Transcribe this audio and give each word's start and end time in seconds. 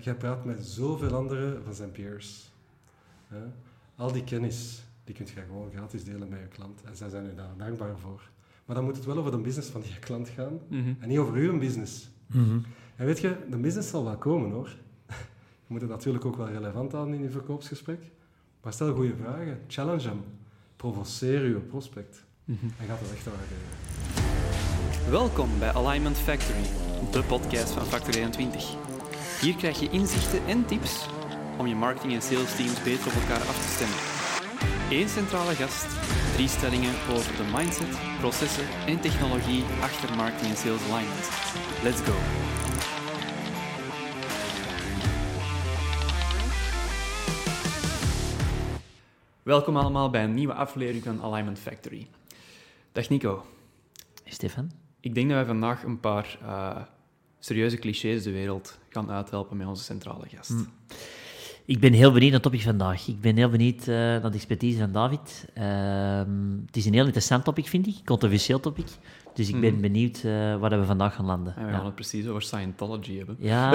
Jij 0.00 0.14
praat 0.14 0.44
met 0.44 0.64
zoveel 0.64 1.14
anderen 1.14 1.64
van 1.64 1.74
zijn 1.74 1.90
peers. 1.90 2.50
Hè. 3.28 3.42
Al 3.96 4.12
die 4.12 4.24
kennis, 4.24 4.82
die 5.04 5.14
kun 5.14 5.26
je 5.34 5.40
gewoon 5.40 5.70
gratis 5.70 6.04
delen 6.04 6.28
met 6.28 6.38
je 6.38 6.46
klant. 6.46 6.82
En 6.84 6.96
zij 6.96 7.08
zijn 7.08 7.26
u 7.26 7.34
daar 7.34 7.56
dankbaar 7.56 7.98
voor. 7.98 8.30
Maar 8.64 8.76
dan 8.76 8.84
moet 8.84 8.96
het 8.96 9.04
wel 9.04 9.18
over 9.18 9.30
de 9.30 9.38
business 9.38 9.68
van 9.68 9.80
die 9.80 9.98
klant 9.98 10.28
gaan. 10.28 10.60
Mhm. 10.68 10.94
En 10.98 11.08
niet 11.08 11.18
over 11.18 11.34
uw 11.34 11.58
business. 11.58 12.10
Mhm. 12.26 12.58
En 12.96 13.06
weet 13.06 13.20
je, 13.20 13.36
de 13.50 13.56
business 13.56 13.90
zal 13.90 14.04
wel 14.04 14.16
komen 14.16 14.50
hoor. 14.50 14.68
Je 15.66 15.78
moet 15.78 15.80
het 15.80 15.90
natuurlijk 15.90 16.24
ook 16.24 16.36
wel 16.36 16.48
relevant 16.48 16.92
houden 16.92 17.14
in 17.14 17.22
je 17.22 17.30
verkoopsgesprek. 17.30 18.00
Maar 18.62 18.72
stel 18.72 18.94
goede 18.94 19.16
vragen. 19.16 19.60
Challenge 19.66 20.08
hem. 20.08 20.20
Provoceer 20.76 21.46
je 21.46 21.54
prospect. 21.54 22.24
Mhm. 22.44 22.64
En 22.78 22.86
gaat 22.86 23.00
het 23.00 23.12
echt 23.12 23.24
waarderen. 23.24 25.10
Welkom 25.10 25.58
bij 25.58 25.72
Alignment 25.72 26.16
Factory, 26.16 26.62
de 27.10 27.22
podcast 27.28 27.70
van 27.70 27.84
Factor 27.84 28.14
21. 28.14 28.91
Hier 29.42 29.56
krijg 29.56 29.80
je 29.80 29.90
inzichten 29.90 30.46
en 30.46 30.66
tips 30.66 31.06
om 31.58 31.66
je 31.66 31.74
marketing- 31.74 32.12
en 32.12 32.22
sales 32.22 32.56
teams 32.56 32.82
beter 32.82 33.06
op 33.06 33.12
elkaar 33.12 33.40
af 33.40 33.58
te 33.62 33.72
stemmen. 33.76 33.98
Eén 34.90 35.08
centrale 35.08 35.54
gast, 35.54 35.86
drie 36.34 36.48
stellingen 36.48 36.94
over 37.10 37.36
de 37.36 37.50
mindset, 37.56 37.98
processen 38.18 38.64
en 38.86 39.00
technologie 39.00 39.64
achter 39.80 40.16
marketing 40.16 40.50
en 40.50 40.56
sales 40.56 40.90
alignment. 40.90 41.28
Let's 41.82 42.00
go! 42.00 42.14
Welkom 49.42 49.76
allemaal 49.76 50.10
bij 50.10 50.24
een 50.24 50.34
nieuwe 50.34 50.54
aflevering 50.54 51.04
van 51.04 51.22
Alignment 51.22 51.58
Factory. 51.58 52.06
Dag 52.92 53.08
Nico. 53.08 53.44
Stefan? 54.24 54.70
Ik 55.00 55.14
denk 55.14 55.28
dat 55.28 55.36
wij 55.36 55.46
vandaag 55.46 55.82
een 55.82 56.00
paar 56.00 56.38
eh, 56.42 56.82
serieuze 57.44 57.76
clichés 57.76 58.22
de 58.22 58.30
wereld 58.30 58.78
gaan 58.88 59.10
uithelpen 59.10 59.56
met 59.56 59.66
onze 59.66 59.84
centrale 59.84 60.24
gast. 60.28 60.48
Hm. 60.48 60.64
Ik 61.64 61.80
ben 61.80 61.92
heel 61.92 62.12
benieuwd 62.12 62.30
naar 62.32 62.40
het 62.40 62.50
topic 62.50 62.62
vandaag. 62.62 63.08
Ik 63.08 63.20
ben 63.20 63.36
heel 63.36 63.48
benieuwd 63.48 63.80
eh, 63.80 63.94
naar 63.94 64.30
de 64.30 64.36
expertise 64.36 64.78
van 64.78 64.92
David. 64.92 65.48
Ehm, 65.54 66.56
het 66.66 66.76
is 66.76 66.84
een 66.84 66.92
heel 66.92 67.04
interessant 67.04 67.44
topic, 67.44 67.66
vind 67.66 67.86
ik. 67.86 67.94
Controversieel 68.04 68.60
topic. 68.60 68.86
Dus 69.34 69.48
ik 69.48 69.60
ben 69.60 69.72
Mhm. 69.72 69.80
benieuwd 69.80 70.16
eh, 70.16 70.22
waar 70.56 70.78
we 70.78 70.84
vandaag 70.84 71.14
gaan 71.14 71.24
landen. 71.24 71.56
En 71.56 71.64
we 71.64 71.70
ja. 71.70 71.76
gaan 71.76 71.84
het 71.86 71.94
precies 71.94 72.26
over 72.26 72.42
Scientology 72.42 73.16
hebben. 73.16 73.36
Ja, 73.38 73.70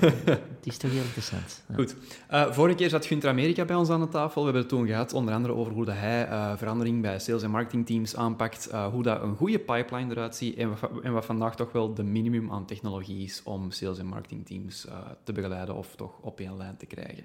het 0.24 0.40
is 0.62 0.76
toch 0.76 0.90
heel 0.90 1.02
interessant. 1.02 1.64
Ja. 1.68 1.74
Goed. 1.74 1.96
Eh, 2.28 2.50
vorige 2.52 2.76
keer 2.76 2.88
zat 2.88 3.06
Gunther 3.06 3.30
Amerika 3.30 3.64
bij 3.64 3.76
ons 3.76 3.90
aan 3.90 4.00
de 4.00 4.08
tafel. 4.08 4.40
We 4.40 4.44
hebben 4.44 4.60
het 4.62 4.70
toen 4.70 4.86
gehad 4.86 5.12
onder 5.12 5.34
andere 5.34 5.54
over 5.54 5.72
hoe 5.72 5.84
dat 5.84 5.94
hij 5.94 6.26
eh, 6.26 6.52
verandering 6.56 7.02
bij 7.02 7.18
sales- 7.18 7.42
en 7.42 7.50
marketingteams 7.50 8.16
aanpakt, 8.16 8.70
hoe 8.92 9.02
dat 9.02 9.22
een 9.22 9.36
goede 9.36 9.58
pipeline 9.58 10.10
eruit 10.12 10.36
ziet 10.36 10.56
en 10.56 10.68
wat, 10.68 10.90
en 11.02 11.12
wat 11.12 11.24
vandaag 11.24 11.56
toch 11.56 11.72
wel 11.72 11.94
de 11.94 12.02
minimum 12.04 12.50
aan 12.52 12.64
technologie 12.66 13.24
is 13.24 13.40
om 13.44 13.70
sales- 13.70 13.98
en 13.98 14.06
marketingteams 14.06 14.86
te 15.24 15.32
begeleiden 15.32 15.74
of 15.76 15.94
toch 15.96 16.18
op 16.20 16.40
één 16.40 16.56
lijn 16.56 16.76
te 16.76 16.86
krijgen. 16.86 17.24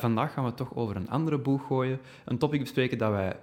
Vandaag 0.00 0.32
gaan 0.32 0.42
we 0.42 0.48
het 0.48 0.58
toch 0.58 0.74
over 0.74 0.96
een 0.96 1.10
andere 1.10 1.38
boeg 1.38 1.66
gooien. 1.66 2.00
Een 2.24 2.38
topic 2.38 2.60
bespreken 2.60 2.98
dat 2.98 3.10
wij 3.10 3.36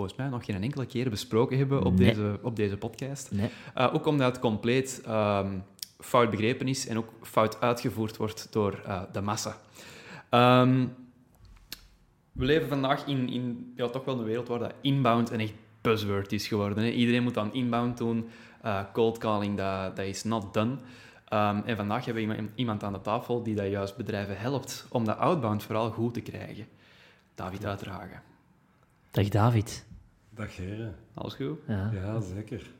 volgens 0.00 0.18
mij 0.18 0.28
nog 0.28 0.44
geen 0.44 0.62
enkele 0.62 0.86
keer 0.86 1.10
besproken 1.10 1.58
hebben 1.58 1.84
op, 1.84 1.98
Nee. 1.98 2.08
deze, 2.08 2.38
op 2.42 2.56
deze 2.56 2.76
podcast. 2.76 3.30
Nee. 3.30 3.50
Uh, 3.78 3.94
ook 3.94 4.06
omdat 4.06 4.32
het 4.32 4.40
compleet 4.40 5.02
ehm, 5.04 5.58
fout 5.98 6.30
begrepen 6.30 6.68
is 6.68 6.86
en 6.86 6.98
ook 6.98 7.12
fout 7.22 7.60
uitgevoerd 7.60 8.16
wordt 8.16 8.46
door 8.50 8.82
uh, 8.86 9.02
de 9.12 9.20
massa. 9.20 9.56
Ehm, 10.28 10.86
we 12.32 12.44
leven 12.44 12.68
vandaag 12.68 13.06
in, 13.06 13.28
in 13.28 13.72
ja, 13.76 13.88
toch 13.88 14.04
wel 14.04 14.18
een 14.18 14.24
wereld 14.24 14.48
waar 14.48 14.58
dat 14.58 14.74
inbound 14.80 15.30
een 15.30 15.40
echt 15.40 15.52
buzzword 15.80 16.32
is 16.32 16.48
geworden. 16.48 16.84
Hè. 16.84 16.90
Iedereen 16.90 17.22
moet 17.22 17.38
aan 17.38 17.54
inbound 17.54 17.98
doen. 17.98 18.28
Uh, 18.64 18.80
cold 18.92 19.18
calling, 19.18 19.56
dat, 19.56 19.98
is 19.98 20.24
not 20.24 20.54
done. 20.54 20.70
Um, 21.32 21.62
en 21.64 21.76
vandaag 21.76 22.04
hebben 22.04 22.26
we 22.26 22.34
iemand, 22.34 22.50
iemand 22.54 22.82
aan 22.82 22.92
de 22.92 23.00
tafel 23.00 23.42
die 23.42 23.54
dat 23.54 23.70
juist 23.70 23.96
bedrijven 23.96 24.38
helpt 24.38 24.86
om 24.88 25.04
dat 25.04 25.18
outbound 25.18 25.62
vooral 25.62 25.90
goed 25.90 26.14
te 26.14 26.20
krijgen. 26.20 26.66
David 27.34 27.64
Uitdragen. 27.64 28.22
Dag 29.10 29.28
David. 29.28 29.88
Dag 30.40 30.56
heren. 30.56 30.94
Alles 31.14 31.34
goed? 31.34 31.58
Ja. 31.68 31.90
Ja, 31.94 32.20
zeker. 32.20 32.70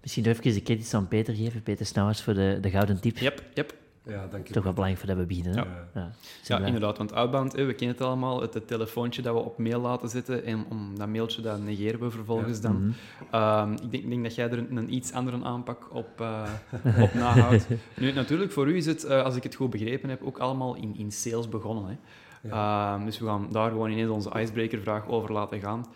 Misschien 0.00 0.24
nog 0.24 0.32
even 0.36 0.54
de 0.54 0.62
credits 0.62 0.94
aan 0.94 1.08
Peter 1.08 1.34
geven. 1.34 1.62
Peter 1.62 1.86
Snauwers 1.86 2.22
voor 2.22 2.34
de, 2.34 2.58
de 2.60 2.70
gouden 2.70 3.00
tip. 3.00 3.16
Yep, 3.18 3.42
yep. 3.54 3.74
Ja, 4.02 4.26
dank 4.30 4.46
je. 4.46 4.52
Toch 4.52 4.62
wel 4.62 4.72
belangrijk 4.72 5.06
voor 5.06 5.14
dat 5.14 5.26
we 5.26 5.34
beginnen. 5.34 5.52
Hè? 5.54 5.60
Ja. 5.60 5.88
Ja. 5.94 6.12
Ja, 6.44 6.66
inderdaad, 6.66 6.98
want 6.98 7.12
outbound, 7.12 7.52
hè, 7.52 7.64
we 7.64 7.72
kennen 7.74 7.96
het 7.96 8.06
allemaal, 8.06 8.40
het, 8.40 8.54
het 8.54 8.66
telefoontje 8.66 9.22
dat 9.22 9.34
we 9.34 9.40
op 9.40 9.58
mail 9.58 9.80
laten 9.80 10.08
zetten 10.08 10.44
en 10.44 10.64
om 10.70 10.98
dat 10.98 11.08
mailtje, 11.08 11.42
dat 11.42 11.62
negeren 11.62 12.00
we 12.00 12.10
vervolgens 12.10 12.56
Ja. 12.56 12.62
dan. 12.62 12.76
Mhm. 12.86 12.92
Ehm, 13.30 13.72
ik, 13.72 13.90
denk, 13.90 14.08
denk 14.08 14.22
dat 14.22 14.34
jij 14.34 14.50
er 14.50 14.58
een, 14.58 14.76
een 14.76 14.94
iets 14.94 15.12
andere 15.12 15.44
aanpak 15.44 15.94
op, 15.94 16.20
eh, 16.20 16.50
op 17.00 17.14
nahoudt. 17.14 17.66
Nu, 17.96 18.12
natuurlijk, 18.12 18.52
voor 18.52 18.68
u 18.68 18.76
is 18.76 18.86
het, 18.86 19.04
eh, 19.04 19.22
als 19.22 19.36
ik 19.36 19.42
het 19.42 19.54
goed 19.54 19.70
begrepen 19.70 20.08
heb, 20.10 20.22
ook 20.22 20.38
allemaal 20.38 20.74
in, 20.74 20.94
in 20.96 21.12
sales 21.12 21.48
begonnen. 21.48 21.84
Hè. 21.86 21.96
Ja. 22.48 22.94
Ehm, 22.94 23.04
dus 23.04 23.18
we 23.18 23.26
gaan 23.26 23.48
daar 23.52 23.70
gewoon 23.70 23.90
ineens 23.90 24.10
onze 24.10 24.40
icebreaker-vraag 24.40 25.06
over 25.08 25.32
laten 25.32 25.60
gaan. 25.60 25.86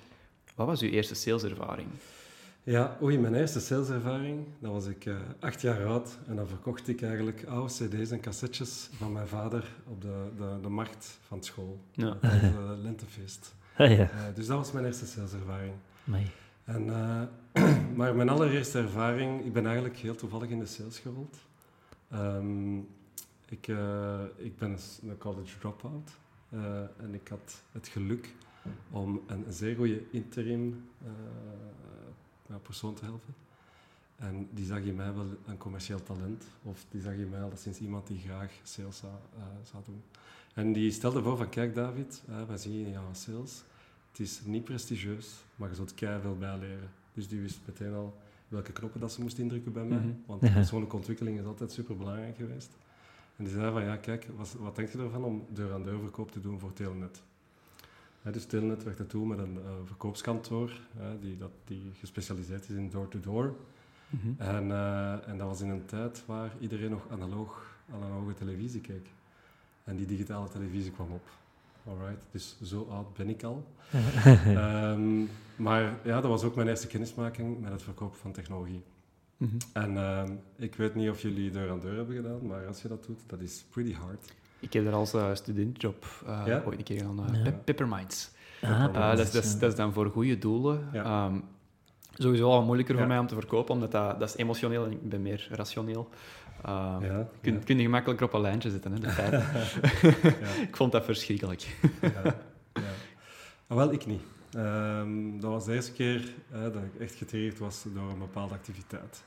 Wat 0.54 0.66
was 0.66 0.80
uw 0.80 0.88
eerste 0.88 1.14
saleservaring? 1.14 1.88
Ja, 2.64 2.96
oei, 3.02 3.18
mijn 3.18 3.34
eerste 3.34 3.60
saleservaring, 3.60 4.46
dat 4.58 4.72
was 4.72 4.86
ik 4.86 5.06
eh, 5.06 5.16
acht 5.40 5.60
jaar 5.60 5.86
oud. 5.86 6.18
En 6.26 6.36
dan 6.36 6.46
verkocht 6.46 6.88
ik 6.88 7.02
eigenlijk 7.02 7.44
oude 7.48 7.72
cd's 7.72 8.10
en 8.10 8.20
cassettes 8.20 8.88
van 8.92 9.12
mijn 9.12 9.28
vader 9.28 9.72
op 9.86 10.02
de, 10.02 10.28
de, 10.36 10.58
de 10.62 10.68
markt 10.68 11.18
van 11.26 11.42
school. 11.42 11.80
Ja. 11.92 12.16
De 12.20 12.78
lentefeest. 12.82 13.54
Ah, 13.76 13.90
ja. 13.90 14.10
Eh, 14.10 14.34
dus 14.34 14.46
dat 14.46 14.56
was 14.56 14.72
mijn 14.72 14.84
eerste 14.84 15.06
saleservaring. 15.06 15.74
Amai. 16.06 16.26
En, 16.64 16.90
eh, 17.52 17.72
maar 17.96 18.14
mijn 18.14 18.28
allereerste 18.28 18.78
ervaring, 18.78 19.44
ik 19.44 19.52
ben 19.52 19.64
eigenlijk 19.64 19.96
heel 19.96 20.14
toevallig 20.14 20.48
in 20.48 20.58
de 20.58 20.66
sales 20.66 20.98
gerold. 20.98 21.36
Ehm, 22.10 22.78
ik, 23.48 23.68
ik 24.36 24.56
ben 24.56 24.78
een 25.02 25.18
college 25.18 25.58
dropout 25.58 26.10
en 26.98 27.14
ik 27.14 27.28
had 27.28 27.62
het 27.72 27.88
geluk 27.88 28.34
om 28.90 29.20
een 29.26 29.44
zeer 29.48 29.76
goede 29.76 30.02
interim 30.10 30.84
eh, 31.04 32.56
persoon 32.62 32.94
te 32.94 33.04
helpen. 33.04 33.34
En 34.16 34.48
die 34.50 34.64
zag 34.64 34.80
in 34.80 34.94
mij 34.94 35.14
wel 35.14 35.26
een 35.46 35.56
commercieel 35.56 36.02
talent, 36.02 36.44
of 36.62 36.84
die 36.90 37.00
zag 37.00 37.14
in 37.14 37.28
mij 37.28 37.42
al 37.42 37.52
sinds 37.54 37.78
iemand 37.78 38.06
die 38.06 38.18
graag 38.18 38.52
sales 38.62 38.96
zou, 38.96 39.12
eh, 39.36 39.42
zou 39.70 39.82
doen. 39.84 40.02
En 40.54 40.72
die 40.72 40.90
stelde 40.90 41.22
voor 41.22 41.36
van, 41.36 41.48
kijk 41.48 41.74
David, 41.74 42.22
uh, 42.28 42.42
wij 42.48 42.56
zien 42.56 42.78
je 42.78 42.84
in 42.84 42.92
jouw 42.92 43.12
sales, 43.12 43.62
het 44.10 44.20
is 44.20 44.40
niet 44.44 44.64
prestigieus, 44.64 45.44
maar 45.56 45.68
je 45.68 45.74
zult 45.74 45.94
keihard 45.94 46.22
veel 46.22 46.36
bijleren. 46.38 46.90
Dus 47.14 47.28
die 47.28 47.40
wist 47.40 47.58
meteen 47.66 47.94
al 47.94 48.16
welke 48.48 48.72
knoppen 48.72 49.00
dat 49.00 49.12
ze 49.12 49.20
moest 49.20 49.38
indrukken 49.38 49.72
bij 49.72 49.84
mij. 49.84 49.98
Mhm. 49.98 50.12
Want 50.26 50.40
persoonlijke 50.40 50.96
ontwikkeling 50.96 51.38
is 51.38 51.44
altijd 51.44 51.72
super 51.72 51.96
belangrijk 51.96 52.36
geweest. 52.36 52.70
En 53.36 53.44
die 53.44 53.52
zei 53.52 53.72
van, 53.72 53.82
ja 53.82 53.96
kijk, 53.96 54.28
wat, 54.36 54.52
wat 54.58 54.76
denk 54.76 54.88
je 54.88 54.98
ervan 54.98 55.24
om 55.24 55.46
deur-aan-deur 55.48 55.98
verkoop 55.98 56.32
te 56.32 56.40
doen 56.40 56.58
voor 56.58 56.72
Telenet? 56.72 57.22
Dus 58.30 58.46
Telenet 58.46 58.84
werkte 58.84 59.06
toen 59.06 59.28
met 59.28 59.38
een 59.38 59.56
eh, 59.56 59.70
verkoopskantoor 59.84 60.80
die, 61.20 61.36
dat, 61.36 61.50
die 61.64 61.92
gespecialiseerd 61.98 62.68
is 62.68 62.76
in 62.76 62.90
door-to-door. 62.90 63.54
Mhm. 64.12 64.42
En, 64.42 64.70
eh, 64.70 65.28
en 65.28 65.38
dat 65.38 65.48
was 65.48 65.60
in 65.60 65.68
een 65.68 65.84
tijd 65.84 66.22
waar 66.26 66.50
iedereen 66.60 66.90
nog 66.90 67.06
analoog, 67.10 67.76
analoge 67.94 68.34
televisie 68.34 68.80
keek. 68.80 69.06
En 69.84 69.96
die 69.96 70.06
digitale 70.06 70.48
televisie 70.48 70.90
kwam 70.90 71.10
op. 71.10 71.28
Alright, 71.86 72.22
dus 72.30 72.56
zo 72.62 72.86
oud 72.90 73.14
ben 73.14 73.28
ik 73.28 73.42
al. 73.42 73.66
Ehm, 74.46 75.24
maar 75.56 75.98
ja, 76.04 76.20
dat 76.20 76.30
was 76.30 76.42
ook 76.42 76.54
mijn 76.54 76.68
eerste 76.68 76.86
kennismaking 76.86 77.60
met 77.60 77.72
het 77.72 77.82
verkopen 77.82 78.18
van 78.18 78.32
technologie. 78.32 78.82
Mhm. 79.36 79.56
En 79.72 79.96
ehm, 79.96 80.32
ik 80.56 80.74
weet 80.74 80.94
niet 80.94 81.10
of 81.10 81.22
jullie 81.22 81.50
deur 81.50 81.70
aan 81.70 81.80
deur 81.80 81.96
hebben 81.96 82.16
gedaan, 82.16 82.46
maar 82.46 82.66
als 82.66 82.82
je 82.82 82.88
dat 82.88 83.04
doet, 83.06 83.20
dat 83.26 83.40
is 83.40 83.64
pretty 83.70 83.94
hard. 83.94 84.34
Ik 84.62 84.72
heb 84.72 84.86
er 84.86 84.92
als 84.92 85.14
uh, 85.14 85.26
studentjob 85.32 86.04
uh, 86.26 86.42
Ja? 86.46 86.62
ooit 86.66 86.78
een 86.78 86.84
keer 86.84 86.98
gedaan. 86.98 87.34
Uh, 87.36 87.44
Ja. 87.44 87.50
Pepperminds. 87.64 88.30
Ah, 88.62 88.70
Uh, 88.94 89.10
dat, 89.10 89.18
is, 89.18 89.30
dat, 89.32 89.44
is, 89.44 89.52
ja. 89.52 89.58
dat 89.58 89.70
is 89.70 89.76
dan 89.76 89.92
voor 89.92 90.10
goede 90.10 90.38
doelen. 90.38 90.88
Ja. 90.92 91.04
Ehm, 91.04 91.38
sowieso 92.14 92.50
al 92.50 92.62
moeilijker 92.62 92.96
voor 92.98 93.06
mij 93.06 93.18
om 93.18 93.26
te 93.26 93.34
verkopen, 93.34 93.74
omdat 93.74 93.92
dat, 93.92 94.18
dat 94.20 94.28
is 94.28 94.36
emotioneel 94.36 94.84
en 94.84 94.90
ik 94.92 95.08
ben 95.08 95.22
meer 95.22 95.46
rationeel. 95.50 96.08
Ehm, 96.64 97.04
Ja, 97.04 97.28
kun, 97.40 97.54
ja. 97.54 97.58
kun 97.64 97.76
je 97.76 97.82
gemakkelijker 97.82 98.26
op 98.26 98.32
een 98.32 98.40
lijntje 98.40 98.70
zetten, 98.70 98.92
hè, 98.92 98.98
de 98.98 99.08
feiten. 99.20 99.40
ja, 100.40 100.62
ik 100.62 100.76
vond 100.76 100.92
dat 100.92 101.04
verschrikkelijk. 101.04 101.76
ja, 102.00 102.10
ja. 102.72 102.82
Ah, 103.66 103.76
wel, 103.76 103.92
ik 103.92 104.06
niet. 104.06 104.22
Ehm, 104.52 105.40
dat 105.40 105.50
was 105.50 105.64
de 105.64 105.72
eerste 105.74 105.92
keer 105.92 106.32
eh, 106.52 106.62
dat 106.62 106.74
ik 106.94 107.00
echt 107.00 107.14
getriggerd 107.14 107.58
was 107.58 107.84
door 107.94 108.10
een 108.10 108.18
bepaalde 108.18 108.54
activiteit. 108.54 109.22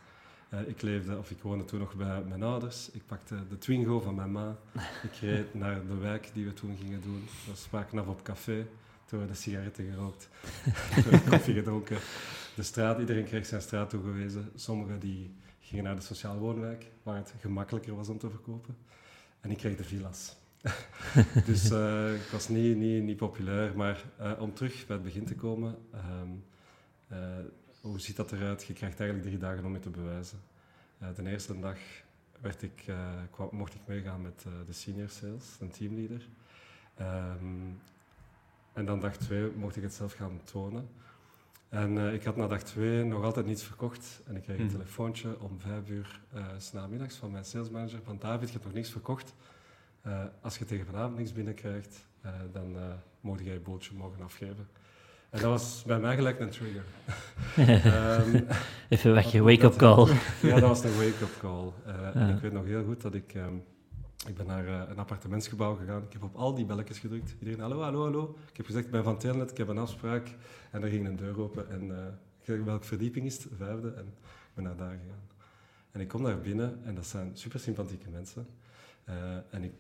Eh, 0.56 0.68
ik 0.68 0.82
leefde, 0.82 1.18
of 1.18 1.32
ik 1.32 1.42
woonde 1.42 1.66
toen 1.66 1.80
nog 1.80 1.96
bij 1.96 2.22
mijn 2.22 2.44
ouders. 2.44 2.92
Ik 2.92 3.06
pakte 3.06 3.48
de 3.50 3.58
Twingo 3.58 4.00
van 4.00 4.16
mijn 4.16 4.32
ma. 4.32 4.58
Ik 5.04 5.16
reed 5.22 5.54
naar 5.54 5.88
de 5.88 5.98
wijk 5.98 6.30
die 6.34 6.46
we 6.46 6.54
toen 6.54 6.78
gingen 6.82 7.02
doen. 7.02 7.24
We 7.46 7.56
spraken 7.56 8.00
af 8.00 8.08
op 8.08 8.24
café. 8.24 8.68
Toen 9.06 9.20
werden 9.20 9.38
sigaretten 9.38 9.92
gerookt. 9.92 10.30
Koffie 11.30 11.54
gedronken. 11.54 11.98
De 12.56 12.64
straat, 12.64 13.00
iedereen 13.00 13.26
kreeg 13.26 13.46
zijn 13.46 13.62
straat 13.62 13.90
toegewezen. 13.90 14.52
Sommigen 14.56 15.00
die 15.00 15.36
gingen 15.60 15.84
naar 15.84 15.96
de 15.96 16.02
sociale 16.02 16.40
woonwijk, 16.40 16.86
waar 17.04 17.18
het 17.18 17.34
gemakkelijker 17.40 17.96
was 17.96 18.10
om 18.10 18.18
te 18.18 18.30
verkopen. 18.30 18.78
En 19.42 19.52
ik 19.52 19.58
kreeg 19.58 19.78
de 19.78 19.84
villa's. 19.84 20.36
dus 21.46 21.70
eh, 21.70 22.14
ik 22.14 22.30
was 22.32 22.48
niet, 22.48 22.78
niet, 22.78 23.04
niet 23.04 23.18
populair. 23.18 23.78
Maar 23.78 24.04
eh, 24.18 24.32
om 24.40 24.54
terug 24.54 24.86
bij 24.88 24.96
het 24.96 25.06
begin 25.06 25.26
te 25.26 25.36
komen... 25.36 25.76
ehm, 25.92 26.30
eh, 27.08 27.46
hoe 27.86 28.00
ziet 28.00 28.16
dat 28.16 28.32
eruit? 28.32 28.64
Je 28.66 28.74
krijgt 28.74 29.00
eigenlijk 29.00 29.30
drie 29.30 29.40
dagen 29.42 29.66
om 29.66 29.74
je 29.74 29.80
te 29.80 29.90
bewijzen. 29.90 30.40
Eh, 30.98 31.08
de 31.16 31.30
eerste 31.30 31.60
dag 31.60 31.78
werd 32.42 32.62
ik, 32.62 32.84
eh, 32.88 33.22
mocht 33.52 33.74
ik 33.74 33.82
meegaan 33.86 34.22
met 34.22 34.44
eh, 34.48 34.52
de 34.66 34.74
senior 34.74 35.10
sales, 35.10 35.58
een 35.60 35.70
teamleader. 35.70 36.28
Ehm, 36.96 37.46
en 38.74 38.86
dan 38.86 39.00
dag 39.00 39.18
twee 39.18 39.52
mocht 39.56 39.76
ik 39.76 39.84
het 39.84 39.94
zelf 39.94 40.14
gaan 40.14 40.40
tonen. 40.44 40.90
En 41.70 41.98
eh, 41.98 42.14
ik 42.14 42.24
had 42.24 42.36
na 42.36 42.48
dag 42.48 42.64
twee 42.64 43.04
nog 43.04 43.24
altijd 43.24 43.46
niets 43.46 43.64
verkocht. 43.64 44.22
En 44.28 44.36
ik 44.36 44.42
kreeg 44.42 44.58
een 44.58 44.64
Mhm. 44.64 44.72
telefoontje 44.74 45.40
om 45.40 45.60
vijf 45.60 45.90
uur 45.90 46.22
eh, 46.34 46.46
s 46.58 46.72
namiddags 46.72 47.16
van 47.16 47.32
mijn 47.32 47.46
salesmanager 47.46 48.00
van 48.04 48.18
David, 48.20 48.48
je 48.48 48.54
hebt 48.54 48.66
nog 48.66 48.74
niks 48.74 48.90
verkocht. 48.92 49.34
Eh, 50.02 50.24
als 50.42 50.58
je 50.58 50.66
tegen 50.66 50.86
vanavond 50.86 51.18
niks 51.18 51.32
binnenkrijgt, 51.34 52.06
eh 52.22 52.32
dan 52.52 52.78
eh 52.78 52.94
mocht 53.22 53.44
jij 53.44 53.54
je 53.54 53.60
bootje 53.60 53.96
mogen 53.96 54.22
afgeven. 54.24 54.68
En 55.30 55.42
dat 55.42 55.50
was 55.50 55.84
bij 55.86 56.00
mij 56.00 56.16
gelijk 56.16 56.40
een 56.40 56.50
trigger. 56.50 56.84
Ehm, 57.56 58.42
Even 58.90 59.14
weg, 59.14 59.32
je 59.32 59.42
wake-up 59.42 59.76
call. 59.76 60.08
ja, 60.42 60.60
dat 60.60 60.62
was 60.70 60.84
een 60.84 60.96
wake-up 60.96 61.38
call. 61.40 61.72
Eh, 61.86 62.22
En 62.22 62.36
ik 62.36 62.42
weet 62.42 62.52
nog 62.52 62.66
heel 62.66 62.84
goed 62.84 63.02
dat 63.02 63.14
ik... 63.14 63.34
ehm, 63.34 63.56
ik 64.28 64.36
ben 64.36 64.46
naar 64.46 64.68
eh, 64.68 64.82
een 64.90 64.98
appartementsgebouw 65.00 65.76
gegaan. 65.76 66.04
Ik 66.04 66.14
heb 66.14 66.24
op 66.24 66.36
al 66.36 66.54
die 66.56 66.66
belletjes 66.66 67.00
gedrukt. 67.00 67.36
Iedereen, 67.40 67.60
hallo, 67.60 67.82
hallo, 67.82 68.02
hallo. 68.04 68.36
Ik 68.50 68.58
heb 68.58 68.66
gezegd, 68.66 68.86
ik 68.86 68.92
ben 68.92 69.04
van 69.04 69.18
Telenet, 69.18 69.52
ik 69.52 69.58
heb 69.58 69.68
een 69.68 69.78
afspraak. 69.78 70.36
En 70.72 70.84
er 70.84 70.90
ging 70.90 71.08
een 71.08 71.16
deur 71.16 71.40
open. 71.42 71.70
En 71.70 71.92
eh, 71.98 72.06
ik 72.40 72.46
zeg, 72.46 72.64
welke 72.64 72.86
verdieping 72.86 73.26
is 73.26 73.34
het? 73.34 73.44
De 73.50 73.56
vijfde. 73.56 73.94
En 73.94 74.06
ik 74.08 74.54
ben 74.54 74.64
naar 74.64 74.76
daar 74.78 74.90
gegaan. 75.04 75.24
En 75.92 76.02
ik 76.02 76.08
kom 76.08 76.24
daar 76.24 76.40
binnen 76.40 76.80
en 76.84 76.96
dat 76.96 77.06
zijn 77.06 77.32
super 77.34 77.60
sympathieke 77.60 78.10
mensen. 78.10 78.48
En 79.50 79.64
ik, 79.64 79.72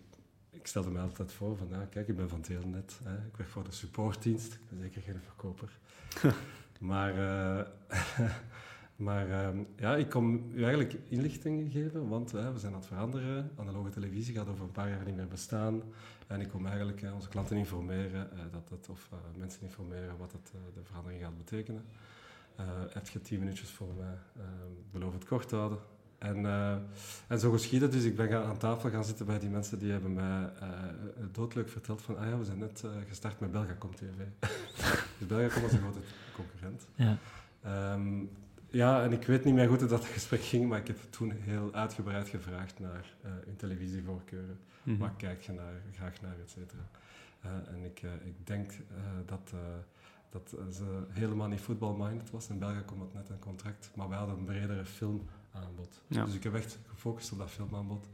ik 0.56 0.68
stelde 0.68 0.90
me 0.90 1.00
altijd 1.00 1.31
voor 1.31 1.57
van, 1.57 1.68
ja, 1.69 1.86
kijk, 1.90 2.07
ik 2.07 2.16
ben 2.16 2.30
van 2.30 2.42
Telenet. 2.42 3.00
Hè. 3.04 3.16
Ik 3.16 3.38
werk 3.38 3.50
voor 3.50 3.63
de 3.63 3.72
supportdienst. 3.72 4.54
Ik 4.54 4.60
ben 4.69 4.80
zeker 4.80 5.02
geen 5.02 5.22
verkoper. 5.22 5.69
maar 6.80 7.18
eh, 7.18 7.66
maar 8.96 9.30
ehm, 9.30 9.63
ja, 9.75 9.96
ik 9.96 10.10
kom 10.10 10.52
u 10.54 10.63
eigenlijk 10.63 10.94
inlichtingen 11.10 11.72
geven, 11.72 12.07
want 12.07 12.31
we 12.31 12.52
zijn 12.56 12.74
aan 12.74 12.80
het 12.80 12.88
veranderen. 12.88 13.52
Analoge 13.56 13.90
televisie 13.90 14.36
gaat 14.36 14.48
over 14.50 14.63
een 14.63 14.72
paar 14.72 14.90
jaar 14.90 15.06
niet 15.06 15.16
meer 15.16 15.28
bestaan. 15.28 15.81
En 16.28 16.42
ik 16.42 16.50
kom 16.50 16.66
eigenlijk 16.66 17.02
eh, 17.02 17.13
onze 17.13 17.30
klanten 17.30 17.57
informeren, 17.57 18.31
eh, 18.31 18.40
dat 18.52 18.69
het, 18.69 18.90
of 18.90 19.10
mensen 19.38 19.62
informeren 19.62 20.18
wat 20.18 20.31
het, 20.31 20.52
de 20.74 20.84
verandering 20.84 21.22
gaat 21.22 21.38
betekenen. 21.38 21.84
Heb 22.90 23.07
je 23.07 23.22
tien 23.22 23.40
minuutjes 23.40 23.69
voor 23.69 23.94
mij, 23.98 24.18
eh, 24.36 24.44
beloof 24.92 25.13
het 25.13 25.25
kort 25.25 25.48
te 25.48 25.56
houden. 25.56 25.80
En, 26.17 26.45
eh, 26.45 26.75
en 27.27 27.39
zo 27.39 27.51
geschiedde 27.51 27.88
dus. 27.88 28.03
Ik 28.03 28.15
ben 28.15 28.27
gaan, 28.27 28.44
aan 28.44 28.57
tafel 28.57 28.89
gaan 28.89 29.06
zitten 29.06 29.25
bij 29.25 29.39
die 29.39 29.50
mensen 29.50 29.79
die 29.79 29.91
hebben 29.91 30.13
mij 30.13 30.50
eh, 30.59 30.67
doodleuk 31.31 31.69
verteld 31.69 32.01
van 32.01 32.17
ah 32.17 32.27
ja, 32.27 32.38
we 32.38 32.45
zijn 32.45 32.57
net 32.57 32.83
eh, 32.85 32.91
gestart 33.07 33.39
met 33.39 33.51
Belgacom 33.51 33.95
TV. 33.95 34.45
dus 35.17 35.27
Belgacom 35.27 35.62
was 35.62 35.71
een 35.71 35.79
grote 35.79 36.00
concurrent. 36.33 36.88
Ja. 36.95 37.17
Ehm, 37.62 38.23
ja, 38.69 39.03
en 39.03 39.12
ik 39.12 39.25
weet 39.25 39.44
niet 39.44 39.53
meer 39.53 39.67
goed 39.67 39.79
hoe 39.79 39.89
dat 39.89 40.06
gesprek 40.06 40.41
ging, 40.41 40.69
maar 40.69 40.79
ik 40.79 40.88
heb 40.88 40.97
toen 41.09 41.31
heel 41.31 41.73
uitgebreid 41.73 42.27
gevraagd 42.29 42.79
naar 42.79 43.13
hun 43.21 43.56
televisievoorkeuren. 43.56 44.59
Mhm. 44.83 44.97
Waar 44.97 45.13
kijk 45.18 45.41
je 45.41 45.51
naar, 45.51 45.73
graag 45.94 46.21
naar, 46.21 46.35
et 46.44 46.50
cetera. 46.50 46.89
En 47.41 47.83
ik, 47.83 48.01
ik 48.23 48.47
denk 48.47 48.71
dat, 49.25 49.53
dat 50.29 50.56
ze 50.73 51.03
helemaal 51.09 51.47
niet 51.47 51.59
football-minded 51.59 52.31
was. 52.31 52.50
In 52.50 52.59
België 52.59 52.81
komt 52.85 53.01
het 53.01 53.13
net 53.13 53.29
een 53.29 53.39
contract, 53.39 53.91
maar 53.95 54.09
wij 54.09 54.18
hadden 54.18 54.38
een 54.38 54.45
bredere 54.45 54.85
filmaanbod. 55.56 56.02
Ja. 56.07 56.25
Dus 56.25 56.34
ik 56.34 56.44
heb 56.44 56.56
echt 56.56 56.80
gefocust 56.88 57.31
op 57.31 57.38
dat 57.38 57.50
filmaanbod. 57.50 58.06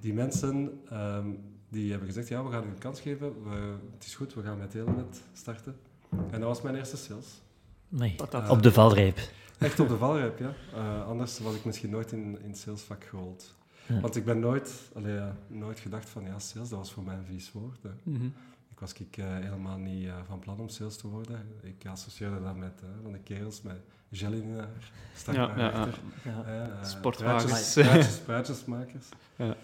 Die 0.00 0.14
mensen 0.14 0.80
ehm, 0.88 1.28
die 1.68 1.90
hebben 1.90 2.08
gezegd, 2.08 2.28
ja, 2.28 2.44
we 2.44 2.50
gaan 2.50 2.64
u 2.64 2.66
een 2.66 2.78
kans 2.78 3.00
geven. 3.00 3.42
We, 3.42 3.76
het 3.94 4.04
is 4.04 4.14
goed, 4.14 4.34
we 4.34 4.42
gaan 4.42 4.58
met 4.58 4.70
Telenet 4.70 5.22
starten. 5.32 5.76
En 6.10 6.40
dat 6.40 6.48
was 6.48 6.62
mijn 6.62 6.74
eerste 6.74 6.96
sales. 6.96 7.42
Nee, 7.88 8.16
op 8.48 8.62
de 8.62 8.72
valreep. 8.72 9.18
Echt 9.58 9.80
op 9.80 9.88
de 9.88 9.96
valreep, 9.96 10.38
ja. 10.38 10.54
Eh, 10.74 11.06
anders 11.06 11.38
was 11.38 11.54
ik 11.54 11.64
misschien 11.64 11.90
nooit 11.90 12.12
in, 12.12 12.40
in 12.42 12.48
het 12.48 12.58
salesvak 12.58 13.04
gerold. 13.04 13.56
Ja. 13.86 14.00
Want 14.00 14.16
ik 14.16 14.24
ben 14.24 14.38
nooit, 14.38 14.90
allee, 14.94 15.20
nooit 15.46 15.80
gedacht 15.80 16.08
van, 16.08 16.24
ja, 16.24 16.38
sales, 16.38 16.68
dat 16.68 16.78
was 16.78 16.92
voor 16.92 17.02
mij 17.02 17.16
een 17.16 17.24
vies 17.24 17.52
woord. 17.52 17.82
hè. 17.82 17.90
Mhm. 18.02 18.26
Ik 18.70 18.80
was 18.80 18.92
ik, 18.92 19.16
eh, 19.16 19.26
helemaal 19.26 19.78
niet 19.78 20.06
eh, 20.06 20.14
van 20.26 20.38
plan 20.38 20.60
om 20.60 20.68
sales 20.68 20.96
te 20.96 21.08
worden. 21.08 21.46
Ik 21.62 21.86
associeerde 21.86 22.42
dat 22.42 22.56
met 22.56 22.82
van 23.02 23.12
de 23.12 23.18
kerels 23.18 23.62
met 23.62 23.80
gel 24.12 24.32
in 24.32 24.56
haar, 24.56 24.68
strak 25.14 25.34
Ja, 25.36 25.46
naar 25.46 25.58
ja, 25.58 25.64
ja. 25.70 25.70
achter. 25.80 25.98
Ja. 26.24 26.44
eh, 26.44 26.84
Sportwagens. 26.84 27.44
praatjes- 27.44 27.74
praatjes- 27.86 28.18
praatjesmakers. 28.18 29.06
Ja. 29.36 29.56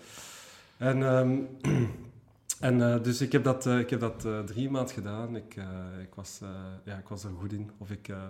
En, 0.77 1.03
ehm, 1.03 1.39
en 2.61 2.93
eh, 2.93 3.03
dus 3.03 3.21
ik 3.21 3.33
heb 3.33 3.45
dat, 3.45 3.67
eh, 3.67 3.79
ik 3.79 3.91
heb 3.91 4.01
dat 4.01 4.25
eh, 4.25 4.41
drie 4.41 4.71
maanden 4.71 4.95
gedaan. 4.95 5.37
Ik, 5.37 5.57
eh, 5.57 5.67
ik, 6.03 6.15
was, 6.15 6.39
eh, 6.43 6.49
ja, 6.85 6.97
ik 6.99 7.09
was 7.09 7.25
er 7.25 7.31
goed 7.39 7.53
in. 7.53 7.71
Of 7.79 7.91
ik, 7.91 8.09
eh, 8.09 8.23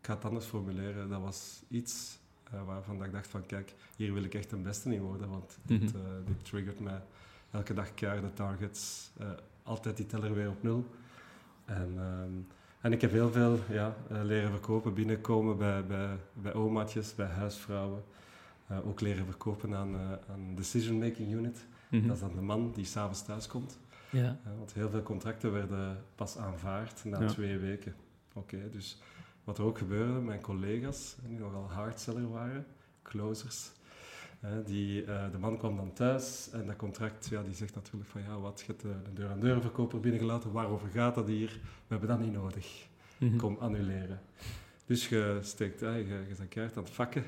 ik 0.00 0.06
ga 0.06 0.14
het 0.14 0.24
anders 0.24 0.46
formuleren. 0.46 1.08
Dat 1.08 1.20
was 1.20 1.62
iets 1.68 2.18
waarvan 2.66 2.98
dat 2.98 3.06
ik 3.06 3.12
dacht 3.12 3.26
van 3.28 3.46
kijk, 3.46 3.74
hier 3.96 4.12
wil 4.14 4.22
ik 4.22 4.34
echt 4.34 4.52
een 4.52 4.62
beste 4.62 4.94
in 4.94 5.00
worden. 5.00 5.28
Want 5.28 5.58
dit, 5.62 5.82
Mhm. 5.82 5.96
eh, 5.96 6.02
dit 6.26 6.44
triggert 6.44 6.80
mij 6.80 7.02
elke 7.50 7.74
dag 7.74 7.94
de 7.94 8.32
targets. 8.34 9.10
eh, 9.18 9.26
altijd 9.62 9.96
die 9.96 10.06
teller 10.06 10.34
weer 10.34 10.48
op 10.48 10.62
nul. 10.62 10.86
En, 11.64 11.92
ehm, 11.96 12.30
en 12.80 12.92
ik 12.92 13.00
heb 13.00 13.10
heel 13.10 13.30
veel 13.30 13.58
ja, 13.70 13.96
eh, 14.08 14.22
leren 14.22 14.50
verkopen, 14.50 14.94
binnenkomen 14.94 15.58
bij, 15.58 15.86
bij, 15.86 16.16
bij 16.32 16.54
omaatjes, 16.54 17.14
bij 17.14 17.26
huisvrouwen. 17.26 18.02
Eh, 18.66 18.86
ook 18.86 19.00
leren 19.00 19.24
verkopen 19.24 19.74
aan, 19.74 19.96
aan 20.28 20.54
Decision 20.54 20.98
Making 20.98 21.32
Unit. 21.32 21.66
Mhm. 21.90 22.06
Dat 22.06 22.14
is 22.16 22.20
dan 22.22 22.34
de 22.34 22.40
man 22.40 22.72
die 22.72 22.84
s'avonds 22.84 23.22
thuis 23.24 23.46
komt. 23.46 23.78
Ja. 24.10 24.38
Want 24.58 24.72
heel 24.72 24.90
veel 24.90 25.02
contracten 25.02 25.52
werden 25.52 26.04
pas 26.14 26.36
aanvaard 26.36 27.04
na 27.04 27.20
Ja. 27.20 27.26
twee 27.26 27.58
weken. 27.58 27.94
Oké, 28.32 28.70
dus 28.70 29.02
wat 29.44 29.58
er 29.58 29.64
ook 29.64 29.78
gebeurde, 29.78 30.12
mijn 30.20 30.40
collega's, 30.40 31.16
die 31.26 31.38
nogal 31.38 31.70
hardseller 31.70 32.30
waren, 32.30 32.66
closers, 33.02 33.70
die, 34.64 35.04
eh, 35.04 35.30
de 35.30 35.38
man 35.38 35.58
kwam 35.58 35.76
dan 35.76 35.92
thuis 35.92 36.48
en 36.52 36.66
dat 36.66 36.76
contract, 36.76 37.28
ja, 37.28 37.42
die 37.42 37.54
zegt 37.54 37.74
natuurlijk 37.74 38.10
van 38.10 38.22
ja, 38.22 38.38
wat, 38.40 38.60
je 38.60 38.66
hebt 38.66 38.82
de, 38.82 38.94
de 39.04 39.12
deur-aan-deur 39.12 39.60
verkoper 39.60 40.00
binnengelaten, 40.00 40.52
waarover 40.52 40.88
gaat 40.88 41.14
dat 41.14 41.26
hier? 41.26 41.48
We 41.62 41.86
hebben 41.88 42.08
dat 42.08 42.20
niet 42.20 42.32
nodig. 42.32 42.86
Mhm. 43.18 43.36
Kom 43.36 43.56
annuleren. 43.60 44.20
Dus 44.86 45.08
je 45.08 45.38
steekt, 45.42 45.80
hè, 45.80 45.94
je, 45.94 46.04
je 46.28 46.34
bent 46.38 46.48
keihard 46.48 46.76
aan 46.76 46.82
het 46.84 46.92
vakken. 46.92 47.24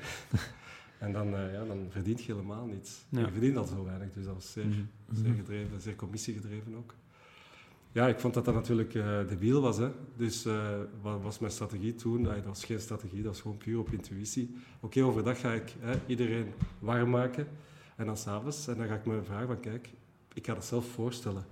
en 0.99 1.11
dan, 1.11 1.35
eh, 1.35 1.53
ja, 1.53 1.65
dan 1.65 1.85
verdient 1.89 2.23
je 2.23 2.31
helemaal 2.31 2.65
niets. 2.65 3.05
Ja. 3.09 3.19
Je 3.19 3.31
verdient 3.31 3.57
al 3.57 3.65
zo 3.65 3.83
weinig, 3.83 4.13
dus 4.13 4.25
dat 4.25 4.33
was 4.33 4.51
zeer, 4.51 4.65
Mhm. 4.65 4.81
zeer 5.11 5.33
gedreven, 5.33 5.81
zeer 5.81 5.95
commissiegedreven 5.95 6.75
ook. 6.75 6.93
Ja, 7.93 8.07
ik 8.07 8.19
vond 8.19 8.33
dat 8.33 8.45
dat 8.45 8.53
natuurlijk 8.53 8.95
eh 8.95 9.27
debiel 9.27 9.61
was. 9.61 9.77
Hè. 9.77 9.89
Dus 10.15 10.45
eh, 10.45 10.69
wat 11.01 11.21
was 11.21 11.39
mijn 11.39 11.51
strategie 11.51 11.95
toen? 11.95 12.21
Nee, 12.21 12.35
dat 12.35 12.45
was 12.45 12.65
geen 12.65 12.79
strategie, 12.79 13.21
dat 13.21 13.31
was 13.31 13.41
gewoon 13.41 13.57
puur 13.57 13.79
op 13.79 13.91
intuïtie. 13.91 14.55
Oké, 14.79 15.03
overdag 15.03 15.39
ga 15.39 15.51
ik 15.53 15.75
hè, 15.79 15.93
iedereen 16.05 16.47
warm 16.79 17.09
maken. 17.09 17.47
En 17.95 18.05
dan 18.05 18.17
s'avonds, 18.17 18.67
en 18.67 18.77
dan 18.77 18.87
ga 18.87 18.95
ik 18.95 19.05
me 19.05 19.21
vragen 19.23 19.47
van, 19.47 19.59
kijk, 19.59 19.89
ik 20.33 20.45
ga 20.45 20.53
dat 20.53 20.65
zelf 20.65 20.85
voorstellen. 20.85 21.45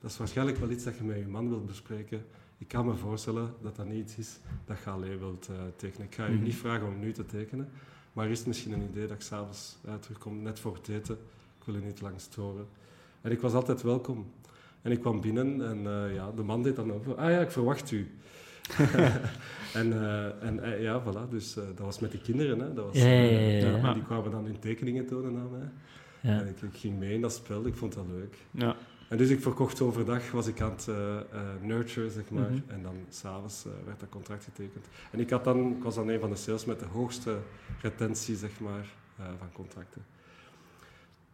Dat 0.00 0.10
is 0.10 0.16
waarschijnlijk 0.16 0.58
wel 0.58 0.70
iets 0.70 0.84
dat 0.84 0.96
je 0.96 1.04
met 1.04 1.18
je 1.18 1.26
man 1.26 1.48
wilt 1.48 1.66
bespreken. 1.66 2.24
Ik 2.58 2.68
kan 2.68 2.86
me 2.86 2.94
voorstellen 2.94 3.54
dat 3.62 3.76
dat 3.76 3.86
niet 3.88 3.98
iets 4.04 4.16
is 4.16 4.38
dat 4.64 4.78
je 4.84 4.90
alleen 4.90 5.18
wilt 5.18 5.48
eh, 5.48 5.54
tekenen. 5.76 6.06
Ik 6.06 6.14
ga 6.14 6.26
je 6.26 6.34
Mhm. 6.34 6.42
niet 6.44 6.54
vragen 6.54 6.86
om 6.86 6.98
nu 6.98 7.12
te 7.12 7.26
tekenen. 7.26 7.68
Maar 8.12 8.28
is 8.28 8.38
het 8.38 8.46
misschien 8.46 8.72
een 8.72 8.88
idee 8.90 9.06
dat 9.06 9.16
ik 9.16 9.22
s'avonds 9.22 9.76
terugkom, 10.00 10.42
net 10.42 10.58
voor 10.60 10.74
het 10.74 10.88
eten. 10.88 11.14
Ik 11.58 11.64
wil 11.64 11.74
je 11.74 11.80
niet 11.80 12.00
lang 12.00 12.20
storen. 12.20 12.66
En 13.20 13.30
ik 13.30 13.40
was 13.40 13.52
altijd 13.52 13.82
welkom. 13.82 14.26
En 14.82 14.92
ik 14.92 15.00
kwam 15.00 15.20
binnen 15.20 15.68
en 15.68 15.86
eh, 15.86 16.14
ja, 16.14 16.30
de 16.30 16.42
man 16.42 16.62
deed 16.62 16.76
dan 16.76 16.92
over. 16.92 17.14
Ah 17.14 17.30
ja, 17.30 17.40
ik 17.40 17.50
verwacht 17.50 17.90
u. 17.90 18.10
en 19.80 19.92
eh, 19.92 20.42
en 20.42 20.62
eh, 20.62 20.82
ja, 20.82 21.02
voilà. 21.02 21.30
Dus 21.30 21.56
eh, 21.56 21.64
dat 21.74 21.86
was 21.86 21.98
met 21.98 22.12
de 22.12 22.18
kinderen. 22.18 22.60
Hè. 22.60 22.72
Dat 22.72 22.84
was, 22.84 22.96
Ja, 22.96 23.06
ja, 23.06 23.22
ja, 23.22 23.38
ja, 23.38 23.68
ja. 23.68 23.88
En 23.88 23.94
die 23.94 24.02
kwamen 24.02 24.30
dan 24.30 24.44
hun 24.44 24.58
tekeningen 24.58 25.06
tonen 25.06 25.36
aan 25.36 25.50
mij. 25.50 25.68
Ja. 26.20 26.40
En 26.40 26.46
ik, 26.46 26.62
ik 26.62 26.76
ging 26.78 26.98
mee 26.98 27.14
in 27.14 27.20
dat 27.20 27.32
spel. 27.32 27.66
Ik 27.66 27.74
vond 27.74 27.94
dat 27.94 28.06
leuk. 28.08 28.36
Ja. 28.50 28.76
En 29.08 29.16
dus 29.16 29.28
ik 29.28 29.40
verkocht 29.40 29.80
overdag, 29.80 30.30
was 30.30 30.46
ik 30.46 30.60
aan 30.60 30.70
het 30.70 30.88
nurture, 31.62 32.10
zeg 32.10 32.30
maar. 32.30 32.50
Mhm. 32.50 32.60
En 32.66 32.82
dan 32.82 32.94
s'avonds 33.08 33.66
uh, 33.66 33.72
werd 33.84 34.00
dat 34.00 34.08
contract 34.08 34.44
getekend. 34.44 34.86
En 35.10 35.20
ik, 35.20 35.30
had 35.30 35.44
dan, 35.44 35.76
ik 35.76 35.82
was 35.82 35.94
dan 35.94 36.08
een 36.08 36.20
van 36.20 36.30
de 36.30 36.36
sales 36.36 36.64
met 36.64 36.78
de 36.78 36.86
hoogste 36.86 37.38
retentie, 37.80 38.36
zeg 38.36 38.60
maar, 38.60 38.86
uh, 39.20 39.26
van 39.38 39.52
contracten. 39.52 40.04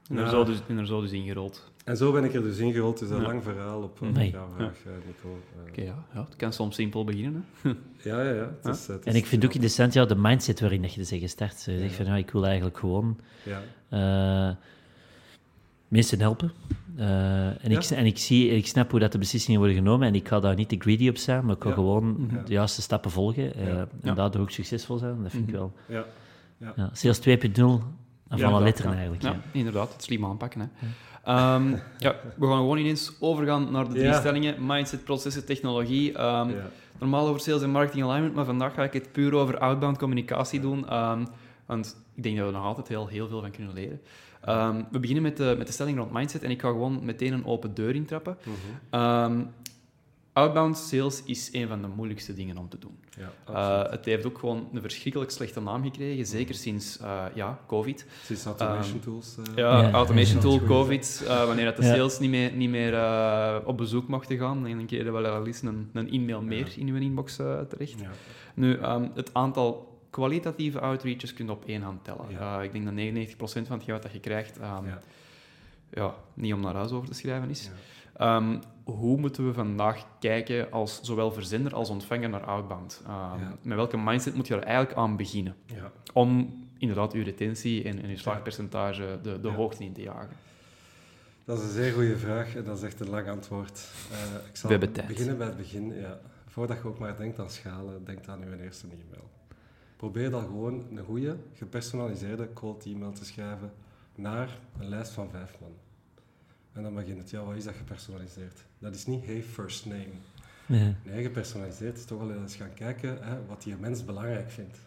En, 0.09 0.17
er 0.17 0.23
Ja. 0.25 0.31
zo 0.31 0.45
dus, 0.45 0.59
en 0.69 0.79
er 0.79 0.87
zo 0.87 1.01
dus 1.01 1.11
ingerold. 1.13 1.71
En 1.85 1.97
zo 1.97 2.13
ben 2.13 2.25
ik 2.25 2.35
er 2.35 2.43
dus 2.43 2.59
ingerold. 2.59 3.01
Het 3.01 3.09
is 3.09 3.15
een 3.15 3.21
Ja. 3.23 3.27
lang 3.29 3.43
verhaal 3.43 3.83
op 3.83 4.01
uh, 4.03 4.09
Nee. 4.11 4.31
jouw 4.31 4.49
vraag, 4.57 4.73
uh, 4.87 4.93
Nico. 5.07 5.39
Oké, 5.69 5.83
ja. 5.83 6.05
ja. 6.15 6.25
Het 6.25 6.37
kan 6.37 6.53
soms 6.53 6.75
simpel 6.75 7.05
beginnen. 7.05 7.45
Hè. 7.63 7.71
Ja, 8.11 8.23
ja, 8.23 8.31
ja. 8.35 8.51
Het 8.63 8.75
is, 8.77 8.87
het 8.87 9.05
En 9.05 9.15
ik 9.15 9.27
vind 9.27 9.45
ook 9.45 9.53
interessant 9.53 9.93
ja, 9.93 10.05
de 10.05 10.17
mindset 10.17 10.61
waarin 10.61 10.83
dat 10.83 10.95
je 10.95 11.05
zegt 11.05 11.23
gestart. 11.23 11.65
Je 11.65 11.79
zegt 11.79 11.95
van, 11.95 12.07
ja, 12.07 12.17
ik 12.17 12.31
wil 12.31 12.45
eigenlijk 12.47 12.79
gewoon 12.79 13.19
Ja, 13.43 13.63
eh, 13.89 14.57
mensen 15.89 16.21
helpen. 16.21 16.53
Eh, 16.97 17.65
en, 17.65 17.71
ik, 17.71 17.83
Ja. 17.83 17.97
en 17.97 18.07
ik, 18.07 18.19
zie, 18.19 18.49
ik 18.49 18.67
snap 18.67 18.91
hoe 18.91 19.01
dat 19.01 19.13
de 19.13 19.19
beslissingen 19.19 19.59
worden 19.61 19.77
genomen 19.77 20.09
en 20.09 20.15
ik 20.15 20.29
ga 20.29 20.41
daar 20.41 20.55
niet 20.55 20.69
te 20.69 20.77
greedy 20.79 21.09
op 21.09 21.17
zijn, 21.17 21.45
maar 21.45 21.57
ik 21.57 21.63
ga 21.63 21.69
Ja. 21.69 21.75
gewoon 21.75 22.31
de 22.47 22.53
juiste 22.53 22.83
stappen 22.83 23.11
volgen 23.11 23.55
eh, 23.55 23.67
Ja. 23.67 23.79
en 23.81 23.89
Ja. 24.03 24.15
daardoor 24.15 24.41
ook 24.43 24.51
succesvol 24.51 24.99
zijn. 24.99 25.23
Dat 25.23 25.31
vind 25.31 25.43
ik 25.49 25.55
Mhm. 25.55 25.59
wel... 25.59 25.73
ja. 25.89 26.05
Ja, 26.77 26.91
sales 26.93 27.19
2.0 27.19 27.83
van 28.29 28.39
Ja, 28.39 28.45
alle 28.45 28.55
dat 28.55 28.63
letteren 28.63 28.93
eigenlijk. 28.93 29.23
Ja, 29.23 29.31
Ja. 29.31 29.41
inderdaad. 29.53 29.93
Het 29.93 30.03
slim 30.03 30.25
aanpakken. 30.25 30.61
Hè. 30.61 30.67
Ehm, 31.25 31.69
ja, 31.99 32.15
we 32.37 32.47
gaan 32.47 32.57
gewoon 32.57 32.79
ineens 32.79 33.13
overgaan 33.21 33.71
naar 33.73 33.85
de 33.85 33.91
drie 33.91 34.05
Ja. 34.05 34.19
stellingen. 34.19 34.55
Mindset, 34.67 35.05
processen, 35.05 35.45
technologie. 35.47 36.13
Ehm, 36.13 36.49
ja. 36.49 36.71
Normaal 36.99 37.27
over 37.29 37.41
sales 37.41 37.63
en 37.63 37.71
marketing 37.71 38.05
alignment, 38.05 38.35
maar 38.35 38.45
vandaag 38.45 38.75
ga 38.75 38.83
ik 38.83 38.93
het 38.93 39.13
puur 39.13 39.35
over 39.35 39.59
outbound 39.59 39.99
communicatie 39.99 40.61
doen. 40.61 40.89
ehm, 40.89 41.25
want 41.67 41.97
ik 42.15 42.23
denk 42.23 42.37
dat 42.37 42.47
we 42.47 42.53
er 42.53 42.59
nog 42.59 42.67
altijd 42.67 42.89
heel, 42.89 43.07
heel 43.07 43.29
veel 43.29 43.41
van 43.41 43.51
kunnen 43.51 43.75
leren. 43.75 44.01
Ehm, 44.45 44.83
we 44.91 44.99
beginnen 44.99 45.23
met 45.25 45.37
de, 45.37 45.55
met 45.59 45.67
de 45.67 45.73
stelling 45.73 45.99
rond 45.99 46.13
mindset 46.13 46.43
en 46.43 46.51
ik 46.51 46.61
ga 46.61 46.69
gewoon 46.69 47.05
meteen 47.05 47.33
een 47.33 47.47
open 47.47 47.75
deur 47.75 47.95
intrappen. 47.95 48.37
Mhm. 48.43 48.55
Ehm, 48.91 49.41
outbound 50.35 50.79
sales 50.79 51.23
is 51.25 51.49
een 51.53 51.69
van 51.69 51.83
de 51.83 51.89
moeilijkste 51.89 52.35
dingen 52.35 52.57
om 52.59 52.69
te 52.69 52.79
doen. 52.79 52.99
Ja, 53.19 53.23
Uh, 53.51 53.57
absoluut. 53.57 53.91
het 53.91 54.05
heeft 54.05 54.27
ook 54.27 54.39
gewoon 54.39 54.69
een 54.73 54.81
verschrikkelijk 54.81 55.31
slechte 55.31 55.61
naam 55.61 55.83
gekregen, 55.83 56.27
zeker 56.27 56.55
sinds 56.55 56.99
uh, 57.03 57.25
ja, 57.35 57.59
COVID. 57.67 58.07
Sinds 58.25 58.45
automation 58.45 58.95
ehm, 58.95 59.03
tools. 59.05 59.37
eh, 59.39 59.57
Ja, 59.57 59.81
Ja. 59.81 59.91
automation 59.91 60.41
tool, 60.41 60.61
COVID, 60.61 61.21
uh, 61.25 61.45
wanneer 61.47 61.65
dat 61.65 61.77
de 61.77 61.83
Ja. 61.83 61.95
sales 61.95 62.19
niet 62.19 62.31
meer, 62.31 62.53
niet 62.53 62.71
meer 62.71 62.93
uh, 62.93 63.57
op 63.65 63.77
bezoek 63.77 64.09
mochten 64.09 64.39
gaan, 64.39 64.67
en 64.67 64.77
dan 64.77 64.87
kreeg 64.87 65.05
je 65.05 65.11
wel 65.11 65.27
al 65.27 65.47
eens 65.47 65.63
een, 65.63 65.91
een 65.93 66.11
e-mail 66.11 66.43
meer 66.43 66.67
Ja. 66.67 66.73
in 66.77 66.89
uw 66.89 66.97
inbox 66.97 67.39
uh, 67.39 67.61
terecht. 67.61 68.01
ja. 68.01 68.11
Nu, 68.55 68.73
um, 68.83 69.11
het 69.15 69.35
aantal 69.35 69.99
kwalitatieve 70.11 70.81
outreaches 70.81 71.35
kun 71.35 71.45
je 71.47 71.51
op 71.53 71.65
één 71.67 71.83
hand 71.83 72.05
tellen. 72.05 72.27
Ja. 72.31 72.59
Uh, 72.59 72.65
ik 72.65 72.73
denk 72.73 72.85
dat 72.85 72.95
99% 72.95 73.67
van 73.67 73.77
het 73.77 73.85
geld 73.85 74.03
dat 74.03 74.13
je 74.13 74.21
krijgt, 74.21 74.57
um, 74.57 74.63
ja. 74.87 75.01
Ja. 75.93 76.15
niet 76.35 76.53
om 76.53 76.61
naar 76.61 76.75
huis 76.75 76.91
over 76.91 77.09
te 77.09 77.15
schrijven 77.15 77.51
is. 77.51 77.71
Um, 78.21 78.61
hoe 78.85 79.17
moeten 79.19 79.47
we 79.47 79.53
vandaag 79.53 80.07
kijken 80.19 80.71
als 80.73 81.01
zowel 81.03 81.33
verzender 81.33 81.75
als 81.75 81.89
ontvanger 81.91 82.29
naar 82.29 82.45
outbound? 82.45 83.03
Um, 83.07 83.11
Ja. 83.13 83.57
Met 83.63 83.77
welke 83.77 83.97
mindset 83.99 84.35
moet 84.35 84.47
je 84.47 84.55
er 84.57 84.63
eigenlijk 84.63 84.99
aan 84.99 85.17
beginnen? 85.17 85.55
Ja. 85.67 85.91
Om 86.13 86.63
inderdaad 86.79 87.13
uw 87.13 87.23
retentie 87.23 87.85
en, 87.85 88.03
en 88.03 88.09
uw 88.11 88.17
slaagpercentage 88.17 89.19
de, 89.23 89.41
de 89.41 89.49
Ja. 89.49 89.55
hoogte 89.55 89.85
in 89.85 89.93
te 89.93 90.03
jagen. 90.03 90.37
Dat 91.45 91.59
is 91.59 91.65
een 91.65 91.71
zeer 91.71 91.93
goede 91.93 92.17
vraag 92.19 92.55
en 92.57 92.65
dat 92.65 92.77
is 92.77 92.83
echt 92.83 93.01
een 93.01 93.11
lang 93.11 93.29
antwoord. 93.29 93.89
Eh, 94.11 94.19
ik 94.49 94.57
zal 94.57 94.71
We 94.71 94.77
hebben 94.77 94.93
tijd. 94.95 95.07
beginnen 95.07 95.39
bij 95.39 95.47
het 95.47 95.57
begin. 95.57 95.95
Ja. 95.95 96.19
Voordat 96.47 96.77
je 96.83 96.89
ook 96.89 96.99
maar 96.99 97.17
denkt 97.17 97.39
aan 97.39 97.51
schalen, 97.51 98.05
denk 98.05 98.27
aan 98.29 98.41
je 98.41 98.63
eerste 98.63 98.87
e-mail. 98.87 99.31
Probeer 99.97 100.31
dan 100.31 100.43
gewoon 100.45 100.85
een 100.91 101.05
goede, 101.05 101.37
gepersonaliseerde 101.55 102.53
cold 102.53 102.85
e-mail 102.87 103.13
te 103.13 103.25
schrijven 103.25 103.73
naar 104.15 104.59
een 104.79 104.89
lijst 104.89 105.13
van 105.13 105.31
vijf 105.31 105.57
man. 105.61 105.71
En 106.75 106.83
dan 106.83 106.95
begint 106.95 107.19
het, 107.19 107.31
ja, 107.31 107.45
wat 107.45 107.57
is 107.57 107.65
dat 107.65 107.75
gepersonaliseerd? 107.75 108.65
Dat 108.79 108.95
is 108.95 109.07
niet 109.07 109.25
hey 109.25 109.43
first 109.43 109.87
name. 109.87 110.13
Ja. 110.67 110.95
Nee, 111.05 111.23
gepersonaliseerd 111.23 111.97
is 111.97 112.05
toch 112.05 112.19
wel 112.19 112.35
eens 112.35 112.57
gaan 112.57 112.75
kijken 112.75 113.25
hè, 113.25 113.47
wat 113.47 113.63
die 113.63 113.77
mens 113.77 114.05
belangrijk 114.05 114.51
vindt. 114.51 114.79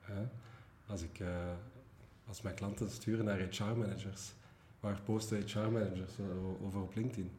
Hè? 0.00 0.22
Als, 0.86 1.02
ik, 1.02 1.18
eh, 1.20 1.28
als 2.26 2.42
mijn 2.42 2.54
klanten 2.54 2.90
sturen 2.90 3.24
naar 3.24 3.38
HR-managers, 3.38 4.32
waar 4.80 5.00
posten 5.04 5.42
HR-managers 5.42 6.12
over 6.62 6.80
op 6.80 6.94
LinkedIn? 6.94 7.30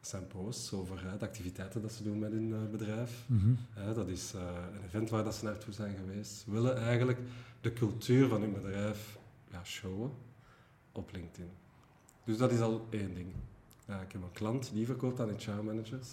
Dat 0.00 0.10
zijn 0.10 0.26
posts 0.26 0.72
over 0.72 1.02
hè, 1.02 1.16
de 1.16 1.24
activiteiten 1.24 1.82
dat 1.82 1.92
ze 1.92 2.02
doen 2.02 2.18
met 2.18 2.32
hun 2.32 2.52
eh, 2.52 2.70
bedrijf. 2.70 3.24
Mhm. 3.26 3.54
Hè, 3.70 3.94
dat 3.94 4.08
is 4.08 4.34
eh, 4.34 4.40
een 4.74 4.84
event 4.84 5.10
waar 5.10 5.24
dat 5.24 5.34
ze 5.34 5.44
naartoe 5.44 5.72
zijn 5.72 5.96
geweest. 5.96 6.32
Ze 6.32 6.50
willen 6.50 6.76
eigenlijk 6.76 7.18
de 7.60 7.72
cultuur 7.72 8.28
van 8.28 8.40
hun 8.40 8.52
bedrijf 8.52 9.18
ja, 9.50 9.64
showen 9.64 10.10
op 10.92 11.12
LinkedIn. 11.12 11.50
Dus 12.24 12.36
dat 12.36 12.52
is 12.52 12.60
al 12.60 12.86
één 12.90 13.14
ding. 13.14 13.32
Ja, 13.86 14.00
ik 14.00 14.12
heb 14.12 14.22
een 14.22 14.32
klant 14.32 14.70
die 14.72 14.86
verkoopt 14.86 15.20
aan 15.20 15.30
HR-managers. 15.36 16.08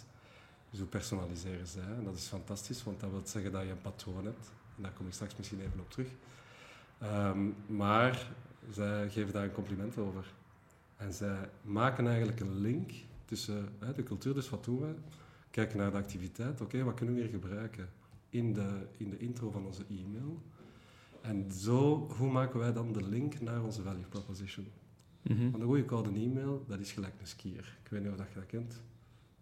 Dus 0.70 0.80
hoe 0.80 0.88
personaliseren 0.88 1.68
zij? 1.68 1.94
En 1.98 2.04
dat 2.04 2.16
is 2.16 2.28
fantastisch, 2.28 2.84
want 2.84 3.00
dat 3.00 3.10
wil 3.10 3.22
zeggen 3.24 3.52
dat 3.52 3.62
je 3.62 3.70
een 3.70 3.82
patroon 3.82 4.26
hebt. 4.26 4.52
En 4.76 4.84
daar 4.84 4.92
kom 4.92 5.08
ik 5.08 5.14
straks 5.14 5.36
misschien 5.36 5.62
even 5.62 5.80
op 5.80 5.92
terug. 5.92 6.08
Ehm, 7.00 7.50
maar 7.66 8.32
zij 8.72 9.10
geven 9.10 9.34
daar 9.34 9.44
een 9.44 9.52
compliment 9.52 9.98
over. 9.98 10.34
En 10.98 11.14
zij 11.14 11.50
maken 11.62 12.08
eigenlijk 12.08 12.40
een 12.40 12.56
link 12.56 12.92
tussen 13.26 13.70
de 13.96 14.04
cultuur, 14.04 14.34
dus 14.34 14.50
wat 14.50 14.64
doen 14.64 14.80
we? 14.80 14.94
Kijken 15.52 15.78
naar 15.78 15.92
de 15.92 15.98
activiteit, 15.98 16.62
oké, 16.62 16.84
wat 16.84 16.94
kunnen 16.94 17.16
we 17.16 17.22
hier 17.22 17.30
gebruiken 17.30 17.90
in 18.30 18.54
de, 18.54 18.88
in 18.98 19.10
de 19.10 19.18
intro 19.18 19.52
van 19.52 19.66
onze 19.66 19.84
e-mail? 19.90 20.42
En 21.22 21.52
zo, 21.52 22.08
hoe 22.18 22.32
maken 22.32 22.60
wij 22.60 22.74
dan 22.74 22.94
de 22.94 23.04
link 23.04 23.42
naar 23.42 23.64
onze 23.64 23.82
value 23.82 24.06
proposition? 24.10 24.68
Mhm. 25.22 25.42
Want 25.52 25.56
een 25.64 25.68
goede 25.68 25.86
koude 25.86 26.10
e-mail, 26.10 26.66
dat 26.68 26.80
is 26.80 26.92
gelijk 26.92 27.14
een 27.20 27.28
skier. 27.28 27.78
Ik 27.84 27.90
weet 27.90 28.02
niet 28.02 28.12
of 28.12 28.18
dat 28.18 28.28
je 28.34 28.40
dat 28.40 28.46
kent. 28.46 28.82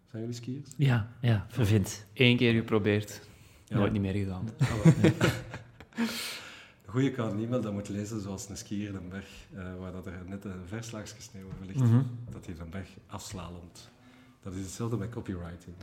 Zijn 0.06 0.22
jullie 0.22 0.36
skiers? 0.36 0.70
Ja, 0.76 1.12
ja, 1.20 1.46
vervindt. 1.48 2.06
Eén 2.14 2.36
keer 2.36 2.54
geprobeerd, 2.54 3.28
Ja. 3.64 3.76
nooit 3.78 3.92
niet 3.92 4.02
meer 4.02 4.14
gedaan. 4.14 4.48
Ah. 4.58 6.06
Een 6.86 6.94
goede 6.94 7.10
koude 7.10 7.42
e-mail, 7.42 7.60
dat 7.60 7.72
moet 7.72 7.88
lezen 7.88 8.20
zoals 8.20 8.48
een 8.48 8.56
skier 8.56 8.88
in 8.88 8.94
een 8.94 9.08
berg, 9.08 9.46
eh, 9.54 9.76
waar 9.78 9.92
dat 9.92 10.06
er 10.06 10.22
net 10.26 10.44
een 10.44 10.66
verslaagje 10.66 11.20
sneeuw 11.20 11.46
over 11.46 11.66
ligt, 11.66 11.78
Mhm. 11.80 12.02
dat 12.30 12.46
hij 12.46 12.54
een 12.58 12.70
berg 12.70 12.88
afslalomt. 13.06 13.90
Dat 14.42 14.52
is 14.54 14.60
hetzelfde 14.60 14.96
met 14.96 15.10
copywriting. 15.10 15.76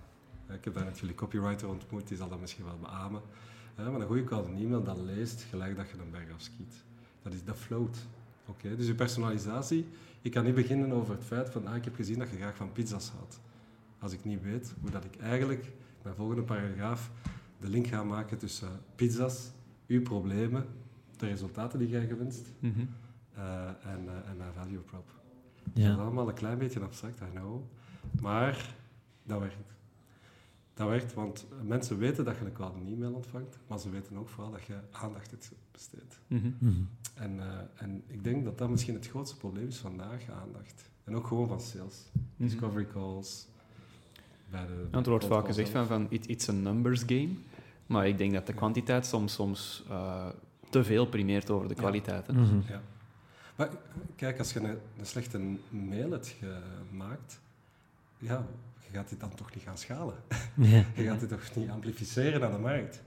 Ik 0.54 0.64
heb 0.64 0.74
daar 0.74 0.84
net 0.84 1.00
jullie 1.00 1.16
copywriter 1.16 1.68
ontmoet, 1.68 2.08
die 2.08 2.18
zal 2.18 2.30
dat 2.30 2.40
misschien 2.40 2.66
wel 2.66 2.78
beamen. 2.82 3.22
Maar 3.76 3.86
een 3.86 4.08
goede 4.08 4.24
koude 4.24 4.52
e-mail, 4.52 4.84
dat 4.84 4.98
leest 4.98 5.42
gelijk 5.50 5.76
dat 5.78 5.90
je 5.90 5.98
een 5.98 6.12
berg 6.12 6.34
afskiet. 6.34 6.74
Dat 7.22 7.34
is 7.34 7.44
dat 7.44 7.58
float. 7.58 7.98
Oké, 8.48 8.76
Dus 8.76 8.88
je 8.88 8.96
personalisatie, 8.96 9.88
je 10.22 10.30
kan 10.30 10.44
niet 10.44 10.56
beginnen 10.56 10.92
over 10.92 11.14
het 11.14 11.24
feit 11.24 11.50
van, 11.50 11.68
ah, 11.68 11.76
ik 11.76 11.84
heb 11.84 11.96
gezien 11.96 12.20
dat 12.20 12.30
je 12.30 12.36
graag 12.38 12.56
van 12.56 12.72
pizza's 12.72 13.10
houdt. 13.10 13.40
Als 14.00 14.14
ik 14.14 14.26
niet 14.26 14.42
weet 14.44 14.74
hoe 14.82 14.90
dat 14.90 15.04
ik 15.06 15.16
eigenlijk, 15.18 15.72
mijn 16.04 16.16
volgende 16.16 16.42
paragraaf, 16.44 17.12
de 17.60 17.70
link 17.70 17.88
ga 17.88 18.04
maken 18.04 18.38
tussen 18.38 18.70
pizza's, 18.96 19.52
uw 19.88 20.02
problemen, 20.02 20.66
de 21.18 21.26
resultaten 21.28 21.80
die 21.80 21.88
jij 21.90 22.08
gewenst 22.08 22.52
Mhm. 22.60 22.80
eh, 23.34 23.68
en, 23.68 24.10
en 24.28 24.38
mijn 24.38 24.54
value 24.54 24.80
prop. 24.80 25.08
Dat 25.64 25.78
is 25.78 25.84
Ja. 25.84 25.94
allemaal 25.96 26.28
een 26.28 26.34
klein 26.34 26.58
beetje 26.58 26.80
abstract, 26.80 27.20
I 27.22 27.26
know. 27.38 27.62
Maar 28.22 28.76
dat 29.24 29.40
werkt. 29.40 29.75
Dat 30.76 30.88
werkt, 30.88 31.14
want 31.14 31.46
mensen 31.64 31.98
weten 31.98 32.26
dat 32.26 32.38
je 32.38 32.46
een 32.46 32.54
koude 32.54 32.80
e-mail 32.80 33.14
ontvangt, 33.14 33.58
maar 33.68 33.80
ze 33.80 33.90
weten 33.90 34.18
ook 34.18 34.30
vooral 34.30 34.52
dat 34.52 34.64
je 34.64 34.76
aandacht 34.92 35.32
hebt 35.32 35.52
besteed. 35.72 36.20
Mhm. 36.28 36.52
Mhm. 36.58 36.82
En, 37.14 37.40
eh, 37.40 37.84
en 37.84 38.04
ik 38.08 38.24
denk 38.24 38.44
dat 38.44 38.58
dat 38.58 38.70
misschien 38.70 38.94
het 38.94 39.08
grootste 39.08 39.38
probleem 39.38 39.68
is 39.68 39.78
vandaag, 39.78 40.30
aandacht. 40.30 40.90
En 41.04 41.16
ook 41.16 41.28
gewoon 41.28 41.48
van 41.48 41.62
sales. 41.62 42.06
Mhm. 42.12 42.24
Discovery 42.36 42.88
calls. 42.88 43.48
Bij 44.50 44.66
de, 44.66 44.88
Ja, 44.92 44.96
het 44.96 45.04
de 45.04 45.10
wordt 45.10 45.26
vaak 45.26 45.46
gezegd 45.46 45.70
van, 45.70 45.86
van 45.88 46.08
it, 46.10 46.28
it's 46.28 46.50
a 46.50 46.52
numbers 46.52 47.04
game. 47.06 47.30
Maar 47.86 48.08
ik 48.08 48.18
denk 48.18 48.34
dat 48.34 48.48
de 48.48 48.54
kwantiteit 48.54 49.06
soms, 49.06 49.34
soms 49.34 49.84
uh, 49.90 50.28
te 50.70 50.84
veel 50.84 51.06
primeert 51.06 51.50
over 51.50 51.68
de 51.68 51.76
kwaliteit. 51.76 52.28
Mhm. 52.28 52.46
zelf. 52.46 52.68
Ja. 52.68 52.82
Maar 53.56 53.70
kijk, 54.16 54.40
als 54.40 54.54
je 54.54 54.60
een, 54.60 54.78
een 54.98 55.06
slechte 55.06 55.40
mail 55.70 56.12
hebt 56.12 56.36
gemaakt, 56.90 57.40
ja, 58.18 58.46
je 58.92 58.98
gaat 58.98 59.10
dit 59.10 59.20
dan 59.20 59.36
toch 59.36 59.54
niet 59.56 59.64
gaan 59.64 59.78
schalen. 59.78 60.16
Ja. 60.56 60.84
Je 60.96 61.04
gaat 61.04 61.20
dit 61.20 61.30
toch 61.30 61.56
niet 61.56 61.70
amplificeren 61.70 62.40
naar 62.40 62.52
de 62.52 62.58
markt. 62.58 63.02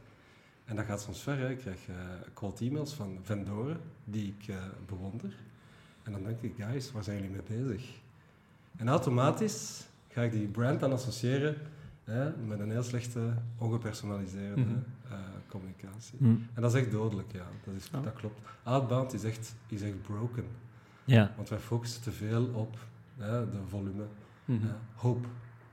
En 0.65 0.77
dat 0.77 0.85
gaat 0.85 1.01
soms 1.03 1.23
ver. 1.23 1.39
Hè. 1.39 1.51
Ik 1.51 1.59
krijg 1.59 1.89
uh, 1.89 1.95
cold 2.35 2.61
e-mails 2.61 2.93
van 2.95 3.19
vendoren 3.23 3.81
die 4.05 4.35
ik 4.39 4.49
uh, 4.49 4.57
bewonder. 4.87 5.33
En 6.03 6.13
dan 6.13 6.23
denk 6.23 6.41
ik, 6.41 6.55
guys, 6.59 6.93
waar 6.93 7.03
zijn 7.03 7.17
jullie 7.23 7.31
mee 7.31 7.65
bezig? 7.65 7.91
En 8.77 8.89
automatisch 8.89 9.87
ga 10.09 10.23
ik 10.23 10.33
die 10.33 10.47
brand 10.49 10.81
dan 10.81 10.93
associëren 10.93 11.57
hè, 12.05 12.37
met 12.37 12.61
een 12.61 12.71
heel 12.71 12.83
slechte, 12.83 13.35
ongepersonaliseerde 13.59 14.61
Mhm. 14.61 14.71
uh, 14.71 15.13
communicatie. 15.49 16.19
Mhm. 16.19 16.37
En 16.55 16.63
dat 16.63 16.75
is 16.75 16.81
echt 16.83 16.91
dodelijk, 16.91 17.33
ja. 17.33 17.47
Dat, 17.65 17.75
is, 17.75 17.89
Ja. 17.93 18.01
dat 18.01 18.13
klopt. 18.13 18.41
Outbound 18.63 19.13
is 19.13 19.25
echt, 19.25 19.55
is 19.67 19.83
echt 19.83 20.03
broken. 20.03 20.45
Ja. 21.05 21.33
Want 21.37 21.49
wij 21.49 21.59
focussen 21.59 22.03
te 22.03 22.11
veel 22.13 22.47
op 22.47 22.77
hè, 23.17 23.51
de 23.51 23.59
volume. 23.69 24.05
Hè, 24.45 24.59
hoop. 24.95 25.27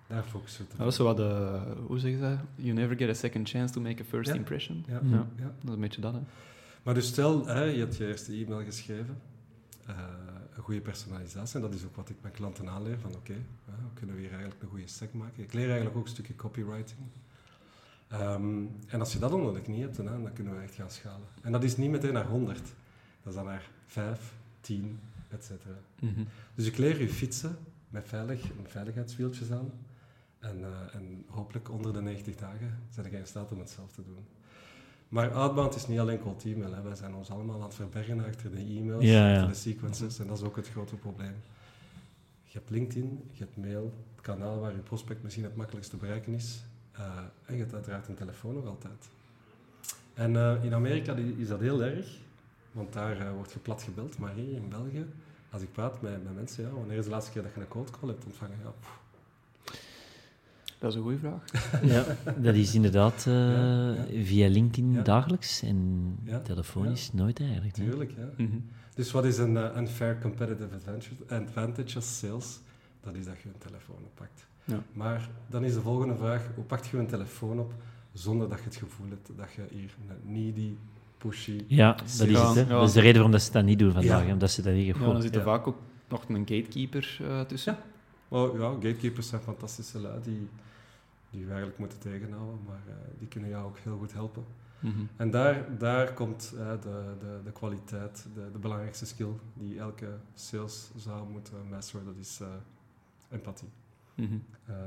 Daar 0.07 0.23
focussen 0.23 0.65
we 0.65 0.71
te 0.71 0.77
Dat 0.83 0.93
zo 0.95 1.03
wat 1.03 1.17
de, 1.17 1.61
hoe 1.87 1.99
zeg 1.99 2.11
je 2.11 2.19
dat? 2.19 2.39
You 2.55 2.73
never 2.73 2.97
get 2.97 3.09
a 3.09 3.13
second 3.13 3.49
chance 3.49 3.73
to 3.73 3.81
make 3.81 4.01
a 4.01 4.05
first 4.05 4.29
Ja. 4.29 4.35
impression. 4.35 4.83
Ja. 4.87 4.99
Ja. 5.03 5.27
ja. 5.35 5.43
Dat 5.43 5.63
is 5.63 5.73
een 5.73 5.79
beetje 5.79 6.01
dat, 6.01 6.13
hè. 6.13 6.19
Maar 6.83 6.93
dus 6.93 7.07
stel, 7.07 7.45
hè, 7.45 7.63
je 7.63 7.79
hebt 7.79 7.97
je 7.97 8.07
eerste 8.07 8.33
e-mail 8.33 8.63
geschreven, 8.63 9.21
uh, 9.89 9.95
een 10.55 10.63
goede 10.63 10.81
personalisatie, 10.81 11.55
en 11.55 11.61
dat 11.61 11.73
is 11.73 11.85
ook 11.85 11.95
wat 11.95 12.09
ik 12.09 12.15
mijn 12.21 12.33
klanten 12.33 12.69
aanleer, 12.69 12.99
van 12.99 13.09
oké, 13.09 13.19
okay, 13.19 13.41
hoe 13.65 13.93
kunnen 13.93 14.15
we 14.15 14.21
hier 14.21 14.31
eigenlijk 14.31 14.61
een 14.61 14.69
goede 14.69 14.87
stack 14.87 15.13
maken? 15.13 15.43
Ik 15.43 15.53
leer 15.53 15.67
eigenlijk 15.67 15.97
ook 15.97 16.03
een 16.03 16.09
stukje 16.09 16.35
copywriting. 16.35 16.99
Um, 18.13 18.69
en 18.87 18.99
als 18.99 19.13
je 19.13 19.19
dat 19.19 19.31
onder 19.31 19.53
de 19.53 19.61
knie 19.61 19.81
hebt, 19.81 19.95
dan, 19.95 20.05
dan 20.05 20.33
kunnen 20.33 20.55
we 20.55 20.61
echt 20.61 20.75
gaan 20.75 20.89
schalen. 20.91 21.27
En 21.41 21.51
dat 21.51 21.63
is 21.63 21.77
niet 21.77 21.89
meteen 21.89 22.13
naar 22.13 22.27
100, 22.27 22.57
dat 22.57 22.65
is 23.23 23.33
dan 23.33 23.45
naar 23.45 23.69
5, 23.85 24.33
10, 24.61 24.99
etc. 25.29 25.51
Mhm. 25.99 26.23
Dus 26.55 26.65
ik 26.65 26.77
leer 26.77 27.01
je 27.01 27.09
fietsen 27.09 27.57
met 27.89 28.07
veilig, 28.07 28.41
met 28.61 28.71
veiligheidswieltjes 28.71 29.51
aan. 29.51 29.71
En, 30.49 30.59
uh, 30.59 30.95
en 30.95 31.25
hopelijk 31.27 31.71
onder 31.71 31.93
de 31.93 32.01
90 32.01 32.35
dagen 32.35 32.79
zijn 32.89 33.11
je 33.11 33.17
in 33.17 33.27
staat 33.27 33.51
om 33.51 33.59
het 33.59 33.69
zelf 33.69 33.91
te 33.91 34.03
doen. 34.03 34.25
Maar 35.09 35.33
outbound 35.33 35.75
is 35.75 35.87
niet 35.87 35.99
alleen 35.99 36.19
cold 36.19 36.45
e-mail. 36.45 36.73
Hè. 36.73 36.81
Wij 36.81 36.95
zijn 36.95 37.15
ons 37.15 37.29
allemaal 37.29 37.55
aan 37.55 37.61
het 37.61 37.73
verbergen 37.73 38.25
achter 38.25 38.51
de 38.51 38.57
e-mails, 38.57 39.03
Ja, 39.03 39.27
ja. 39.27 39.33
achter 39.33 39.49
de 39.49 39.59
sequences. 39.59 40.19
En 40.19 40.27
dat 40.27 40.37
is 40.37 40.43
ook 40.43 40.55
het 40.55 40.69
grote 40.69 40.95
probleem. 40.95 41.35
Je 42.43 42.57
hebt 42.57 42.69
LinkedIn, 42.69 43.29
je 43.31 43.43
hebt 43.43 43.57
mail, 43.57 43.93
het 44.15 44.21
kanaal 44.21 44.59
waar 44.59 44.71
je 44.71 44.77
prospect 44.77 45.23
misschien 45.23 45.43
het 45.43 45.55
makkelijkst 45.55 45.91
te 45.91 45.97
bereiken 45.97 46.33
is. 46.33 46.63
Uh, 46.99 47.17
en 47.45 47.53
je 47.53 47.59
hebt 47.59 47.73
uiteraard 47.73 48.07
een 48.07 48.15
telefoon 48.15 48.53
nog 48.53 48.65
altijd. 48.65 49.09
En 50.13 50.33
uh, 50.33 50.63
in 50.63 50.73
Amerika 50.73 51.15
is 51.15 51.47
dat 51.47 51.59
heel 51.59 51.83
erg, 51.83 52.17
want 52.71 52.93
daar 52.93 53.21
uh, 53.21 53.31
wordt 53.31 53.51
je 53.51 53.59
plat 53.59 53.83
gebeld. 53.83 54.17
Maar 54.17 54.33
hier 54.33 54.55
in 54.55 54.69
België, 54.69 55.05
als 55.49 55.61
ik 55.61 55.71
praat 55.71 56.01
met, 56.01 56.23
met 56.23 56.35
mensen, 56.35 56.63
ja, 56.63 56.69
wanneer 56.69 56.97
is 56.97 57.05
de 57.05 57.09
laatste 57.11 57.31
keer 57.31 57.43
dat 57.43 57.53
je 57.53 57.59
een 57.59 57.67
cold 57.67 57.91
call 57.91 58.09
hebt 58.09 58.25
ontvangen? 58.25 58.57
Ja, 58.63 58.69
pff. 58.79 59.03
Dat 60.85 60.93
is 60.93 60.99
een 60.99 61.05
goede 61.05 61.17
vraag. 61.19 61.43
Ja, 61.95 62.05
dat 62.37 62.55
is 62.55 62.75
inderdaad 62.75 63.25
eh, 63.27 63.33
Ja, 63.33 63.91
ja. 64.09 64.23
via 64.23 64.47
LinkedIn 64.49 64.91
Ja. 64.93 65.01
dagelijks 65.01 65.61
en 65.61 65.79
Ja, 66.23 66.39
telefonisch 66.39 67.13
nooit 67.13 67.39
eigenlijk. 67.39 67.73
Tuurlijk, 67.73 68.11
ja. 68.17 68.29
Mhm. 68.45 68.57
Dus 68.95 69.11
wat 69.11 69.25
is 69.25 69.37
een 69.37 69.57
eh, 69.57 69.77
unfair 69.77 70.17
competitive 70.21 70.69
advantage, 71.29 71.95
als 71.95 72.17
sales? 72.19 72.59
Dat 73.01 73.15
is 73.15 73.25
dat 73.25 73.35
je 73.43 73.47
een 73.49 73.57
telefoon 73.57 73.95
oppakt. 74.03 74.47
Ja. 74.63 74.83
Maar 74.93 75.29
dan 75.47 75.63
is 75.63 75.73
de 75.73 75.81
volgende 75.81 76.15
vraag, 76.15 76.49
hoe 76.55 76.63
pak 76.63 76.83
je 76.83 76.97
een 76.97 77.07
telefoon 77.07 77.59
op 77.59 77.73
zonder 78.13 78.49
dat 78.49 78.57
je 78.57 78.63
het 78.65 78.75
gevoel 78.75 79.07
hebt 79.09 79.29
dat 79.37 79.53
je 79.55 79.61
hier 79.77 79.95
een 80.09 80.31
needy, 80.33 80.73
pushy... 81.17 81.63
Ja, 81.67 81.91
dat 81.93 82.03
is 82.05 82.19
het. 82.19 82.29
Hè. 82.55 82.61
ja. 82.61 82.65
Dat 82.67 82.87
is 82.87 82.93
de 82.93 82.99
reden 82.99 83.13
waarom 83.13 83.31
dat 83.31 83.41
ze 83.41 83.51
dat 83.51 83.63
niet 83.65 83.79
doen 83.79 83.91
vandaag, 83.93 84.27
omdat 84.31 84.51
ze 84.51 84.61
dat 84.61 84.73
hier 84.73 84.99
Ja, 84.99 85.05
dan 85.05 85.21
zit 85.21 85.31
er 85.31 85.37
Ja. 85.37 85.43
vaak 85.45 85.67
ook 85.67 85.77
nog 86.09 86.23
een 86.29 86.35
gatekeeper 86.47 87.17
eh, 87.21 87.41
tussen. 87.41 87.77
Oh, 88.27 88.59
ja, 88.59 88.69
gatekeepers 88.71 89.27
zijn 89.27 89.41
fantastische 89.41 89.99
lui 89.99 90.19
die, 90.23 90.47
die 91.35 91.43
we 91.45 91.49
eigenlijk 91.49 91.79
moeten 91.79 91.99
tegenhouden, 91.99 92.59
maar 92.65 92.81
eh, 92.87 92.93
die 93.19 93.27
kunnen 93.27 93.49
jou 93.49 93.65
ook 93.65 93.77
heel 93.77 93.97
goed 93.97 94.13
helpen. 94.13 94.43
Mhm. 94.79 95.05
En 95.15 95.31
daar, 95.31 95.77
daar 95.77 96.13
komt 96.13 96.53
eh, 96.57 96.81
de, 96.81 97.15
de, 97.19 97.39
de 97.43 97.51
kwaliteit, 97.51 98.25
de, 98.33 98.51
de 98.51 98.57
belangrijkste 98.57 99.05
skill 99.05 99.33
die 99.53 99.79
elke 99.79 100.17
sales 100.33 100.91
zou 100.95 101.29
moeten 101.29 101.67
masteren, 101.69 102.05
dat 102.05 102.15
is 102.17 102.39
eh, 102.41 102.47
empathie. 103.29 103.69
Mhm. 104.15 104.37
Ehm, 104.65 104.79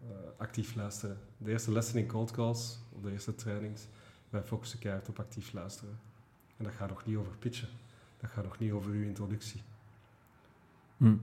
eh, 0.00 0.08
actief 0.36 0.74
luisteren. 0.74 1.18
De 1.36 1.50
eerste 1.50 1.72
lessen 1.72 1.98
in 1.98 2.06
cold 2.06 2.30
calls, 2.30 2.78
of 2.92 3.02
de 3.02 3.10
eerste 3.10 3.34
trainings, 3.34 3.86
wij 4.30 4.42
focussen 4.42 4.78
keihard 4.78 5.08
op 5.08 5.18
actief 5.18 5.52
luisteren. 5.52 5.98
En 6.56 6.64
dat 6.64 6.72
gaat 6.72 6.88
nog 6.88 7.04
niet 7.04 7.16
over 7.16 7.36
pitchen. 7.36 7.68
Dat 8.20 8.30
gaat 8.30 8.44
nog 8.44 8.58
niet 8.58 8.72
over 8.72 8.90
uw 8.90 9.02
introductie. 9.02 9.62
Hm. 10.96 11.16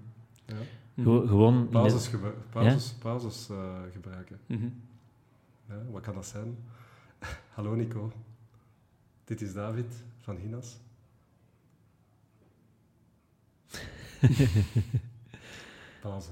Ja? 0.46 0.56
Mhm. 1.02 1.10
Gewo- 1.10 1.28
Gewoon... 1.28 1.70
pauzes, 2.50 2.94
pauzes 2.94 3.50
eh, 3.50 3.76
gebruiken. 3.92 4.40
Mhm. 4.46 4.68
Ja, 5.70 5.82
wat 5.92 6.02
kan 6.02 6.14
dat 6.16 6.26
zijn? 6.26 6.58
Hallo 7.56 7.76
Nico, 7.76 8.12
dit 9.24 9.42
is 9.42 9.54
David 9.54 10.04
van 10.20 10.36
Hinas. 10.36 10.78
Pauze. 16.02 16.30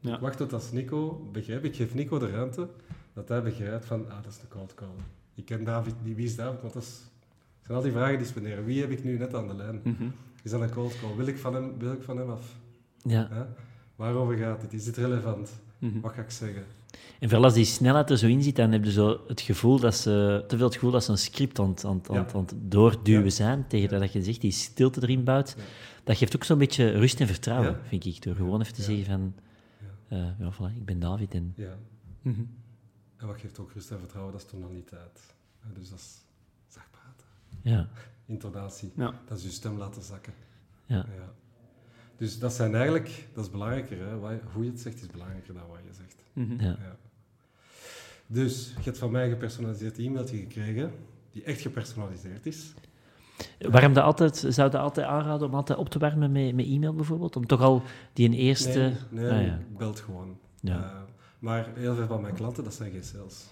Ja. 0.00 0.20
Wacht 0.20 0.36
tot 0.36 0.52
als 0.52 0.72
Nico 0.72 1.28
begrijpt. 1.32 1.64
Ik 1.64 1.76
geef 1.76 1.94
Nico 1.94 2.18
de 2.18 2.30
ruimte 2.30 2.68
dat 3.12 3.28
hij 3.28 3.42
begrijpt 3.42 3.84
van, 3.84 4.10
ah, 4.10 4.22
dat 4.22 4.32
is 4.32 4.40
een 4.40 4.48
cold 4.48 4.74
call. 4.74 4.88
Ik 5.34 5.44
ken 5.44 5.64
David 5.64 5.94
niet. 6.02 6.16
Wie 6.16 6.24
is 6.24 6.36
David? 6.36 6.60
Want 6.60 6.72
dat 6.74 6.82
is, 6.82 7.02
zijn 7.62 7.76
al 7.76 7.82
die 7.82 7.92
vragen 7.92 8.18
die 8.18 8.26
spenderen. 8.26 8.64
Wie 8.64 8.80
heb 8.80 8.90
ik 8.90 9.04
nu 9.04 9.18
net 9.18 9.34
aan 9.34 9.48
de 9.48 9.54
lijn? 9.54 9.80
Mhm. 9.84 10.04
Is 10.42 10.50
dat 10.50 10.60
een 10.60 10.70
cold 10.70 11.00
call? 11.00 11.16
Wil 11.16 11.26
ik 11.26 11.38
van 11.38 11.54
hem, 11.54 11.78
wil 11.78 11.92
ik 11.92 12.02
van 12.02 12.16
hem 12.16 12.30
af? 12.30 12.56
Ja. 13.02 13.28
Hè? 13.30 13.44
Waarover 13.96 14.36
gaat 14.36 14.60
dit? 14.60 14.72
Is 14.72 14.84
dit 14.84 14.96
relevant? 14.96 15.50
Mhm. 15.78 16.00
Wat 16.00 16.12
ga 16.12 16.22
ik 16.22 16.30
zeggen? 16.30 16.64
En 17.20 17.28
vooral 17.28 17.44
als 17.44 17.54
die 17.54 17.64
snelheid 17.64 18.10
er 18.10 18.18
zo 18.18 18.26
in 18.26 18.42
zit, 18.42 18.56
dan 18.56 18.72
heb 18.72 18.84
je 18.84 18.92
zo 18.92 19.20
het 19.28 19.40
gevoel 19.40 19.78
dat 19.80 19.94
ze, 19.96 20.44
te 20.48 20.56
veel 20.56 20.64
het 20.66 20.74
gevoel 20.74 20.90
dat 20.90 21.04
ze 21.04 21.10
een 21.10 21.18
script 21.18 21.58
aan, 21.58 21.68
het- 21.68 21.84
aan, 21.84 21.96
het- 21.96 22.10
aan, 22.10 22.16
het- 22.16 22.30
Ja. 22.32 22.38
aan 22.38 22.44
het 22.44 22.54
doorduwen 22.72 23.24
Ja. 23.24 23.30
zijn, 23.30 23.66
tegen 23.66 23.90
Ja. 23.94 23.98
dat 23.98 24.12
je 24.12 24.22
zegt, 24.22 24.40
die 24.40 24.50
stilte 24.50 25.02
erin 25.02 25.24
bouwt. 25.24 25.54
Ja. 25.58 25.62
Dat 26.04 26.16
geeft 26.16 26.36
ook 26.36 26.44
zo'n 26.44 26.58
beetje 26.58 26.90
rust 26.90 27.20
en 27.20 27.26
vertrouwen, 27.26 27.70
Ja. 27.70 27.80
vind 27.88 28.04
ik, 28.04 28.22
door 28.22 28.34
gewoon 28.34 28.60
even 28.60 28.74
te 28.74 28.80
Ja. 28.80 28.86
zeggen 28.86 29.04
van, 29.04 29.34
Ja. 30.08 30.16
eh, 30.16 30.38
ja, 30.38 30.52
voilà, 30.52 30.76
ik 30.76 30.84
ben 30.84 30.98
David 31.00 31.34
en... 31.34 31.52
Ja. 31.56 31.76
Mhm. 32.22 32.40
En 33.16 33.26
wat 33.26 33.40
geeft 33.40 33.58
ook 33.58 33.72
rust 33.72 33.90
en 33.90 33.98
vertrouwen? 33.98 34.32
Dat 34.32 34.42
is 34.42 34.48
tonaliteit. 34.50 35.20
Hè, 35.60 35.72
Dus 35.72 35.90
dat 35.90 35.98
is 35.98 36.16
zacht 36.68 36.90
praten. 36.90 37.26
Ja, 37.62 37.88
Intonatie. 38.26 38.92
Ja. 38.96 39.20
Dat 39.28 39.38
is 39.38 39.44
je 39.44 39.50
stem 39.50 39.78
laten 39.78 40.02
zakken. 40.02 40.32
ja. 40.86 41.06
Dus 42.16 42.38
dat 42.38 42.52
zijn 42.52 42.74
eigenlijk, 42.74 43.26
dat 43.34 43.44
is 43.44 43.50
belangrijker. 43.50 43.98
Hè? 43.98 44.14
Hoe 44.52 44.64
je 44.64 44.70
het 44.70 44.80
zegt 44.80 45.00
is 45.00 45.06
belangrijker 45.06 45.54
dan 45.54 45.62
wat 45.68 45.78
je 45.88 45.94
zegt. 45.94 46.16
Mhm. 46.32 46.60
Ja. 46.64 46.76
Ja. 46.80 46.96
Dus 48.26 48.72
je 48.76 48.82
hebt 48.82 48.98
van 48.98 49.10
mij 49.10 49.24
een 49.24 49.30
gepersonaliseerd 49.30 49.98
e-mailtje 49.98 50.36
gekregen, 50.36 50.92
die 51.32 51.42
echt 51.42 51.60
gepersonaliseerd 51.60 52.46
is. 52.46 52.74
Waarom 53.58 53.92
dat 53.92 54.04
altijd, 54.04 54.36
zou 54.48 54.70
je 54.70 54.78
altijd 54.78 55.06
aanraden 55.06 55.46
om 55.48 55.54
altijd 55.54 55.78
op 55.78 55.88
te 55.88 55.98
warmen 55.98 56.32
met, 56.32 56.54
met 56.54 56.66
e-mail 56.66 56.94
bijvoorbeeld? 56.94 57.36
Om 57.36 57.46
toch 57.46 57.60
al 57.60 57.82
die 58.12 58.26
een 58.28 58.34
eerste... 58.34 58.92
Nee, 59.10 59.24
nee 59.24 59.40
Ah, 59.40 59.46
ja. 59.46 59.58
belt 59.78 60.00
gewoon. 60.00 60.38
Ja. 60.60 60.82
Eh, 60.82 61.00
maar 61.38 61.66
heel 61.74 61.94
veel 61.94 62.06
van 62.06 62.20
mijn 62.20 62.34
klanten, 62.34 62.64
dat 62.64 62.74
zijn 62.74 62.90
geen 62.90 63.04
sales. 63.04 63.44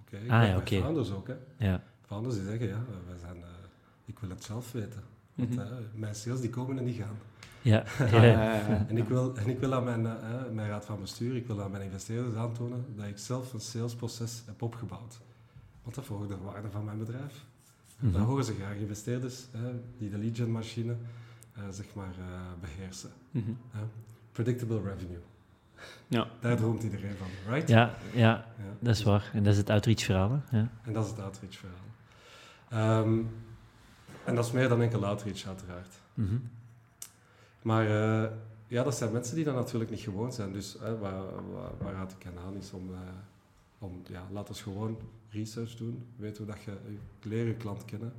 Oké, 0.00 0.16
ik 0.16 0.30
Ah, 0.30 0.46
ja, 0.46 0.56
oké. 0.56 0.76
ook. 1.16 1.26
Hè. 1.28 1.34
Ja. 1.66 1.82
Founders 2.06 2.34
die 2.34 2.44
zeggen, 2.44 2.66
ja, 2.68 2.84
wij 3.08 3.18
zijn, 3.20 3.36
eh, 3.36 3.48
ik 4.04 4.18
wil 4.18 4.30
het 4.30 4.44
zelf 4.44 4.72
weten. 4.72 5.02
Want 5.40 5.54
Mhm. 5.54 5.60
eh, 5.60 5.78
mijn 5.94 6.14
sales 6.14 6.40
die 6.40 6.50
komen 6.50 6.78
en 6.78 6.84
die 6.84 6.94
gaan. 6.94 7.16
Ja. 7.62 7.84
Ja. 7.98 8.06
ja, 8.06 8.22
ja, 8.24 8.52
ja. 8.68 8.86
En 8.88 8.96
ik 8.96 9.08
wil, 9.08 9.36
en 9.36 9.48
ik 9.48 9.58
wil 9.58 9.74
aan 9.74 9.84
mijn, 9.84 10.06
eh, 10.06 10.12
mijn 10.52 10.68
raad 10.68 10.84
van 10.84 11.00
bestuur, 11.00 11.36
ik 11.36 11.46
wil 11.46 11.62
aan 11.62 11.70
mijn 11.70 11.82
investeerders 11.82 12.34
aantonen 12.34 12.84
dat 12.96 13.06
ik 13.06 13.18
zelf 13.18 13.52
een 13.52 13.60
salesproces 13.60 14.42
heb 14.46 14.62
opgebouwd. 14.62 15.18
Want 15.82 15.94
dat 15.94 16.04
verhoogt 16.04 16.28
de 16.28 16.36
waarde 16.38 16.70
van 16.70 16.84
mijn 16.84 16.98
bedrijf. 16.98 17.44
Dat 18.02 18.22
horen 18.22 18.44
ze 18.44 18.54
graag, 18.54 18.74
investeerders 18.76 19.44
die 19.98 20.10
de 20.10 20.18
lead 20.18 20.36
gen 20.36 20.50
machine 20.50 20.96
eh, 21.54 21.62
zeg 21.70 21.86
maar, 21.94 22.14
eh, 22.18 22.24
beheersen. 22.60 23.10
Mhm. 23.30 23.50
hè. 23.70 23.80
Predictable 24.32 24.82
revenue. 24.82 25.18
Ja. 26.08 26.26
Daar 26.40 26.56
droomt 26.56 26.82
iedereen 26.82 27.16
van, 27.16 27.52
right? 27.52 27.68
Ja, 27.68 27.94
ja, 28.12 28.20
Ja. 28.20 28.44
dat 28.78 28.94
is 28.96 29.02
waar. 29.02 29.30
En 29.32 29.42
dat 29.42 29.52
is 29.52 29.58
het 29.58 29.70
outreach 29.70 30.02
verhaal. 30.02 30.40
hè. 30.44 30.58
Ja. 30.58 30.68
En 30.82 30.92
dat 30.92 31.04
is 31.04 31.10
het 31.10 31.20
outreach 31.20 31.54
verhaal. 31.56 31.88
Ehm, 33.02 33.18
en 34.30 34.36
dat 34.36 34.46
is 34.46 34.52
meer 34.52 34.68
dan 34.68 34.82
enkel 34.82 35.06
outreach 35.06 35.46
uiteraard. 35.46 35.94
Mhm. 36.14 36.36
Maar 37.62 37.86
eh, 37.86 38.30
ja, 38.66 38.82
dat 38.82 38.96
zijn 38.96 39.12
mensen 39.12 39.34
die 39.34 39.44
dat 39.44 39.54
natuurlijk 39.54 39.90
niet 39.90 40.00
gewoon 40.00 40.32
zijn. 40.32 40.52
Dus 40.52 40.76
eh, 40.76 41.00
waar, 41.00 41.50
waar, 41.52 41.70
waar 41.78 41.92
raad 41.92 42.12
ik 42.12 42.22
hen 42.22 42.38
aan 42.46 42.56
is 42.56 42.72
om, 42.72 42.92
eh, 42.92 42.98
om 43.78 44.02
ja, 44.08 44.26
laat 44.32 44.48
ons 44.48 44.62
gewoon 44.62 44.98
research 45.30 45.76
doen. 45.76 46.06
Weet 46.16 46.38
hoe 46.38 46.46
dat 46.46 46.62
je, 46.62 46.72
je 47.28 47.54
klant 47.54 47.84
kennen. 47.84 48.12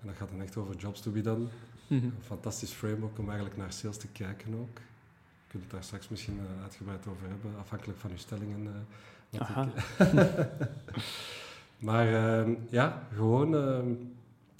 En 0.00 0.06
dat 0.06 0.16
gaat 0.16 0.30
dan 0.30 0.42
echt 0.42 0.56
over 0.56 0.76
jobs 0.76 1.00
to 1.00 1.10
be 1.10 1.20
done. 1.20 1.46
Mhm. 1.86 2.04
Een 2.04 2.12
fantastisch 2.22 2.72
framework 2.72 3.18
om 3.18 3.26
eigenlijk 3.26 3.56
naar 3.56 3.72
sales 3.72 3.96
te 3.96 4.08
kijken 4.08 4.54
ook. 4.54 4.76
Je 4.76 5.48
kunt 5.48 5.62
het 5.62 5.72
daar 5.72 5.84
straks 5.84 6.08
misschien 6.08 6.40
uitgebreid 6.62 7.06
over 7.06 7.28
hebben, 7.28 7.50
afhankelijk 7.58 7.98
van 7.98 8.10
uw 8.10 8.16
stellingen. 8.16 8.86
maar 11.88 12.14
ehm, 12.14 12.54
ja, 12.70 13.02
gewoon 13.14 13.54
ehm, 13.54 13.92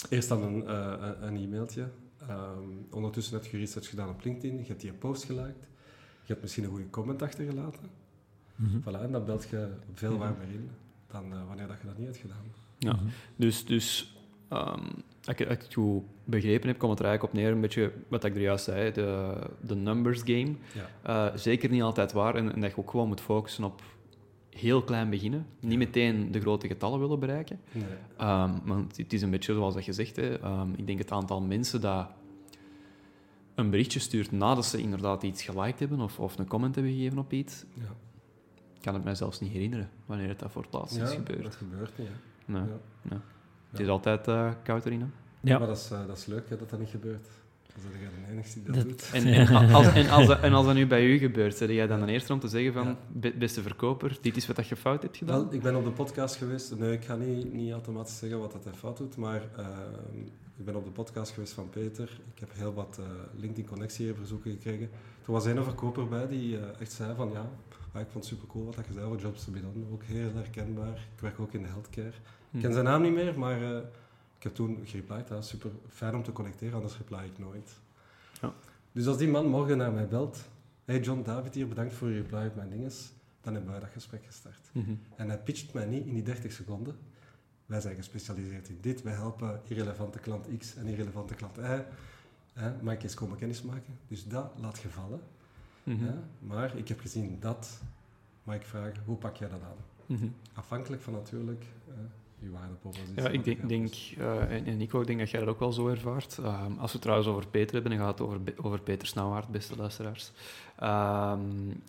eerst 0.08 0.28
dan 0.28 0.42
een, 0.42 0.66
eh, 0.66 1.08
een, 1.20 1.36
e-mailtje. 1.36 1.88
Ehm, 2.28 2.68
ondertussen 2.90 3.34
heb 3.34 3.44
je 3.44 3.58
research 3.58 3.88
gedaan 3.88 4.08
op 4.08 4.24
LinkedIn, 4.24 4.58
je 4.58 4.64
hebt 4.66 4.80
die 4.80 4.92
post 4.92 5.24
geliked, 5.24 5.68
je 6.22 6.26
hebt 6.26 6.42
misschien 6.42 6.64
een 6.64 6.70
goede 6.70 6.90
comment 6.90 7.22
achtergelaten. 7.22 7.90
Mhm. 8.56 8.78
Voilà, 8.80 9.02
en 9.02 9.12
dan 9.12 9.24
belt 9.24 9.48
je 9.50 9.68
veel 9.94 10.10
Mhm. 10.10 10.18
warmer 10.18 10.48
in 10.52 10.70
dan 11.10 11.32
eh, 11.32 11.46
wanneer 11.46 11.66
dat 11.66 11.76
je 11.80 11.86
dat 11.86 11.98
niet 11.98 12.06
hebt 12.06 12.18
gedaan. 12.18 12.44
Ja. 12.78 12.92
Mhm. 12.92 13.04
Dus, 13.36 13.64
dus 13.64 14.16
ehm, 14.48 14.84
als 15.24 15.36
ik, 15.38 15.46
als 15.46 15.56
ik 15.56 15.62
het 15.62 15.74
goed 15.74 16.02
begrepen 16.24 16.68
heb, 16.68 16.78
komt 16.78 16.90
het 16.90 17.00
er 17.00 17.06
eigenlijk 17.06 17.34
op 17.34 17.40
neer, 17.40 17.52
een 17.52 17.60
beetje 17.60 17.92
wat 18.08 18.24
ik 18.24 18.34
er 18.34 18.40
juist 18.40 18.64
zei, 18.64 18.92
de, 18.92 19.36
de 19.60 19.74
numbers 19.74 20.20
game. 20.24 20.54
Ja. 21.02 21.28
Eh, 21.30 21.36
zeker 21.36 21.70
niet 21.70 21.82
altijd 21.82 22.12
waar 22.12 22.34
en, 22.34 22.52
en 22.54 22.60
dat 22.60 22.70
je 22.70 22.76
ook 22.78 22.90
gewoon 22.90 23.08
moet 23.08 23.20
focussen 23.20 23.64
op 23.64 23.82
heel 24.50 24.82
klein 24.82 25.10
beginnen. 25.10 25.46
Niet 25.60 25.78
meteen 25.78 26.32
de 26.32 26.40
grote 26.40 26.66
getallen 26.66 27.00
willen 27.00 27.18
bereiken. 27.18 27.60
Nee. 27.72 27.84
Ehm, 28.16 28.50
want 28.64 28.96
het 28.96 29.12
is 29.12 29.22
een 29.22 29.30
beetje 29.30 29.54
zoals 29.54 29.74
dat 29.74 29.84
je 29.84 29.92
zegt. 29.92 30.16
Hè. 30.16 30.38
Ehm, 30.40 30.68
ik 30.76 30.86
denk 30.86 30.98
het 30.98 31.10
aantal 31.12 31.40
mensen 31.40 31.80
dat 31.80 32.08
een 33.54 33.70
berichtje 33.70 33.98
stuurt 34.00 34.32
nadat 34.32 34.66
ze 34.66 34.78
inderdaad 34.80 35.22
iets 35.22 35.42
geliked 35.42 35.78
hebben 35.78 36.00
of, 36.00 36.20
of 36.20 36.38
een 36.38 36.46
comment 36.48 36.74
hebben 36.74 36.92
gegeven 36.92 37.18
op 37.18 37.32
iets, 37.32 37.64
Ja. 37.74 37.82
kan 38.80 38.94
het 38.94 39.04
mij 39.04 39.14
zelfs 39.14 39.40
niet 39.40 39.52
herinneren 39.52 39.90
wanneer 40.06 40.28
het 40.28 40.38
dat 40.38 40.50
voor 40.52 40.62
het 40.62 40.72
laatst 40.72 40.96
ja, 40.96 41.02
is 41.04 41.10
gebeurd. 41.10 41.42
dat 41.42 41.54
gebeurt 41.54 41.98
niet. 41.98 42.08
Hè. 42.08 42.52
Nee. 42.52 42.62
Ja. 42.62 42.78
Ja. 43.10 43.20
Het 43.70 43.80
is 43.80 43.88
altijd 43.88 44.28
eh, 44.28 44.50
koud 44.62 44.84
erin. 44.86 45.00
Hè. 45.00 45.06
Ja. 45.40 45.58
Maar 45.58 45.66
dat 45.68 45.76
is, 45.76 45.90
eh, 45.90 46.06
dat 46.06 46.16
is 46.16 46.26
leuk 46.26 46.48
hè, 46.48 46.56
dat 46.56 46.70
dat 46.70 46.78
niet 46.78 46.88
gebeurt. 46.88 47.28
Dan 47.74 47.90
ben 47.92 48.00
jij 48.00 48.10
de 48.26 48.32
enige 48.32 48.52
die 48.54 48.62
dat, 48.62 48.74
Dat- 48.74 48.84
doet. 48.88 49.10
En, 49.24 49.74
als, 49.74 49.86
en, 49.92 50.08
als 50.08 50.26
dat, 50.26 50.40
en 50.40 50.52
als 50.52 50.66
dat 50.66 50.74
nu 50.74 50.86
bij 50.86 51.06
u 51.06 51.18
gebeurt, 51.18 51.58
ben 51.58 51.72
jij 51.74 51.86
dan 51.86 52.06
de 52.06 52.12
eerste 52.12 52.32
om 52.32 52.40
te 52.40 52.48
zeggen 52.48 52.72
van, 52.72 52.86
Ja. 52.86 52.96
"Be- 53.12 53.34
beste 53.38 53.62
verkoper, 53.62 54.18
dit 54.20 54.36
is 54.36 54.46
wat 54.46 54.56
dat 54.56 54.68
je 54.68 54.76
fout 54.76 55.02
hebt 55.02 55.16
gedaan? 55.16 55.40
Wel, 55.44 55.52
ik 55.54 55.62
ben 55.62 55.76
op 55.76 55.84
de 55.84 55.90
podcast 55.90 56.36
geweest. 56.36 56.76
Nee, 56.78 56.92
ik 56.92 57.04
ga 57.04 57.14
niet, 57.16 57.52
niet 57.52 57.72
automatisch 57.72 58.18
zeggen 58.18 58.38
wat 58.38 58.52
dat 58.52 58.64
hij 58.64 58.72
fout 58.72 58.96
doet, 58.96 59.16
maar 59.16 59.42
ehm, 59.56 60.18
ik 60.56 60.64
ben 60.64 60.76
op 60.76 60.84
de 60.84 60.90
podcast 60.90 61.32
geweest 61.32 61.52
van 61.52 61.70
Peter. 61.70 62.20
Ik 62.34 62.40
heb 62.40 62.50
heel 62.54 62.74
wat 62.74 62.96
eh, 63.00 63.06
LinkedIn-connectieverzoeken 63.40 64.50
gekregen. 64.50 64.90
Er 65.26 65.32
was 65.32 65.44
een 65.44 65.64
verkoper 65.64 66.08
bij 66.08 66.28
die 66.28 66.56
eh, 66.56 66.62
echt 66.80 66.92
zei 66.92 67.14
van 67.16 67.30
ja, 67.32 67.48
ah, 67.92 68.00
ik 68.00 68.06
vond 68.10 68.24
het 68.24 68.32
super 68.34 68.48
cool 68.48 68.64
wat 68.64 68.74
dat 68.74 68.86
je 68.86 68.92
zei 68.92 69.04
over 69.06 69.20
Jobs 69.20 69.44
to 69.44 69.52
be 69.52 69.60
done. 69.60 69.84
Ook 69.92 70.02
heel 70.04 70.30
herkenbaar. 70.34 70.94
Ik 71.14 71.20
werk 71.20 71.40
ook 71.40 71.52
in 71.52 71.62
de 71.62 71.68
healthcare. 71.68 72.12
Hm. 72.50 72.56
Ik 72.56 72.62
ken 72.62 72.72
zijn 72.72 72.84
naam 72.84 73.02
niet 73.02 73.12
meer, 73.12 73.38
maar 73.38 73.62
eh, 73.62 73.78
ik 74.40 74.46
heb 74.46 74.54
toen 74.54 74.80
gereplied. 74.84 75.28
Ja, 75.28 75.40
super 75.40 75.70
fijn 75.88 76.14
om 76.14 76.22
te 76.22 76.32
connecteren, 76.32 76.74
anders 76.74 76.96
reply 76.96 77.24
ik 77.24 77.38
nooit. 77.38 77.70
Ja. 78.40 78.52
Dus 78.92 79.06
als 79.06 79.18
die 79.18 79.28
man 79.28 79.46
morgen 79.46 79.76
naar 79.76 79.92
mij 79.92 80.08
belt, 80.08 80.48
hey 80.84 81.00
John 81.00 81.22
David 81.22 81.54
hier, 81.54 81.68
bedankt 81.68 81.94
voor 81.94 82.08
je 82.08 82.20
reply 82.20 82.46
op 82.46 82.54
mijn 82.54 82.70
dinges, 82.70 83.12
dan 83.40 83.54
hebben 83.54 83.70
wij 83.70 83.80
dat 83.80 83.88
gesprek 83.90 84.24
gestart. 84.26 84.70
Mhm. 84.72 84.94
En 85.16 85.28
hij 85.28 85.38
pitcht 85.38 85.72
mij 85.72 85.86
niet 85.86 86.06
in 86.06 86.14
die 86.14 86.22
30 86.22 86.52
seconden. 86.52 86.96
Wij 87.66 87.80
zijn 87.80 87.94
gespecialiseerd 87.94 88.68
in 88.68 88.78
dit. 88.80 89.02
Wij 89.02 89.12
helpen 89.12 89.60
irrelevante 89.68 90.18
klant 90.18 90.46
X 90.58 90.76
en 90.76 90.86
irrelevante 90.86 91.34
klant 91.34 91.56
Y. 91.56 91.82
Hè, 92.52 92.82
mag 92.82 92.94
ik 92.94 93.02
eens 93.02 93.14
komen 93.14 93.36
kennismaken? 93.36 93.98
Dus 94.08 94.26
dat 94.26 94.52
laat 94.56 94.78
je 94.78 94.88
vallen. 94.88 95.20
Mhm. 95.82 96.04
hè. 96.04 96.14
Maar 96.38 96.76
ik 96.76 96.88
heb 96.88 97.00
gezien 97.00 97.36
dat 97.40 97.80
mag 98.42 98.54
ik 98.54 98.66
vragen, 98.66 99.02
hoe 99.04 99.16
pak 99.16 99.36
jij 99.36 99.48
dat 99.48 99.62
aan? 99.62 99.84
Mhm. 100.06 100.28
Afhankelijk 100.52 101.02
van 101.02 101.12
natuurlijk 101.12 101.64
uh, 101.88 101.94
je 102.42 102.50
waardepropositie. 102.50 103.22
Ja, 103.22 103.28
ik 103.28 103.44
denk, 103.44 103.68
denk 103.68 103.94
uh, 104.18 104.52
en, 104.52 104.66
en 104.66 104.76
Nico, 104.76 105.00
ik 105.00 105.06
denk 105.06 105.18
dat 105.18 105.30
jij 105.30 105.40
dat 105.40 105.48
ook 105.48 105.58
wel 105.58 105.72
zo 105.72 105.88
ervaart. 105.88 106.38
Um, 106.38 106.46
als 106.78 106.86
we 106.86 106.92
het 106.92 107.00
trouwens 107.02 107.28
over 107.28 107.46
Peter 107.46 107.72
hebben, 107.72 107.90
dan 107.90 108.00
gaat 108.00 108.18
het 108.18 108.28
over, 108.28 108.40
over 108.56 108.80
Peter 108.80 109.08
Snauwaard, 109.08 109.48
beste 109.48 109.76
luisteraars. 109.76 110.32
Um, 110.82 111.82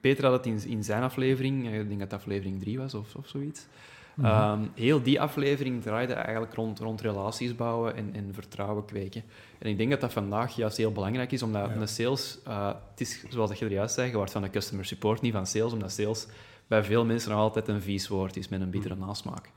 Peter 0.00 0.24
had 0.24 0.32
het 0.32 0.46
in, 0.46 0.70
in 0.70 0.84
zijn 0.84 1.02
aflevering, 1.02 1.66
ik 1.66 1.88
denk 1.88 2.00
dat 2.00 2.10
het 2.10 2.20
aflevering 2.20 2.60
3 2.60 2.78
was 2.78 2.94
of, 2.94 3.14
of 3.14 3.28
zoiets. 3.28 3.66
Mm 4.14 4.24
-hmm. 4.24 4.62
um, 4.62 4.70
heel 4.74 5.02
die 5.02 5.20
aflevering 5.20 5.82
draaide 5.82 6.12
eigenlijk 6.12 6.54
rond, 6.54 6.78
rond 6.78 7.00
relaties 7.00 7.56
bouwen 7.56 7.96
en, 7.96 8.10
en, 8.14 8.34
vertrouwen 8.34 8.84
kweken. 8.84 9.22
En 9.58 9.70
ik 9.70 9.78
denk 9.78 9.90
dat 9.90 10.00
dat 10.00 10.12
vandaag 10.12 10.56
juist 10.56 10.76
heel 10.76 10.92
belangrijk 10.92 11.32
is, 11.32 11.42
omdat 11.42 11.68
ja. 11.68 11.78
de 11.78 11.86
sales, 11.86 12.38
uh, 12.48 12.66
het 12.90 13.00
is 13.00 13.24
zoals 13.28 13.58
je 13.58 13.64
er 13.64 13.72
juist 13.72 13.94
zei, 13.94 14.10
je 14.10 14.16
wordt 14.16 14.32
van 14.32 14.42
de 14.42 14.50
customer 14.50 14.84
support, 14.84 15.20
niet 15.20 15.32
van 15.32 15.46
sales, 15.46 15.72
omdat 15.72 15.92
sales 15.92 16.26
bij 16.66 16.84
veel 16.84 17.04
mensen 17.04 17.30
nog 17.30 17.38
altijd 17.38 17.68
een 17.68 17.82
vies 17.82 18.08
woord 18.08 18.36
is 18.36 18.48
met 18.48 18.60
een 18.60 18.70
bittere 18.70 18.96
nasmaak. 18.96 19.50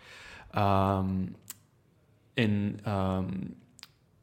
Um, 0.56 1.36
en 2.34 2.80
um, 2.91 3.56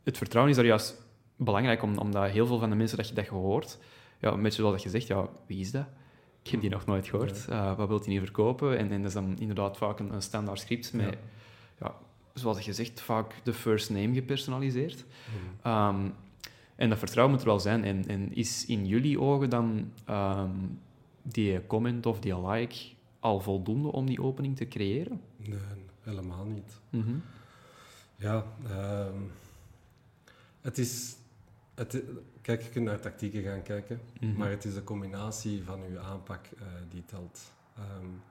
het 0.03 0.17
vertrouwen 0.17 0.51
is 0.53 0.59
daar 0.59 0.69
juist 0.69 1.03
belangrijk, 1.37 1.83
omdat 1.83 2.31
heel 2.31 2.47
veel 2.47 2.59
van 2.59 2.71
de 2.71 2.77
mensen 2.77 2.97
dat 2.97 3.09
je 3.09 3.15
dat 3.15 3.25
je 3.25 3.31
hoort, 3.31 3.79
ja, 4.19 4.33
een 4.33 4.43
beetje 4.43 4.63
zoals 4.63 4.83
je 4.83 4.89
zegt, 4.89 5.07
ja, 5.07 5.29
wie 5.47 5.61
is 5.61 5.71
dat? 5.71 5.87
Ik 6.43 6.51
heb 6.51 6.61
die 6.61 6.71
nog 6.71 6.87
nooit 6.87 7.09
gehoord. 7.09 7.47
Uh, 7.51 7.77
wat 7.77 7.89
wil 7.89 7.99
hij 7.99 8.09
niet 8.09 8.21
verkopen? 8.21 8.79
En, 8.79 8.91
en 8.91 8.99
dat 8.99 9.07
is 9.07 9.15
dan 9.15 9.39
inderdaad 9.39 9.77
vaak 9.77 9.99
een, 9.99 10.13
een 10.15 10.23
standaard 10.23 10.61
script 10.61 10.93
met, 10.93 11.07
ja. 11.07 11.17
ja. 11.81 11.95
zoals 12.35 12.61
je 12.61 12.73
zegt, 12.73 13.01
vaak 13.01 13.35
de 13.43 13.53
first 13.53 13.91
name 13.91 14.15
gepersonaliseerd. 14.15 15.05
Mm. 15.65 15.73
Um, 15.73 16.15
en 16.77 16.89
dat 16.89 16.99
vertrouwen 16.99 17.35
moet 17.35 17.45
er 17.45 17.51
wel 17.51 17.61
zijn. 17.61 17.85
En, 17.85 18.09
en 18.09 18.35
is 18.35 18.67
in 18.67 18.87
jullie 18.87 19.21
ogen 19.21 19.51
dan 19.51 19.93
um, 20.11 20.81
die 21.23 21.67
comment 21.67 22.07
of 22.07 22.21
die 22.21 22.49
like 22.49 22.77
al 23.21 23.41
voldoende 23.41 23.93
om 23.93 24.07
die 24.07 24.23
opening 24.23 24.57
te 24.57 24.69
creëren? 24.69 25.21
Nee, 25.37 25.59
helemaal 26.01 26.45
niet. 26.45 26.81
Mm 26.91 27.03
-hmm. 27.03 27.23
Ja, 28.17 28.45
um, 29.07 29.31
het 30.61 30.79
is... 30.79 31.17
Het, 31.75 32.03
kijk, 32.41 32.63
je 32.63 32.69
kunt 32.69 32.85
naar 32.85 33.01
tactieken 33.01 33.43
gaan 33.43 33.63
kijken, 33.63 34.01
mm 34.21 34.29
-hmm. 34.29 34.39
maar 34.39 34.51
het 34.51 34.65
is 34.65 34.75
de 34.75 34.85
combinatie 34.85 35.63
van 35.65 35.81
je 35.91 35.99
aanpak 35.99 36.47
uh, 36.55 36.63
die 36.91 37.05
telt. 37.05 37.53
Um, 37.79 38.23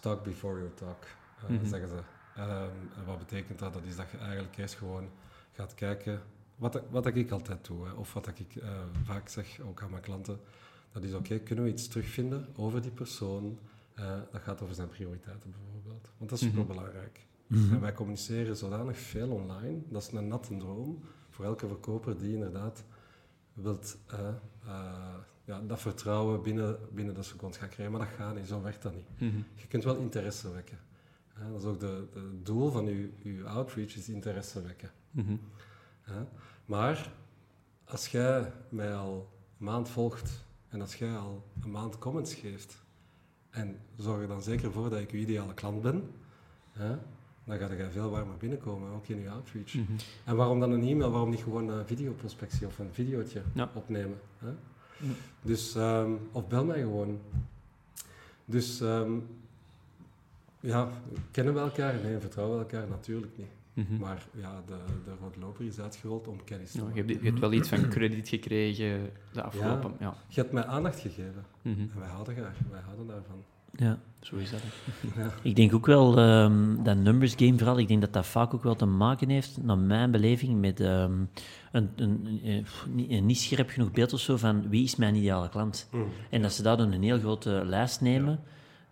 talk 0.00 0.24
before 0.24 0.58
you 0.58 0.70
talk, 0.74 1.04
uh, 1.42 1.50
mm 1.50 1.56
-hmm. 1.56 1.66
zeggen 1.66 1.88
ze. 1.88 2.02
Um, 2.38 2.90
en 2.96 3.04
wat 3.06 3.18
betekent 3.18 3.58
dat? 3.58 3.72
Dat 3.72 3.84
is 3.84 3.96
dat 3.96 4.10
je 4.10 4.18
eigenlijk 4.18 4.56
eerst 4.56 4.74
gewoon 4.74 5.08
gaat 5.52 5.74
kijken, 5.74 6.22
wat, 6.56 6.82
wat 6.90 7.06
ik 7.06 7.30
altijd 7.30 7.66
doe, 7.66 7.86
hè, 7.86 7.92
of 7.92 8.12
wat 8.12 8.28
ik 8.28 8.54
uh, 8.54 8.68
vaak 9.04 9.28
zeg 9.28 9.60
ook 9.60 9.82
aan 9.82 9.90
mijn 9.90 10.02
klanten, 10.02 10.40
dat 10.92 11.02
is 11.02 11.14
oké, 11.14 11.24
okay, 11.24 11.40
kunnen 11.40 11.64
we 11.64 11.70
iets 11.70 11.88
terugvinden 11.88 12.46
over 12.56 12.82
die 12.82 12.90
persoon? 12.90 13.58
Uh, 13.98 14.18
dat 14.32 14.40
gaat 14.40 14.62
over 14.62 14.74
zijn 14.74 14.88
prioriteiten 14.88 15.50
bijvoorbeeld, 15.50 16.10
want 16.18 16.30
dat 16.30 16.40
is 16.40 16.46
super 16.46 16.66
belangrijk. 16.66 17.26
Mm 17.46 17.62
-hmm. 17.62 17.74
En 17.74 17.80
wij 17.80 17.92
communiceren 17.92 18.56
zodanig 18.56 18.98
veel 18.98 19.30
online, 19.30 19.78
dat 19.88 20.02
is 20.02 20.12
een 20.12 20.28
natte 20.28 20.56
droom 20.56 21.00
voor 21.30 21.44
elke 21.44 21.66
verkoper 21.66 22.18
die 22.18 22.34
inderdaad 22.34 22.84
wilt, 23.52 23.98
uh, 24.12 24.18
uh, 24.66 25.14
ja, 25.44 25.60
dat 25.60 25.80
vertrouwen 25.80 26.42
binnen, 26.42 26.78
binnen 26.92 27.14
de 27.14 27.22
seconde 27.22 27.58
gaan 27.58 27.68
krijgen. 27.68 27.96
Maar 27.96 28.06
dat 28.06 28.16
gaat 28.16 28.34
niet, 28.34 28.46
zo 28.46 28.62
werkt 28.62 28.82
dat 28.82 28.94
niet. 28.94 29.08
Mm 29.18 29.30
-hmm. 29.30 29.44
Je 29.54 29.66
kunt 29.66 29.84
wel 29.84 29.96
interesse 29.96 30.52
wekken. 30.52 30.78
Uh, 31.38 31.50
dat 31.52 31.60
is 31.60 31.66
ook 31.66 31.80
het 31.80 31.80
de, 31.80 32.06
de 32.12 32.42
doel 32.42 32.70
van 32.70 32.84
je, 32.84 33.12
je 33.22 33.44
outreach, 33.44 33.96
is 33.96 34.08
interesse 34.08 34.62
wekken. 34.62 34.90
Mm 35.10 35.26
-hmm. 35.26 36.28
maar 36.64 37.12
als 37.84 38.08
jij 38.08 38.52
mij 38.68 38.94
al 38.94 39.32
een 39.58 39.64
maand 39.64 39.88
volgt 39.88 40.44
en 40.70 40.80
als 40.80 40.94
jij 40.94 41.16
al 41.16 41.44
een 41.62 41.70
maand 41.70 41.98
comments 41.98 42.34
geeft 42.34 42.82
en 43.50 43.78
zorg 43.96 44.20
er 44.20 44.28
dan 44.28 44.42
zeker 44.42 44.72
voor 44.72 44.90
dat 44.90 45.00
ik 45.00 45.10
je 45.10 45.18
ideale 45.18 45.54
klant 45.54 45.82
ben, 45.82 46.10
dan 47.44 47.58
ga 47.58 47.72
je 47.72 47.90
veel 47.90 48.10
warmer 48.10 48.36
binnenkomen, 48.36 48.92
ook 48.92 49.08
in 49.08 49.20
je 49.20 49.30
outreach. 49.30 49.74
Mm 49.74 49.86
-hmm. 49.86 49.96
En 50.24 50.36
waarom 50.36 50.60
dan 50.60 50.70
een 50.70 50.82
e-mail? 50.82 51.10
Waarom 51.10 51.30
niet 51.30 51.42
gewoon 51.42 51.68
een 51.68 51.86
videoprospectie 51.86 52.66
of 52.66 52.78
een 52.78 52.92
videootje 52.92 53.42
ja. 53.52 53.70
opnemen? 53.74 54.20
Hè? 54.38 54.50
Mm. 54.50 55.14
Dus, 55.42 55.74
um, 55.74 56.18
of 56.32 56.48
bel 56.48 56.64
mij 56.64 56.80
gewoon. 56.80 57.20
Dus 58.44 58.80
um, 58.80 59.26
ja, 60.60 60.88
kennen 61.30 61.54
we 61.54 61.60
elkaar? 61.60 61.94
Nee, 62.02 62.18
vertrouwen 62.18 62.58
we 62.58 62.64
elkaar 62.64 62.88
natuurlijk 62.88 63.38
niet. 63.38 63.50
Mm 63.74 63.86
-hmm. 63.88 63.98
Maar 63.98 64.26
ja, 64.36 64.62
de, 64.66 64.76
de 65.04 65.10
rode 65.20 65.38
loper 65.38 65.64
is 65.64 65.80
uitgerold 65.80 66.28
om 66.28 66.44
kennis 66.44 66.70
te 66.70 66.78
ja, 66.78 66.84
maken. 66.84 67.06
je, 67.06 67.12
hebt, 67.12 67.22
je 67.22 67.28
hebt 67.28 67.40
wel 67.40 67.52
iets 67.52 67.68
van 67.68 67.88
krediet 67.88 68.28
gekregen 68.28 69.10
de 69.32 69.42
afgelopen... 69.42 69.90
Ja, 69.98 70.06
ja. 70.06 70.14
Je 70.28 70.40
hebt 70.40 70.52
mij 70.52 70.64
aandacht 70.64 71.00
gegeven. 71.00 71.44
Mm 71.62 71.74
-hmm. 71.74 71.90
En 71.94 72.00
wij 72.00 72.08
houden, 72.08 72.36
daar, 72.36 72.56
wij 72.70 72.80
houden 72.80 73.06
daarvan. 73.06 73.44
Ja. 73.76 73.98
Zo 74.20 74.36
is 74.36 74.50
dat. 74.50 74.60
Ja. 75.16 75.30
Ik 75.42 75.56
denk 75.56 75.74
ook 75.74 75.86
wel, 75.86 76.18
um, 76.18 76.82
dat 76.82 76.96
numbers 76.96 77.34
game 77.36 77.58
vooral, 77.58 77.78
ik 77.78 77.88
denk 77.88 78.00
dat 78.00 78.12
dat 78.12 78.26
vaak 78.26 78.54
ook 78.54 78.62
wel 78.62 78.76
te 78.76 78.86
maken 78.86 79.28
heeft, 79.28 79.62
naar 79.62 79.78
mijn 79.78 80.10
beleving, 80.10 80.60
met 80.60 80.80
um, 80.80 81.28
een, 81.72 81.90
een, 81.96 82.40
een, 82.44 82.66
een, 83.08 83.26
niet 83.26 83.38
scherp 83.40 83.70
genoeg 83.70 83.90
beeld 83.90 84.12
of 84.12 84.20
zo 84.20 84.36
van 84.36 84.68
wie 84.68 84.84
is 84.84 84.96
mijn 84.96 85.14
ideale 85.14 85.48
klant. 85.48 85.88
Mm. 85.92 86.06
En 86.30 86.42
dat 86.42 86.52
ze 86.52 86.62
daar 86.62 86.76
dan 86.76 86.92
een 86.92 87.02
heel 87.02 87.18
grote 87.18 87.62
lijst 87.64 88.00
nemen, 88.00 88.32
ja. 88.32 88.40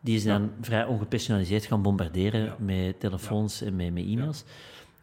Die 0.01 0.19
ze 0.19 0.29
dan 0.29 0.51
vrij 0.61 0.85
ongepersonaliseerd 0.85 1.67
gaan 1.67 1.83
bombarderen 1.83 2.45
Ja. 2.45 2.57
met 2.59 3.01
telefoons 3.01 3.63
en 3.63 3.77
met, 3.77 3.93
met 3.93 4.05
e-mails. 4.05 4.45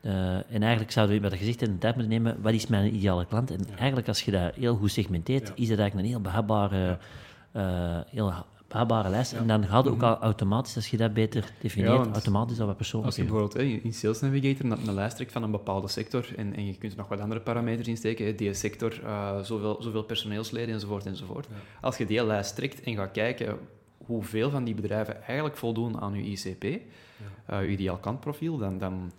Uh, 0.02 0.36
en 0.36 0.62
eigenlijk 0.62 0.92
zouden 0.92 1.16
we, 1.16 1.22
wat 1.22 1.32
je 1.32 1.38
gezegd 1.38 1.60
hebt, 1.60 1.72
de 1.72 1.78
tijd 1.78 1.96
moeten 1.96 2.14
nemen, 2.14 2.42
wat 2.42 2.54
is 2.54 2.68
mijn 2.68 2.96
ideale 2.96 3.26
klant? 3.26 3.52
En 3.52 3.60
eigenlijk, 3.78 4.08
als 4.08 4.22
je 4.22 4.32
dat 4.32 4.56
heel 4.56 4.76
goed 4.76 4.92
segmenteert, 4.92 5.52
is 5.56 5.68
dat 5.68 5.80
eigenlijk 5.80 6.08
een 6.08 6.14
heel 6.14 6.22
behapbare, 6.22 6.98
uh, 7.56 8.00
heel 8.10 8.34
behapbare 8.68 9.10
lijst. 9.10 9.34
En 9.34 9.48
dan 9.48 9.66
gaat 9.66 9.86
het 9.86 9.94
ook 9.94 10.04
al 10.04 10.18
automatisch, 10.18 10.76
als 10.76 10.88
je 10.88 10.98
dat 10.98 11.14
beter 11.14 11.52
definieert, 11.62 12.12
automatisch 12.12 12.60
al 12.60 12.66
wat 12.66 12.78
persoonlijk. 12.78 13.08
Als 13.08 13.16
je 13.16 13.32
bijvoorbeeld 13.32 13.54
hè, 13.54 13.62
in 13.62 13.94
Sales 13.94 14.20
Navigator 14.20 14.72
een, 14.72 14.88
een 14.88 14.94
lijst 14.94 15.16
trekt 15.16 15.32
van 15.32 15.44
een 15.44 15.52
bepaalde 15.52 15.88
sector 15.88 16.28
en, 16.36 16.56
en 16.56 16.66
je 16.66 16.78
kunt 16.78 16.92
er 16.92 16.98
nog 16.98 17.08
wat 17.08 17.20
andere 17.20 17.42
parameters 17.42 17.88
insteken, 17.88 18.26
hè, 18.26 18.36
die 18.36 18.54
sector, 18.54 19.00
uh, 19.04 19.40
zoveel, 19.40 19.78
zoveel 19.80 20.04
personeelsleden 20.04 20.74
enzovoort 20.74 21.06
enzovoort. 21.06 21.48
Als 21.82 21.98
je 21.98 22.06
die 22.06 22.26
lijst 22.26 22.56
trekt 22.56 22.82
en 22.82 22.96
gaat 22.96 23.12
kijken 23.12 23.58
hoeveel 24.06 24.50
van 24.50 24.64
die 24.64 24.74
bedrijven 24.76 25.24
eigenlijk 25.24 25.58
voldoen 25.58 26.02
aan 26.02 26.14
je 26.14 26.24
ICP, 26.24 26.64
uh, 26.64 26.80
je 27.62 27.68
ideaal 27.68 27.98
klantprofiel, 27.98 28.58
dan, 28.58 28.78
dan, 28.78 29.12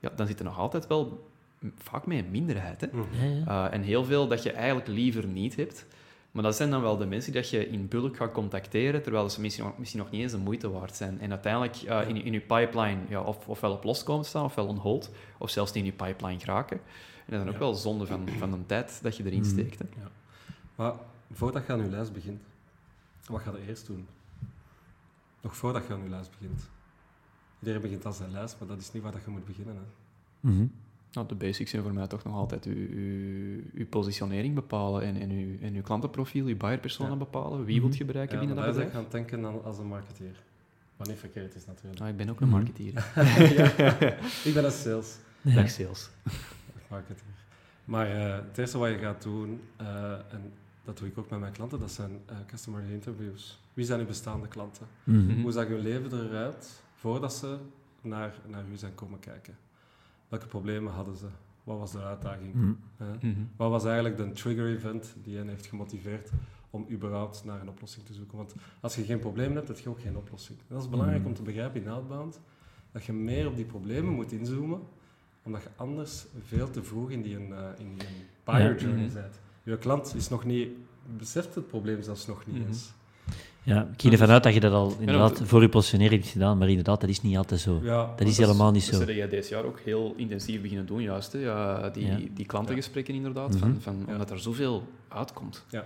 ja, 0.00 0.10
dan 0.16 0.26
zit 0.26 0.38
er 0.38 0.44
nog 0.44 0.58
altijd 0.58 0.86
wel 0.86 1.30
vaak 1.78 2.06
met 2.06 2.18
een 2.18 2.30
minderheid. 2.30 2.80
Hè? 2.80 2.86
Ja, 2.92 3.04
ja. 3.46 3.66
Uh, 3.68 3.74
en 3.74 3.82
heel 3.82 4.04
veel 4.04 4.28
dat 4.28 4.42
je 4.42 4.52
eigenlijk 4.52 4.86
liever 4.88 5.26
niet 5.26 5.56
hebt. 5.56 5.86
Maar 6.30 6.42
dat 6.44 6.56
zijn 6.56 6.70
dan 6.70 6.80
wel 6.82 6.96
de 6.96 7.06
mensen 7.06 7.32
die 7.32 7.40
dat 7.40 7.50
je 7.50 7.68
in 7.68 7.88
bulk 7.88 8.16
gaat 8.16 8.32
contacteren, 8.32 9.02
terwijl 9.02 9.30
ze 9.30 9.40
misschien, 9.40 9.72
misschien 9.78 10.00
nog 10.00 10.10
niet 10.10 10.20
eens 10.22 10.32
de 10.32 10.38
moeite 10.38 10.70
waard 10.70 10.96
zijn. 10.96 11.20
En 11.20 11.30
uiteindelijk 11.30 11.82
uh, 11.82 12.08
in, 12.08 12.24
in 12.24 12.32
je 12.32 12.40
pipeline 12.40 12.98
ja, 13.08 13.20
of, 13.22 13.48
ofwel 13.48 13.72
op 13.72 13.84
los 13.84 14.02
komen 14.02 14.24
staan, 14.24 14.44
ofwel 14.44 14.66
on 14.66 14.76
hold, 14.76 15.10
of 15.38 15.50
zelfs 15.50 15.72
niet 15.72 15.84
in 15.84 15.90
je 15.90 15.96
pipeline 16.04 16.40
geraken. 16.40 16.76
En 16.76 16.82
dat 17.26 17.38
is 17.38 17.38
dan 17.38 17.48
ook 17.48 17.52
Ja. 17.52 17.58
wel 17.58 17.74
zonde 17.74 18.06
van, 18.06 18.28
van 18.38 18.50
de 18.50 18.66
tijd 18.66 18.98
dat 19.02 19.16
je 19.16 19.24
erin 19.24 19.38
Mhm. 19.40 19.48
steekt. 19.48 19.78
Hè. 19.78 19.84
Maar 20.74 20.92
voordat 21.32 21.66
je 21.66 21.72
aan 21.72 21.82
je 21.82 21.90
lijst 21.90 22.12
begint, 22.12 22.40
wat 23.26 23.40
ga 23.40 23.50
je 23.50 23.68
eerst 23.68 23.86
doen? 23.86 24.06
Nog 25.46 25.56
voordat 25.56 25.86
je 25.86 25.92
aan 25.92 26.02
je 26.02 26.08
lijst 26.08 26.30
begint. 26.30 26.68
Iedereen 27.60 27.80
begint 27.80 28.06
aan 28.06 28.14
zijn 28.14 28.30
lijst, 28.30 28.56
maar 28.58 28.68
dat 28.68 28.78
is 28.80 28.92
niet 28.92 29.02
waar 29.02 29.12
dat 29.12 29.24
je 29.24 29.30
moet 29.30 29.44
beginnen. 29.44 29.74
Hè. 29.76 29.82
Mhm. 30.50 30.66
Nou, 31.12 31.28
de 31.28 31.34
basics 31.34 31.70
zijn 31.70 31.82
voor 31.82 31.92
mij 31.92 32.06
toch 32.06 32.24
nog 32.24 32.34
altijd 32.34 32.64
je, 32.64 32.74
je, 32.74 33.62
je 33.74 33.86
positionering 33.86 34.54
bepalen 34.54 35.02
en, 35.02 35.16
en, 35.20 35.30
je, 35.38 35.58
en 35.60 35.74
je 35.74 35.82
klantenprofiel, 35.82 36.46
je 36.46 36.56
buyer-persona 36.56 37.08
Ja. 37.10 37.16
bepalen. 37.16 37.64
Wie 37.64 37.74
Mhm. 37.76 37.84
wilt 37.84 37.96
je 37.98 38.04
bereiken 38.04 38.34
Ja, 38.34 38.38
binnen 38.46 38.56
dat 38.64 38.66
bedrijf? 38.66 38.88
ik 38.88 38.94
gaan 38.94 39.06
denken 39.10 39.46
aan, 39.46 39.64
als 39.64 39.78
een 39.78 39.86
marketeer. 39.86 40.42
Wat 40.96 41.08
niet 41.08 41.18
verkeerd 41.18 41.54
is 41.54 41.66
natuurlijk. 41.66 41.98
Nou, 41.98 42.10
ik 42.10 42.16
ben 42.16 42.28
ook 42.28 42.40
een 42.40 42.48
Mhm. 42.48 42.56
marketeer. 42.56 42.92
ja. 43.56 44.16
Ik 44.44 44.54
ben 44.54 44.64
een 44.64 44.70
sales 44.70 45.16
Ja. 45.40 45.54
Dag 45.54 45.70
sales. 45.70 46.10
marketeer. 46.90 47.24
Maar 47.84 48.16
uh, 48.16 48.34
het 48.34 48.58
eerste 48.58 48.78
wat 48.78 48.90
je 48.90 48.98
gaat 48.98 49.22
doen, 49.22 49.60
uh, 49.80 50.10
en 50.12 50.52
dat 50.86 50.98
doe 50.98 51.08
ik 51.08 51.18
ook 51.18 51.30
met 51.30 51.40
mijn 51.40 51.52
klanten, 51.52 51.78
dat 51.80 51.90
zijn 51.90 52.10
uh, 52.30 52.36
customer 52.46 52.82
interviews. 52.90 53.60
Wie 53.74 53.84
zijn 53.84 54.00
uw 54.00 54.06
bestaande 54.06 54.48
klanten? 54.48 54.86
Mhm. 55.04 55.40
Hoe 55.40 55.52
zag 55.52 55.66
hun 55.66 55.80
leven 55.80 56.26
eruit 56.26 56.82
voordat 56.94 57.34
ze 57.34 57.56
naar, 58.00 58.34
naar 58.46 58.64
u 58.72 58.76
zijn 58.76 58.94
komen 58.94 59.18
kijken? 59.18 59.56
Welke 60.28 60.46
problemen 60.46 60.92
hadden 60.92 61.16
ze? 61.16 61.26
Wat 61.64 61.78
was 61.78 61.92
de 61.92 62.02
uitdaging? 62.02 62.54
Mhm. 62.54 62.72
Mhm. 63.20 63.34
Wat 63.56 63.70
was 63.70 63.84
eigenlijk 63.84 64.16
de 64.16 64.32
trigger 64.32 64.66
event 64.66 65.14
die 65.22 65.36
hen 65.36 65.48
heeft 65.48 65.66
gemotiveerd 65.66 66.30
om 66.70 66.86
überhaupt 66.90 67.44
naar 67.44 67.60
een 67.60 67.68
oplossing 67.68 68.06
te 68.06 68.14
zoeken? 68.14 68.36
Want 68.36 68.54
als 68.80 68.94
je 68.94 69.04
geen 69.04 69.18
probleem 69.18 69.54
hebt, 69.54 69.68
heb 69.68 69.78
je 69.78 69.88
ook 69.88 70.00
geen 70.00 70.16
oplossing. 70.16 70.58
En 70.58 70.64
dat 70.68 70.82
is 70.82 70.88
belangrijk 70.88 71.24
om 71.26 71.34
te 71.34 71.42
begrijpen 71.42 71.82
in 71.82 71.88
Outbound, 71.88 72.40
dat 72.92 73.04
je 73.04 73.12
meer 73.12 73.46
op 73.46 73.56
die 73.56 73.64
problemen 73.64 74.12
moet 74.12 74.32
inzoomen, 74.32 74.80
omdat 75.42 75.62
je 75.62 75.68
anders 75.76 76.26
veel 76.42 76.70
te 76.70 76.82
vroeg 76.84 77.10
in 77.10 77.22
die, 77.22 77.38
uh, 77.38 77.58
in 77.78 77.94
die 77.98 78.06
buyer 78.44 78.72
Ja. 78.74 78.80
journey 78.86 79.10
bent. 79.12 79.40
Je 79.66 79.78
klant 79.78 80.14
is 80.14 80.28
nog 80.28 80.44
niet, 80.44 80.68
beseft 81.18 81.54
het 81.54 81.66
probleem 81.68 82.02
zelfs 82.02 82.26
nog 82.26 82.46
niet 82.46 82.56
Mhm. 82.58 82.66
eens. 82.66 82.90
Ja, 83.62 83.82
ik 83.92 84.00
ging 84.00 84.12
ervan 84.12 84.28
uit 84.30 84.42
dat 84.42 84.54
je 84.54 84.60
dat 84.60 84.72
al 84.72 84.96
inderdaad 84.98 85.38
dat- 85.38 85.48
voor 85.48 85.62
je 85.62 85.68
positionering 85.68 86.20
hebt 86.20 86.32
gedaan, 86.32 86.58
maar 86.58 86.68
inderdaad, 86.68 87.00
dat 87.00 87.10
is 87.10 87.22
niet 87.22 87.36
altijd 87.36 87.60
zo. 87.60 87.80
Ja, 87.82 88.14
Dat 88.16 88.26
is 88.28 88.36
helemaal 88.38 88.70
niet 88.70 88.86
Dat 88.86 88.94
zo. 88.98 89.04
zijn 89.04 89.16
jij 89.16 89.28
deze 89.28 89.54
jaar 89.54 89.64
ook 89.64 89.80
heel 89.80 90.14
intensief 90.16 90.60
beginnen 90.62 90.86
doen, 90.86 91.02
juist. 91.02 91.32
Hè? 91.32 91.38
Ja, 91.38 91.88
die, 91.90 92.06
Ja. 92.06 92.18
die 92.34 92.46
klantengesprekken 92.46 93.14
inderdaad, 93.14 93.48
Mhm. 93.50 93.58
van, 93.58 93.76
van, 93.80 94.02
Ja. 94.06 94.12
omdat 94.12 94.30
er 94.30 94.38
zoveel 94.40 94.88
uitkomt. 95.08 95.64
Maar 95.70 95.84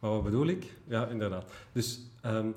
Maar 0.00 0.10
wat 0.10 0.24
bedoel 0.24 0.46
ik? 0.46 0.72
Ja, 0.88 1.06
inderdaad. 1.06 1.50
Dus 1.72 2.00
um, 2.26 2.54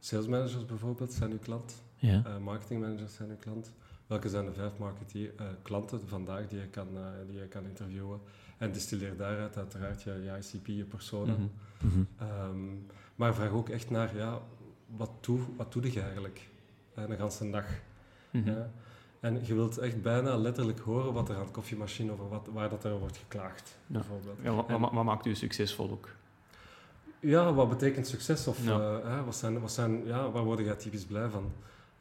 sales 0.00 0.26
managers 0.26 0.66
bijvoorbeeld 0.66 1.12
zijn 1.12 1.30
uw 1.30 1.38
klant. 1.38 1.82
Ja. 1.96 2.22
Uh, 2.26 2.38
marketing 2.44 2.80
managers 2.80 3.14
zijn 3.14 3.28
uw 3.30 3.36
klant. 3.40 3.72
Welke 4.06 4.28
zijn 4.28 4.44
de 4.44 4.52
vijf 4.52 4.72
marketeer, 4.78 5.32
uh, 5.40 5.46
klanten 5.62 6.00
vandaag 6.06 6.48
die 6.48 6.58
je, 6.58 6.66
kan, 6.66 6.86
uh, 6.94 7.00
die 7.28 7.38
je 7.38 7.46
kan 7.46 7.64
interviewen? 7.64 8.20
En 8.62 8.72
distilleer 8.72 9.16
daaruit 9.16 9.56
uiteraard 9.56 10.02
je, 10.02 10.10
je 10.22 10.38
ICP, 10.38 10.66
je 10.66 10.84
personen. 10.84 11.50
Mm 11.80 11.90
-hmm. 11.90 12.06
um, 12.28 12.86
maar 13.14 13.34
vraag 13.34 13.50
ook 13.50 13.68
echt 13.68 13.90
naar, 13.90 14.16
ja, 14.16 14.38
wat 14.86 15.10
doe, 15.20 15.40
wat 15.56 15.72
doe 15.72 15.92
je 15.92 16.00
eigenlijk? 16.00 16.48
Een 16.94 17.16
ganse 17.16 17.50
dag. 17.50 17.64
Mhm. 18.30 18.50
Ja? 18.50 18.70
En 19.20 19.46
je 19.46 19.54
wilt 19.54 19.78
echt 19.78 20.02
bijna 20.02 20.36
letterlijk 20.36 20.80
horen 20.80 21.12
wat 21.12 21.28
er 21.28 21.36
aan 21.36 21.44
de 21.46 21.50
koffiemachine 21.50 22.12
over 22.12 22.28
wat, 22.28 22.48
waar 22.52 22.68
dat 22.68 22.84
er 22.84 22.98
wordt 22.98 23.16
geklaagd, 23.16 23.76
Ja. 23.86 23.98
bijvoorbeeld. 23.98 24.38
Ja, 24.42 24.54
wat, 24.54 24.68
En- 24.68 24.80
wat, 24.80 25.04
maakt 25.04 25.26
u 25.26 25.34
succesvol 25.34 25.90
ook? 25.90 26.08
Ja, 27.20 27.52
wat 27.54 27.68
betekent 27.68 28.06
succes? 28.06 28.46
Of 28.46 28.64
Ja. 28.64 28.78
eh, 28.80 29.08
hè, 29.08 29.24
wat 29.24 29.36
zijn, 29.36 29.60
wat 29.60 29.72
zijn, 29.72 30.06
ja, 30.06 30.30
waar 30.30 30.44
word 30.44 30.58
jij 30.58 30.74
typisch 30.74 31.04
blij 31.04 31.28
van? 31.28 31.52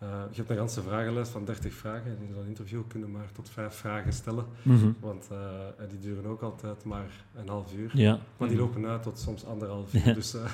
Eh, 0.02 0.08
je 0.30 0.36
hebt 0.36 0.50
een 0.50 0.58
ganse 0.58 0.82
vragenlijst 0.82 1.32
van 1.32 1.46
30 1.46 1.74
vragen. 1.74 2.06
En 2.18 2.18
in 2.28 2.34
zo'n 2.34 2.46
interview 2.46 2.82
kunnen 2.88 3.12
maar 3.12 3.32
tot 3.32 3.50
vijf 3.50 3.74
vragen 3.74 4.14
stellen. 4.14 4.46
Mhm. 4.62 4.92
Want 5.00 5.28
eh, 5.32 5.88
die 5.90 6.00
duren 6.00 6.26
ook 6.26 6.42
altijd 6.42 6.84
maar 6.84 7.26
een 7.36 7.48
half 7.48 7.74
uur. 7.74 7.92
Ja. 7.98 8.20
Maar 8.38 8.48
die 8.48 8.58
Mhm. 8.58 8.66
lopen 8.68 8.86
uit 8.86 9.04
tot 9.04 9.20
soms 9.20 9.46
anderhalf 9.46 9.94
uur. 9.94 10.06
Ja. 10.08 10.14
Dus, 10.14 10.34
eh, 10.34 10.52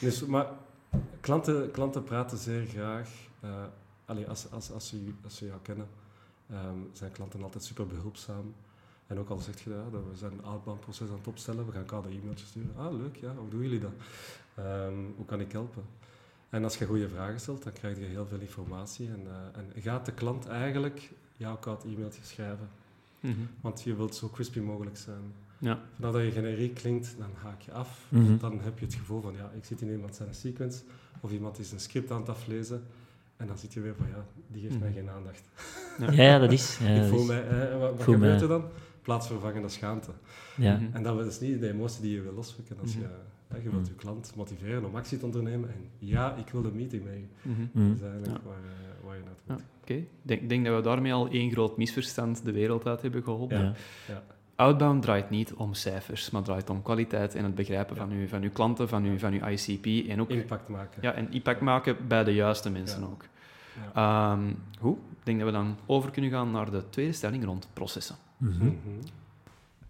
dus, 0.00 0.24
maar 0.26 0.46
klanten, 1.20 1.70
klanten 1.70 2.04
praten 2.04 2.38
zeer 2.38 2.66
graag. 2.66 3.08
allee, 4.04 4.28
als, 4.28 4.50
als, 4.50 4.72
als, 4.72 4.88
ze, 4.88 5.12
als 5.24 5.36
ze 5.36 5.46
jou 5.46 5.58
kennen, 5.62 5.86
ehm, 6.50 6.78
zijn 6.92 7.12
klanten 7.12 7.42
altijd 7.42 7.64
super 7.64 7.86
behulpzaam. 7.86 8.54
En 9.06 9.18
ook 9.18 9.28
al 9.28 9.38
zeg 9.38 9.60
je 9.64 9.70
dat 9.90 10.02
we 10.10 10.16
zijn 10.16 10.32
een 10.32 10.44
outbound 10.44 10.80
proces 10.80 11.08
aan 11.08 11.16
het 11.16 11.26
opstellen, 11.26 11.66
we 11.66 11.72
gaan 11.72 11.84
koude 11.84 12.08
e-mailtjes 12.08 12.48
sturen. 12.48 12.70
Ah, 12.76 12.92
leuk, 12.92 13.16
ja, 13.16 13.34
hoe 13.34 13.48
doen 13.48 13.62
jullie 13.62 13.80
dat? 13.80 13.90
Ehm, 14.54 14.94
hoe 15.16 15.24
kan 15.24 15.40
ik 15.40 15.52
helpen? 15.52 15.82
En 16.56 16.64
als 16.64 16.76
je 16.78 16.86
goede 16.86 17.08
vragen 17.08 17.40
stelt, 17.40 17.62
dan 17.62 17.72
krijg 17.72 17.98
je 17.98 18.04
heel 18.04 18.26
veel 18.26 18.38
informatie. 18.40 19.08
En, 19.08 19.20
eh, 19.26 19.60
en 19.76 19.82
gaat 19.82 20.06
de 20.06 20.12
klant 20.12 20.46
eigenlijk 20.46 21.10
jouw 21.36 21.56
koud 21.56 21.84
e-mailtje 21.84 22.20
schrijven? 22.24 22.68
Mhm. 23.20 23.34
Want 23.60 23.82
je 23.82 23.94
wilt 23.96 24.14
zo 24.14 24.28
crispy 24.28 24.58
mogelijk 24.58 24.96
zijn. 24.96 25.22
Ja. 25.58 25.78
Vanaf 25.96 26.12
dat 26.12 26.22
je 26.22 26.30
generiek 26.30 26.74
klinkt, 26.74 27.14
dan 27.18 27.30
haak 27.42 27.60
je 27.60 27.72
af. 27.72 28.04
Mhm. 28.08 28.38
Dan 28.38 28.60
heb 28.60 28.78
je 28.78 28.84
het 28.84 28.94
gevoel 28.94 29.20
van, 29.20 29.32
ja, 29.36 29.50
ik 29.56 29.64
zit 29.64 29.80
in 29.80 29.90
iemand 29.90 30.14
zijn 30.14 30.34
sequence. 30.34 30.82
Of 31.20 31.30
iemand 31.32 31.58
is 31.58 31.72
een 31.72 31.80
script 31.80 32.10
aan 32.10 32.20
het 32.20 32.28
aflezen. 32.28 32.82
En 33.36 33.46
dan 33.46 33.58
zit 33.58 33.72
je 33.72 33.80
weer 33.80 33.94
van, 33.96 34.06
ja, 34.08 34.24
die 34.48 34.62
geeft 34.62 34.78
mij 34.78 34.88
Mhm. 34.88 34.98
geen 34.98 35.10
aandacht. 35.10 35.42
Ja, 35.98 36.22
ja, 36.22 36.38
dat 36.38 36.52
is. 36.52 36.78
Ja, 36.78 36.86
ik 36.94 37.00
dat 37.00 37.08
voel 37.08 37.20
is- 37.20 37.26
mij, 37.26 37.48
eh, 37.48 37.72
en 37.72 37.78
wat, 37.78 37.90
wat 37.90 38.02
voel 38.02 38.14
gebeurt 38.14 38.32
mij- 38.32 38.42
er 38.42 38.48
dan? 38.48 38.64
Plaatsvervangende 39.02 39.68
schaamte. 39.68 40.10
ja. 40.56 40.80
En 40.92 41.02
dat 41.02 41.26
is 41.26 41.40
niet 41.40 41.60
de 41.60 41.68
emotie 41.68 42.02
die 42.02 42.12
je 42.14 42.20
wil 42.22 42.32
loswekken 42.32 42.76
als 42.80 42.92
je, 42.92 43.06
hè, 43.48 43.56
je 43.56 43.62
wilt 43.62 43.74
Mhm. 43.82 43.84
je 43.90 43.94
klant 43.94 44.32
motiveren 44.36 44.84
om 44.84 44.96
actie 44.96 45.18
te 45.18 45.24
ondernemen. 45.24 45.68
En 45.68 45.88
ja, 45.98 46.34
ik 46.34 46.48
wil 46.48 46.64
een 46.64 46.76
meeting 46.76 47.04
mee. 47.04 47.28
je. 47.42 47.48
Mhm. 47.50 47.88
Dat 47.88 47.96
is 47.96 48.02
eigenlijk 48.02 48.36
Ja. 48.36 48.48
waar, 48.48 48.56
eh, 48.58 49.04
waar 49.06 49.16
je 49.16 49.22
naartoe 49.22 49.44
Ja. 49.46 49.52
moet. 49.52 49.62
Oké, 49.82 49.92
ik 49.94 50.08
denk, 50.22 50.48
denk 50.48 50.64
dat 50.64 50.76
we 50.76 50.82
daarmee 50.82 51.12
al 51.12 51.28
één 51.28 51.50
groot 51.50 51.76
misverstand 51.76 52.44
de 52.44 52.52
wereld 52.52 52.86
uit 52.86 53.02
hebben 53.02 53.22
geholpen. 53.22 53.58
Ja. 53.64 53.72
Ja. 54.08 54.22
Outbound 54.56 55.02
draait 55.02 55.30
niet 55.30 55.54
om 55.54 55.74
cijfers, 55.74 56.30
maar 56.30 56.42
draait 56.42 56.70
om 56.70 56.82
kwaliteit 56.82 57.34
en 57.34 57.44
het 57.44 57.54
begrijpen 57.54 57.94
Ja. 57.96 58.00
van, 58.06 58.10
uw, 58.10 58.28
van 58.28 58.42
uw 58.42 58.50
klanten, 58.50 58.88
van 58.88 59.04
uw, 59.04 59.18
van 59.18 59.32
uw 59.32 59.46
ICP 59.48 60.08
en 60.08 60.20
ook 60.20 60.30
Impact 60.30 60.68
maken. 60.68 61.02
ja, 61.02 61.12
en 61.12 61.32
impact 61.32 61.60
maken 61.60 61.96
bij 62.08 62.24
de 62.24 62.34
juiste 62.34 62.70
mensen 62.70 63.00
Ja. 63.00 63.06
ook. 63.06 63.24
Ja. 63.94 64.32
Ehm, 64.32 64.52
goed, 64.80 64.96
ik 64.96 65.24
denk 65.24 65.38
dat 65.38 65.46
we 65.48 65.54
dan 65.54 65.76
over 65.86 66.10
kunnen 66.10 66.30
gaan 66.30 66.50
naar 66.50 66.70
de 66.70 66.88
tweede 66.88 67.12
stelling 67.12 67.44
rond 67.44 67.68
processen. 67.72 68.16
Mhm. 68.36 68.64
Mhm. 68.64 68.74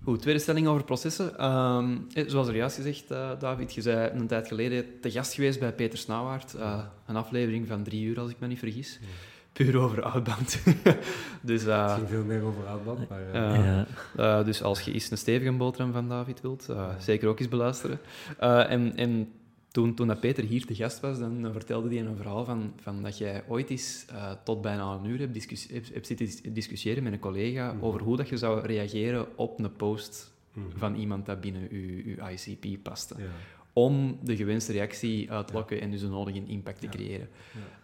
Goed, 0.07 0.21
tweede 0.23 0.41
stelling 0.41 0.67
over 0.67 0.85
processen. 0.85 1.39
Ehm, 1.39 1.97
eh, 2.15 2.25
zoals 2.27 2.49
er 2.49 2.57
juist 2.57 2.77
gezegd, 2.77 3.11
eh, 3.11 3.31
David, 3.39 3.75
je 3.75 3.81
zei 3.81 4.11
een 4.11 4.27
tijd 4.27 4.47
geleden 4.49 4.85
te 5.01 5.11
gast 5.11 5.33
geweest 5.35 5.61
bij 5.61 5.73
Peter 5.73 5.99
Snauwaard. 5.99 6.55
eh, 6.55 6.79
een 7.07 7.17
aflevering 7.17 7.67
van 7.69 7.83
drie 7.83 8.05
uur, 8.05 8.21
als 8.21 8.31
ik 8.31 8.37
me 8.39 8.47
niet 8.47 8.59
vergis. 8.59 8.99
Ja. 9.01 9.07
Puur 9.53 9.79
over 9.79 10.03
outbound. 10.03 10.59
dus, 11.43 11.65
eh, 11.65 11.83
Het 11.87 11.95
ging 11.97 12.09
veel 12.09 12.25
meer 12.25 12.43
over 12.43 12.67
outbound, 12.67 13.09
maar... 13.09 13.21
eh, 13.33 13.65
Ja. 13.65 13.87
Ja. 14.17 14.39
eh, 14.39 14.45
dus 14.45 14.63
als 14.63 14.81
je 14.81 14.93
eens 14.93 15.11
een 15.11 15.19
stevige 15.19 15.53
boterham 15.53 15.93
van 15.93 16.09
David 16.09 16.41
wilt, 16.41 16.69
eh, 16.69 16.89
zeker 16.99 17.29
ook 17.29 17.39
eens 17.39 17.49
beluisteren. 17.49 17.99
Eh, 18.39 18.71
en 18.71 18.97
en 18.97 19.33
toen, 19.77 19.95
toen 19.95 20.07
dat 20.07 20.21
Peter 20.21 20.45
hier 20.45 20.67
te 20.67 20.75
gast 20.75 21.01
was, 21.01 21.19
dan, 21.19 21.43
dan 21.43 21.53
vertelde 21.53 21.89
hij 21.89 22.07
een 22.07 22.17
verhaal 22.17 22.45
van, 22.45 22.73
van 22.81 23.03
dat 23.03 23.19
jij 23.19 23.45
ooit 23.49 23.71
eens 23.71 24.05
eh, 24.09 24.31
tot 24.45 24.61
bijna 24.63 24.93
een 24.93 25.05
uur 25.05 25.19
hebt, 25.19 25.71
hebt, 25.71 25.93
hebt 25.93 26.07
zitten 26.07 26.27
dis- 26.27 26.43
discussiëren 26.43 27.03
met 27.03 27.13
een 27.13 27.19
collega 27.19 27.73
Mhm. 27.73 27.85
over 27.85 28.01
hoe 28.01 28.17
dat 28.17 28.29
je 28.29 28.37
zou 28.37 28.67
reageren 28.67 29.39
op 29.39 29.59
een 29.59 29.73
post 29.73 30.33
mhm. 30.53 30.67
van 30.77 30.95
iemand 30.95 31.27
dat 31.27 31.41
binnen 31.41 31.69
uw, 31.71 32.03
uw 32.05 32.29
ICP 32.29 32.83
paste. 32.83 33.15
Ja. 33.19 33.25
Om 33.79 34.19
de 34.23 34.37
gewenste 34.37 34.73
reactie 34.73 35.31
uit 35.31 35.47
te 35.47 35.53
lokken 35.53 35.81
en 35.81 35.91
dus 35.91 36.01
de 36.01 36.07
nodige 36.09 36.47
impact 36.47 36.81
te 36.81 36.89
creëren. 36.89 37.29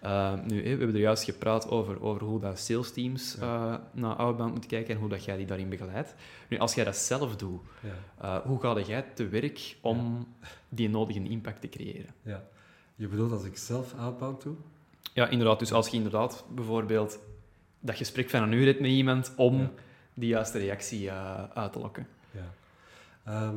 Uh, 0.05 0.33
nu, 0.47 0.63
we 0.63 0.69
hebben 0.69 0.89
er 0.95 1.01
juist 1.01 1.25
gepraat 1.25 1.69
over, 1.69 2.03
over 2.03 2.23
hoe 2.23 2.41
dat 2.41 2.59
sales 2.59 2.93
teams 2.93 3.37
uh, 3.41 3.75
naar 3.93 4.15
outbound 4.15 4.51
moeten 4.53 4.71
kijken 4.71 4.95
en 4.95 5.01
hoe 5.01 5.09
dat 5.09 5.25
jij 5.25 5.37
die 5.37 5.47
daarin 5.47 5.69
begeleidt. 5.69 6.15
Nu, 6.49 6.59
als 6.59 6.75
jij 6.75 6.85
dat 6.85 6.97
zelf 6.97 7.37
doet, 7.37 7.61
uh, 8.23 8.37
hoe 8.37 8.61
ga 8.61 8.81
jij 8.81 9.05
te 9.15 9.29
werk 9.29 9.77
om 9.81 10.27
die 10.69 10.89
nodige 10.89 11.23
impact 11.23 11.61
te 11.61 11.69
creëren? 11.69 12.15
Ja. 12.23 12.45
Je 12.97 13.09
bedoelt 13.09 13.33
als 13.33 13.45
ik 13.45 13.57
zelf 13.57 13.95
outbound 13.99 14.43
doe? 14.43 14.55
Ja, 15.13 15.29
inderdaad. 15.29 15.59
Dus 15.59 15.73
als 15.73 15.89
je 15.89 15.97
inderdaad 15.97 16.45
bijvoorbeeld 16.55 17.19
dat 17.81 17.97
gesprek 17.97 18.31
van 18.31 18.43
een 18.43 18.53
uur 18.53 18.67
hebt 18.67 18.81
met 18.81 18.91
iemand 18.91 19.33
om 19.37 19.59
Ja. 19.59 19.71
die 20.15 20.29
juiste 20.29 20.59
reactie 20.59 21.05
uh, 21.05 21.45
uit 21.55 21.73
te 21.73 21.79
lokken. 21.79 22.07
Ja. 22.31 22.53
Ehm, 23.25 23.57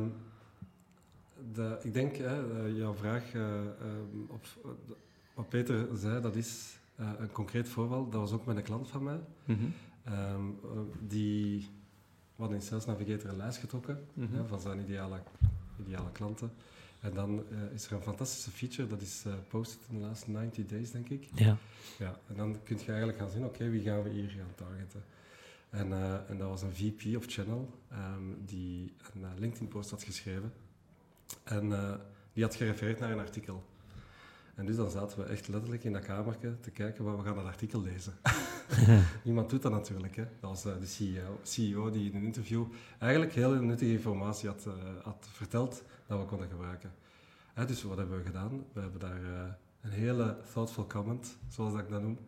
de, 1.52 1.78
ik 1.82 1.92
denk, 1.94 2.16
hè, 2.16 2.64
eh, 2.66 2.76
jouw 2.76 2.94
vraag, 2.94 3.34
eh, 3.34 3.58
ehm, 3.58 3.66
eh, 4.64 4.70
wat 5.34 5.48
Peter 5.48 5.88
zei, 5.96 6.20
dat 6.20 6.36
is 6.36 6.78
eh, 6.96 7.10
een 7.18 7.32
concreet 7.32 7.68
voorbeeld. 7.68 8.12
Dat 8.12 8.20
was 8.20 8.32
ook 8.32 8.46
met 8.46 8.56
een 8.56 8.62
klant 8.62 8.88
van 8.88 9.02
mij. 9.02 9.20
Mhm. 9.44 9.64
Ehm, 10.04 10.48
eh, 10.64 10.70
die, 11.00 11.58
we 12.36 12.42
hadden 12.42 12.56
in 12.58 12.62
Sales 12.64 12.84
Navigator 12.84 13.30
een 13.30 13.36
lijst 13.36 13.58
getrokken 13.58 14.06
Mhm. 14.14 14.34
hè, 14.34 14.46
van 14.46 14.60
zijn 14.60 14.80
ideale, 14.80 15.22
ideale 15.80 16.12
klanten. 16.12 16.52
En 17.00 17.14
dan 17.14 17.42
is 17.74 17.86
er 17.86 17.92
een 17.92 18.02
fantastische 18.02 18.50
feature, 18.50 18.88
dat 18.88 19.00
is 19.00 19.22
eh 19.26 19.32
posted 19.48 19.78
in 19.90 19.98
de 19.98 20.04
laatste 20.04 20.30
90 20.30 20.66
days, 20.66 20.90
denk 20.90 21.08
ik. 21.08 21.28
Ja. 21.34 21.56
Ja, 21.98 22.18
en 22.28 22.36
dan 22.36 22.56
kun 22.64 22.78
je 22.78 22.84
eigenlijk 22.86 23.18
gaan 23.18 23.30
zien, 23.30 23.44
oké, 23.44 23.68
wie 23.70 23.82
gaan 23.82 24.02
we 24.02 24.08
hier 24.10 24.28
gaan 24.28 24.54
targeten? 24.54 25.02
En, 25.70 25.92
en 26.28 26.38
dat 26.38 26.48
was 26.48 26.62
een 26.62 26.74
VP 26.74 27.16
of 27.16 27.24
Channel 27.26 27.70
ehm, 27.90 28.22
die 28.44 28.92
een 29.14 29.38
LinkedIn-post 29.38 29.90
had 29.90 30.02
geschreven. 30.02 30.52
En 31.42 31.72
eh, 31.72 31.94
die 32.32 32.42
had 32.42 32.54
gerefereerd 32.54 33.00
naar 33.00 33.10
een 33.10 33.18
artikel. 33.18 33.64
En 34.54 34.66
dus 34.66 34.76
dan 34.76 34.90
zaten 34.90 35.18
we 35.18 35.24
echt 35.24 35.48
letterlijk 35.48 35.84
in 35.84 35.92
dat 35.92 36.04
kamertje 36.04 36.60
te 36.60 36.70
kijken, 36.70 37.04
waar 37.04 37.16
we 37.16 37.22
gaan 37.22 37.34
dat 37.34 37.44
artikel 37.44 37.82
lezen. 37.82 38.12
Niemand 39.24 39.50
doet 39.50 39.62
dat 39.62 39.72
natuurlijk. 39.72 40.16
Hè. 40.16 40.24
Dat 40.40 40.50
was 40.50 40.64
eh, 40.64 40.80
de 40.80 40.86
CEO, 40.86 41.38
CEO 41.42 41.90
die 41.90 42.10
in 42.10 42.16
een 42.16 42.24
interview 42.24 42.64
eigenlijk 42.98 43.32
heel 43.32 43.54
nuttige 43.54 43.92
informatie 43.92 44.48
had, 44.48 44.66
eh, 44.66 44.72
had 45.02 45.28
verteld 45.32 45.82
dat 46.06 46.18
we 46.18 46.24
konden 46.24 46.48
gebruiken. 46.48 46.92
Hè, 47.54 47.64
dus 47.64 47.82
wat 47.82 47.96
hebben 47.96 48.18
we 48.18 48.24
gedaan? 48.24 48.64
We 48.72 48.80
hebben 48.80 49.00
daar 49.00 49.20
een 49.80 49.90
hele 49.90 50.36
thoughtful 50.52 50.86
comment, 50.86 51.36
zoals 51.48 51.72
dat 51.72 51.82
ik 51.82 51.88
dat 51.88 52.02
noem, 52.02 52.18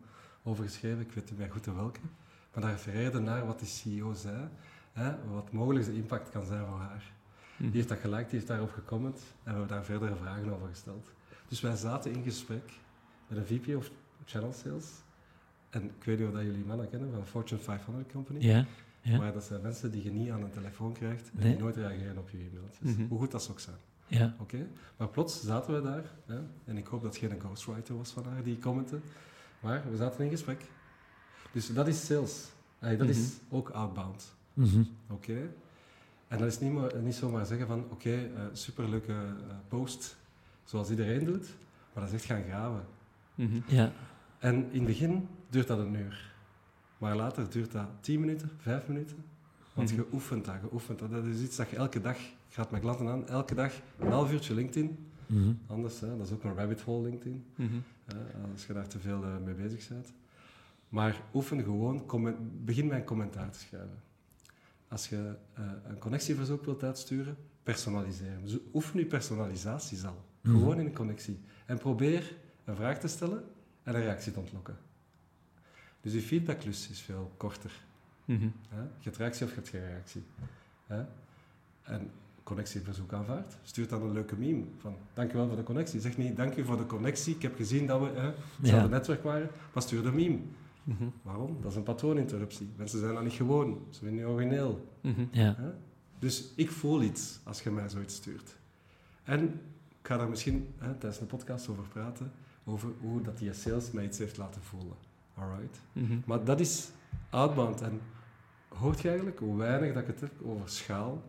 over 0.43 0.63
geschreven. 0.63 0.99
Ik 0.99 1.11
weet 1.11 1.29
niet 1.29 1.39
meer 1.39 1.51
goed 1.51 1.67
in 1.67 1.75
welke. 1.75 1.99
Maar 2.53 2.63
dat 2.63 2.71
refereerde 2.71 3.19
naar 3.19 3.45
wat 3.45 3.59
die 3.59 3.67
CEO 3.67 4.13
zei, 4.13 4.47
hè, 4.91 5.31
wat 5.31 5.51
mogelijk 5.51 5.85
de 5.85 5.95
impact 5.95 6.29
kan 6.29 6.45
zijn 6.45 6.65
voor 6.65 6.79
haar. 6.79 7.13
Mhm. 7.59 7.67
Die 7.67 7.75
heeft 7.77 7.89
dat 7.89 7.97
geliked, 7.99 8.29
die 8.29 8.35
heeft 8.39 8.47
daarop 8.47 8.71
gecomment 8.71 9.17
en 9.17 9.43
we 9.43 9.49
hebben 9.49 9.67
daar 9.67 9.83
verdere 9.85 10.15
vragen 10.15 10.53
over 10.53 10.67
gesteld. 10.67 11.11
Dus 11.47 11.61
wij 11.61 11.75
zaten 11.75 12.11
in 12.13 12.23
gesprek 12.23 12.71
met 13.27 13.37
een 13.37 13.45
VP 13.45 13.75
of 13.75 13.91
Channel 14.25 14.53
Sales. 14.53 14.85
En 15.69 15.83
ik 15.83 16.03
weet 16.03 16.19
niet 16.19 16.27
of 16.27 16.33
dat 16.33 16.43
jullie 16.43 16.65
mannen 16.65 16.89
kennen 16.89 17.11
van 17.13 17.25
Fortune 17.27 17.59
500 17.61 18.11
Company. 18.11 18.39
Ja. 18.45 18.65
Ja. 19.01 19.17
Maar 19.17 19.33
dat 19.33 19.43
zijn 19.43 19.61
mensen 19.61 19.91
die 19.91 20.03
je 20.03 20.11
niet 20.11 20.29
aan 20.29 20.43
een 20.43 20.51
telefoon 20.51 20.93
krijgt 20.93 21.29
en 21.31 21.39
Nee. 21.39 21.51
die 21.51 21.61
nooit 21.61 21.75
reageren 21.75 22.17
op 22.17 22.29
je 22.29 22.37
e-mailtjes. 22.37 22.95
Mhm. 22.95 23.07
Hoe 23.07 23.19
goed 23.19 23.31
dat 23.31 23.43
ze 23.43 23.51
ook 23.51 23.59
zijn. 23.59 23.75
Ja. 24.07 24.35
Oké? 24.39 24.67
Maar 24.97 25.07
plots 25.07 25.43
zaten 25.43 25.73
we 25.73 25.81
daar, 25.81 26.03
hè, 26.25 26.39
en 26.65 26.77
ik 26.77 26.87
hoop 26.87 27.01
dat 27.01 27.15
het 27.15 27.29
geen 27.31 27.39
ghostwriter 27.39 27.97
was 27.97 28.11
van 28.11 28.25
haar 28.25 28.43
die 28.43 28.59
commentte, 28.59 28.99
maar 29.59 29.83
we 29.89 29.97
zaten 29.97 30.23
in 30.25 30.29
gesprek. 30.29 30.61
Dus 31.51 31.73
dat 31.73 31.87
is 31.87 32.05
sales. 32.05 32.47
Hey, 32.79 32.97
dat 32.97 33.07
is 33.09 33.37
ook 33.49 33.69
outbound. 33.69 34.35
Mhm. 34.53 34.83
Oké? 35.09 35.49
En 36.29 36.37
dat 36.37 36.47
is 36.47 36.59
niet, 36.59 36.71
maar, 36.73 36.91
niet 37.01 37.15
zomaar 37.15 37.45
zeggen 37.45 37.67
van, 37.67 37.83
oké, 37.89 38.13
eh, 38.13 38.41
superleuke 38.53 39.11
eh, 39.11 39.55
post, 39.67 40.17
zoals 40.63 40.89
iedereen 40.89 41.23
doet, 41.25 41.47
maar 41.93 42.03
dat 42.03 42.13
is 42.13 42.13
echt 42.13 42.25
gaan 42.25 42.43
graven. 42.43 42.85
Mhm. 43.35 43.59
Ja. 43.67 43.91
En 44.39 44.55
in 44.55 44.77
het 44.77 44.85
begin 44.85 45.27
duurt 45.49 45.67
dat 45.67 45.79
een 45.79 45.95
uur. 45.95 46.31
Maar 46.97 47.15
later 47.15 47.49
duurt 47.49 47.71
dat 47.71 47.87
10 47.99 48.19
minuten, 48.19 48.49
5 48.57 48.87
minuten. 48.87 49.17
Want 49.73 49.91
Mhm. 49.91 49.99
je 49.99 50.07
oefent 50.13 50.45
dat, 50.45 50.55
je 50.61 50.73
oefent 50.73 50.99
dat. 50.99 51.11
Dat 51.11 51.25
is 51.25 51.41
iets 51.41 51.55
dat 51.55 51.69
je 51.69 51.75
elke 51.75 52.01
dag, 52.01 52.15
ik 52.17 52.33
ga 52.49 52.61
het 52.61 52.71
met 52.71 52.81
klanten 52.81 53.07
aan, 53.07 53.27
elke 53.27 53.55
dag 53.55 53.73
een 53.99 54.11
half 54.11 54.31
uurtje 54.31 54.53
LinkedIn. 54.53 54.97
Mhm. 55.25 55.51
Anders, 55.67 55.99
hè, 55.99 56.17
dat 56.17 56.27
is 56.27 56.33
ook 56.33 56.43
een 56.43 56.55
rabbit 56.55 56.81
hole 56.81 57.03
LinkedIn, 57.03 57.45
Mhm. 57.55 57.69
hè, 58.05 58.15
als 58.51 58.65
je 58.65 58.73
daar 58.73 58.87
te 58.87 58.99
veel 58.99 59.23
eh, 59.23 59.29
mee 59.45 59.53
bezig 59.53 59.87
bent. 59.87 60.13
Maar 60.89 61.21
oefen 61.33 61.63
gewoon, 61.63 62.03
begin 62.63 62.87
met 62.87 62.97
een 62.97 63.03
commentaar 63.03 63.49
te 63.51 63.59
schrijven. 63.59 63.99
Als 64.89 65.09
je 65.09 65.35
eh, 65.53 65.63
een 65.87 65.97
connectieverzoek 65.97 66.65
wilt 66.65 66.83
uitsturen, 66.83 67.37
personaliseren. 67.63 68.41
Dus 68.43 68.57
oefen 68.73 68.99
je 68.99 69.05
personalisaties 69.05 70.05
al. 70.05 70.23
Mhm. 70.41 70.57
Gewoon 70.57 70.79
in 70.79 70.85
een 70.85 70.93
connectie. 70.93 71.39
En 71.65 71.77
probeer 71.77 72.35
een 72.65 72.75
vraag 72.75 72.99
te 72.99 73.07
stellen 73.07 73.43
en 73.83 73.95
een 73.95 74.01
reactie 74.01 74.31
te 74.31 74.39
ontlokken. 74.39 74.77
Dus 76.01 76.13
je 76.13 76.21
feedbacklus 76.21 76.89
is 76.89 77.01
veel 77.01 77.31
korter. 77.37 77.71
Hè? 78.25 78.35
Je 78.79 78.87
hebt 79.03 79.17
reactie 79.17 79.43
of 79.45 79.49
je 79.49 79.55
hebt 79.55 79.69
geen 79.69 79.85
reactie. 79.85 80.23
En 81.83 82.11
connectieverzoek 82.43 83.13
aanvaard. 83.13 83.57
Stuur 83.63 83.87
dan 83.87 84.01
een 84.01 84.11
leuke 84.11 84.35
meme 84.35 84.63
van 84.79 84.95
dankjewel 85.13 85.47
voor 85.47 85.55
de 85.55 85.63
connectie. 85.63 85.99
Zeg 85.99 86.17
niet 86.17 86.35
dank 86.35 86.55
u 86.55 86.63
voor 86.65 86.77
de 86.77 86.85
connectie. 86.85 87.35
Ik 87.35 87.41
heb 87.41 87.55
gezien 87.55 87.85
dat 87.87 87.99
we 87.99 88.05
hè, 88.19 88.31
hetzelfde 88.57 88.87
Ja. 88.89 88.95
netwerk 88.97 89.23
waren. 89.23 89.49
Maar 89.73 89.83
stuur 89.83 90.03
de 90.03 90.11
meme. 90.11 90.37
Mhm. 90.83 91.03
Waarom? 91.21 91.57
Dat 91.61 91.71
is 91.71 91.77
een 91.77 91.83
patrooninterruptie. 91.83 92.69
Mensen 92.75 92.99
zijn 92.99 93.13
dat 93.13 93.23
niet 93.23 93.33
gewoon. 93.33 93.79
Ze 93.89 93.99
zijn 93.99 94.15
niet 94.15 94.23
origineel. 94.25 94.87
Mhm. 95.01 95.21
Ja. 95.31 95.55
Dus 96.19 96.49
ik 96.55 96.71
voel 96.71 97.01
iets 97.01 97.39
als 97.43 97.61
je 97.61 97.71
mij 97.71 97.89
zoiets 97.89 98.15
stuurt. 98.15 98.55
En 99.23 99.43
ik 100.01 100.07
ga 100.07 100.17
daar 100.17 100.29
misschien 100.29 100.73
hè, 100.77 100.91
tijdens 100.93 101.19
de 101.19 101.25
podcast 101.25 101.69
over 101.69 101.83
praten. 101.87 102.31
Over 102.65 102.89
hoe 103.01 103.21
dat 103.21 103.37
die 103.37 103.53
sales 103.53 103.91
mij 103.91 104.03
iets 104.05 104.17
heeft 104.17 104.37
laten 104.37 104.61
voelen. 104.61 104.95
Alright? 105.35 105.79
Mhm. 105.93 106.17
Maar 106.25 106.43
dat 106.43 106.59
is 106.59 106.89
outbound. 107.29 107.81
En 107.81 107.99
hoort 108.67 109.01
je 109.01 109.07
eigenlijk 109.07 109.39
hoe 109.39 109.57
weinig 109.57 109.93
dat 109.93 110.01
ik 110.01 110.07
het 110.07 110.19
heb 110.19 110.31
over 110.43 110.69
schaal? 110.69 111.21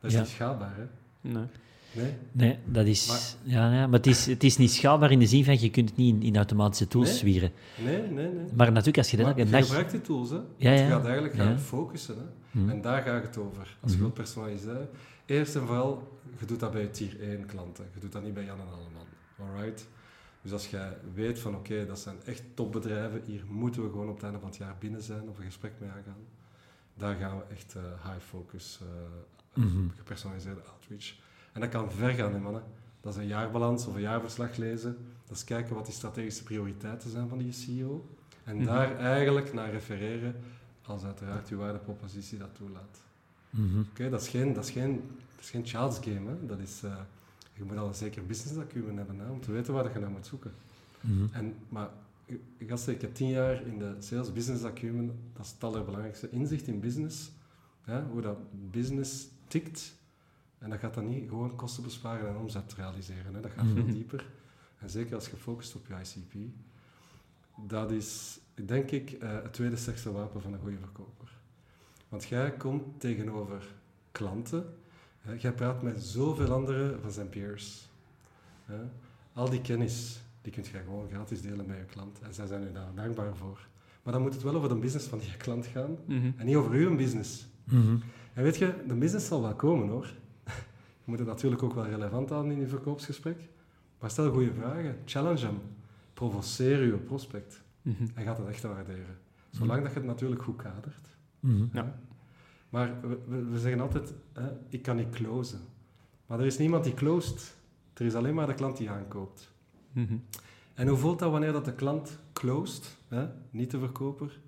Dat 0.00 0.10
is 0.10 0.16
Ja. 0.16 0.22
niet 0.22 0.30
schaalbaar, 0.30 0.76
hè? 0.76 0.84
Nee. 1.20 1.44
Nee? 1.92 2.14
Nee, 2.32 2.58
dat 2.64 2.86
is... 2.86 3.06
Maar- 3.08 3.52
ja, 3.52 3.72
ja, 3.72 3.86
maar 3.86 3.96
het 3.98 4.06
is, 4.06 4.26
het 4.26 4.44
is 4.44 4.56
niet 4.56 4.70
schaalbaar 4.72 5.10
in 5.10 5.18
de 5.18 5.26
zin 5.26 5.44
van 5.44 5.60
je 5.60 5.70
kunt 5.70 5.88
het 5.88 5.98
niet 5.98 6.14
in, 6.14 6.22
in 6.22 6.36
automatische 6.36 6.88
tools 6.88 7.08
Nee. 7.08 7.16
zwieren. 7.18 7.52
Nee, 7.84 8.02
nee, 8.02 8.28
nee. 8.28 8.46
Maar 8.54 8.66
natuurlijk, 8.66 8.96
als 8.98 9.10
je 9.10 9.16
dat 9.16 9.36
je 9.36 9.44
dag... 9.44 9.64
gebruikt 9.66 9.90
die 9.90 10.00
tools, 10.00 10.30
hè? 10.30 10.38
Ja. 10.56 10.70
Je 10.70 10.86
gaat 10.88 11.04
eigenlijk 11.04 11.34
gaan 11.34 11.48
Ja. 11.52 11.58
focussen, 11.58 12.16
hè? 12.16 12.60
Hm. 12.60 12.68
En 12.70 12.80
daar 12.80 13.02
gaat 13.02 13.22
het 13.22 13.36
over. 13.38 13.76
Als 13.80 13.90
je 13.90 13.96
Mhm. 13.96 14.00
wilt 14.00 14.14
personaliseren. 14.14 14.88
Eerst 15.26 15.54
en 15.56 15.66
vooral, 15.66 16.18
je 16.38 16.46
doet 16.46 16.60
dat 16.60 16.72
bij 16.72 16.80
je 16.80 16.90
tier 16.90 17.16
1 17.20 17.46
klanten. 17.46 17.84
Je 17.94 18.00
doet 18.00 18.12
dat 18.12 18.22
niet 18.22 18.34
bij 18.34 18.44
Jan 18.44 18.58
en 18.60 18.66
Alleman. 18.72 19.06
Alright? 19.38 19.88
Dus 20.42 20.52
als 20.52 20.66
jij 20.68 20.96
weet 21.14 21.38
van 21.38 21.54
oké, 21.56 21.86
dat 21.86 21.98
zijn 21.98 22.16
echt 22.24 22.42
topbedrijven, 22.54 23.22
hier 23.26 23.42
moeten 23.48 23.82
we 23.82 23.90
gewoon 23.90 24.08
op 24.08 24.14
het 24.14 24.24
einde 24.24 24.38
van 24.38 24.48
het 24.48 24.56
jaar 24.56 24.76
binnen 24.78 25.02
zijn 25.02 25.28
of 25.28 25.38
een 25.38 25.44
gesprek 25.44 25.72
mee 25.78 25.90
aangaan. 25.90 26.20
Daar 26.96 27.14
gaan 27.16 27.36
we 27.36 27.42
echt 27.54 27.74
eh, 27.74 27.82
high 27.82 28.24
focus, 28.28 28.78
eh, 28.82 29.62
Mhm. 29.64 29.88
gepersonaliseerde 29.96 30.60
outreach. 30.72 31.14
En 31.52 31.60
dat 31.60 31.70
kan 31.70 31.90
ver 31.92 32.10
gaan, 32.10 32.32
hè, 32.32 32.38
mannen. 32.38 32.62
Dat 33.00 33.14
is 33.14 33.20
een 33.20 33.26
jaarbalans 33.26 33.86
of 33.86 33.94
een 33.94 34.00
jaarverslag 34.00 34.56
lezen. 34.56 34.96
Dat 35.26 35.36
is 35.36 35.44
kijken 35.44 35.74
wat 35.74 35.84
die 35.84 35.94
strategische 35.94 36.42
prioriteiten 36.42 37.10
zijn 37.10 37.28
van 37.28 37.38
die 37.38 37.52
CEO. 37.52 38.04
En 38.44 38.56
Mhm. 38.56 38.64
daar 38.64 38.96
eigenlijk 38.98 39.52
naar 39.52 39.70
refereren 39.70 40.34
als 40.86 41.02
uiteraard 41.04 41.48
je 41.48 41.56
waardepropositie 41.56 42.38
dat 42.38 42.54
toelaat. 42.56 43.00
Mhm. 43.50 43.80
Oké, 43.80 44.08
dat, 44.10 44.22
is 44.22 44.28
geen, 44.28 44.52
dat, 44.52 44.64
is 44.64 44.70
geen, 44.70 44.92
dat 45.34 45.40
is 45.44 45.50
geen 45.50 45.66
child's 45.66 45.98
game. 45.98 46.30
Hè. 46.30 46.46
Dat 46.46 46.58
is, 46.58 46.82
eh, 46.82 46.96
je 47.52 47.64
moet 47.64 47.76
al 47.76 47.86
een 47.88 47.94
zeker 47.94 48.26
business 48.26 48.58
acumen 48.60 48.96
hebben 48.96 49.18
hè, 49.18 49.30
om 49.30 49.40
te 49.40 49.52
weten 49.52 49.74
waar 49.74 49.92
je 49.92 49.98
naar 49.98 50.10
moet 50.10 50.26
zoeken. 50.26 50.52
Mhm. 51.00 51.24
En, 51.32 51.54
maar 51.68 51.88
eh, 52.26 52.36
gasten, 52.66 52.94
ik 52.94 53.00
heb 53.00 53.14
tien 53.14 53.28
jaar 53.28 53.66
in 53.66 53.78
de 53.78 53.94
sales 53.98 54.32
business 54.32 54.64
acumen. 54.64 55.18
Dat 55.32 55.44
is 55.46 55.52
het 55.52 55.64
allerbelangrijkste. 55.64 56.30
Inzicht 56.30 56.66
in 56.66 56.80
business. 56.80 57.30
Hè, 57.82 58.02
hoe 58.02 58.20
dat 58.20 58.38
business 58.70 59.28
tikt. 59.48 59.94
En 60.62 60.70
dat 60.70 60.78
gaat 60.78 60.94
dan 60.94 61.06
niet 61.06 61.28
gewoon 61.28 61.56
kosten 61.56 61.82
besparen 61.82 62.28
en 62.28 62.36
omzet 62.36 62.74
realiseren. 62.74 63.34
Hè. 63.34 63.40
Dat 63.40 63.50
gaat 63.50 63.66
veel 63.66 63.82
Mhm. 63.82 63.92
dieper. 63.92 64.26
En 64.78 64.90
zeker 64.90 65.14
als 65.14 65.28
je 65.28 65.36
focust 65.36 65.74
op 65.74 65.86
je 65.86 65.94
ICP. 65.94 66.34
Dat 67.68 67.90
is, 67.90 68.40
denk 68.54 68.90
ik, 68.90 69.10
eh, 69.10 69.32
het 69.42 69.52
tweede 69.52 69.76
sterkste 69.76 70.12
wapen 70.12 70.42
van 70.42 70.52
een 70.52 70.60
goede 70.60 70.78
verkoper. 70.78 71.28
Want 72.08 72.24
jij 72.24 72.52
komt 72.52 73.00
tegenover 73.00 73.66
klanten. 74.12 74.74
Hè, 75.20 75.32
jij 75.32 75.52
praat 75.52 75.82
met 75.82 76.02
zoveel 76.02 76.52
anderen 76.52 77.00
van 77.00 77.10
zijn 77.12 77.28
peers. 77.28 77.88
Hè. 78.64 78.78
Al 79.32 79.50
die 79.50 79.60
kennis, 79.60 80.20
die 80.42 80.52
kun 80.52 80.62
je 80.72 80.78
gewoon 80.78 81.08
gratis 81.08 81.42
delen 81.42 81.66
met 81.66 81.76
je 81.76 81.84
klant. 81.84 82.18
En 82.20 82.34
zij 82.34 82.46
zijn 82.46 82.62
u 82.62 82.72
daar 82.72 82.94
dankbaar 82.94 83.36
voor. 83.36 83.66
Maar 84.02 84.12
dan 84.12 84.22
moet 84.22 84.34
het 84.34 84.42
wel 84.42 84.54
over 84.54 84.68
de 84.68 84.74
business 84.74 85.06
van 85.06 85.18
die 85.18 85.36
klant 85.36 85.66
gaan. 85.66 85.96
Mhm. 86.06 86.30
En 86.36 86.46
niet 86.46 86.56
over 86.56 86.70
uw 86.72 86.96
business. 86.96 87.46
Mhm. 87.64 87.96
En 88.32 88.42
weet 88.42 88.56
je, 88.56 88.74
de 88.88 88.94
business 88.94 89.26
zal 89.26 89.42
wel 89.42 89.54
komen 89.54 89.88
hoor. 89.88 90.12
Je 91.04 91.10
moet 91.10 91.18
het 91.18 91.28
natuurlijk 91.28 91.62
ook 91.62 91.74
wel 91.74 91.86
relevant 91.86 92.28
houden 92.30 92.52
in 92.52 92.60
je 92.60 92.66
verkoopsgesprek. 92.66 93.48
Maar 94.00 94.10
stel 94.10 94.32
goede 94.32 94.52
vragen. 94.54 94.98
Challenge 95.04 95.46
hem. 95.46 95.60
Provoceer 96.14 96.84
je 96.84 96.96
prospect. 96.96 97.62
Mhm. 97.82 98.06
Hij 98.14 98.24
gaat 98.24 98.38
het 98.38 98.46
echt 98.46 98.62
waarderen. 98.62 99.18
Zolang 99.50 99.82
dat 99.82 99.92
je 99.92 99.98
het 99.98 100.06
natuurlijk 100.06 100.42
goed 100.42 100.56
kadert. 100.56 101.08
Mhm. 101.40 101.64
Ja. 101.72 101.98
Maar 102.68 103.00
we, 103.50 103.58
zeggen 103.58 103.80
altijd, 103.80 104.12
hè, 104.32 104.48
ik 104.68 104.82
kan 104.82 104.96
niet 104.96 105.10
closen. 105.10 105.60
Maar 106.26 106.40
er 106.40 106.46
is 106.46 106.58
niemand 106.58 106.84
die 106.84 106.94
closed. 106.94 107.56
Er 107.94 108.06
is 108.06 108.14
alleen 108.14 108.34
maar 108.34 108.46
de 108.46 108.54
klant 108.54 108.76
die 108.76 108.90
aankoopt. 108.90 109.52
Mhm. 109.92 110.16
En 110.74 110.88
hoe 110.88 110.98
voelt 110.98 111.18
dat 111.18 111.30
wanneer 111.30 111.52
dat 111.52 111.64
de 111.64 111.74
klant 111.74 112.18
closed, 112.32 112.96
hè? 113.08 113.28
niet 113.50 113.70
de 113.70 113.78
verkoper? 113.78 114.40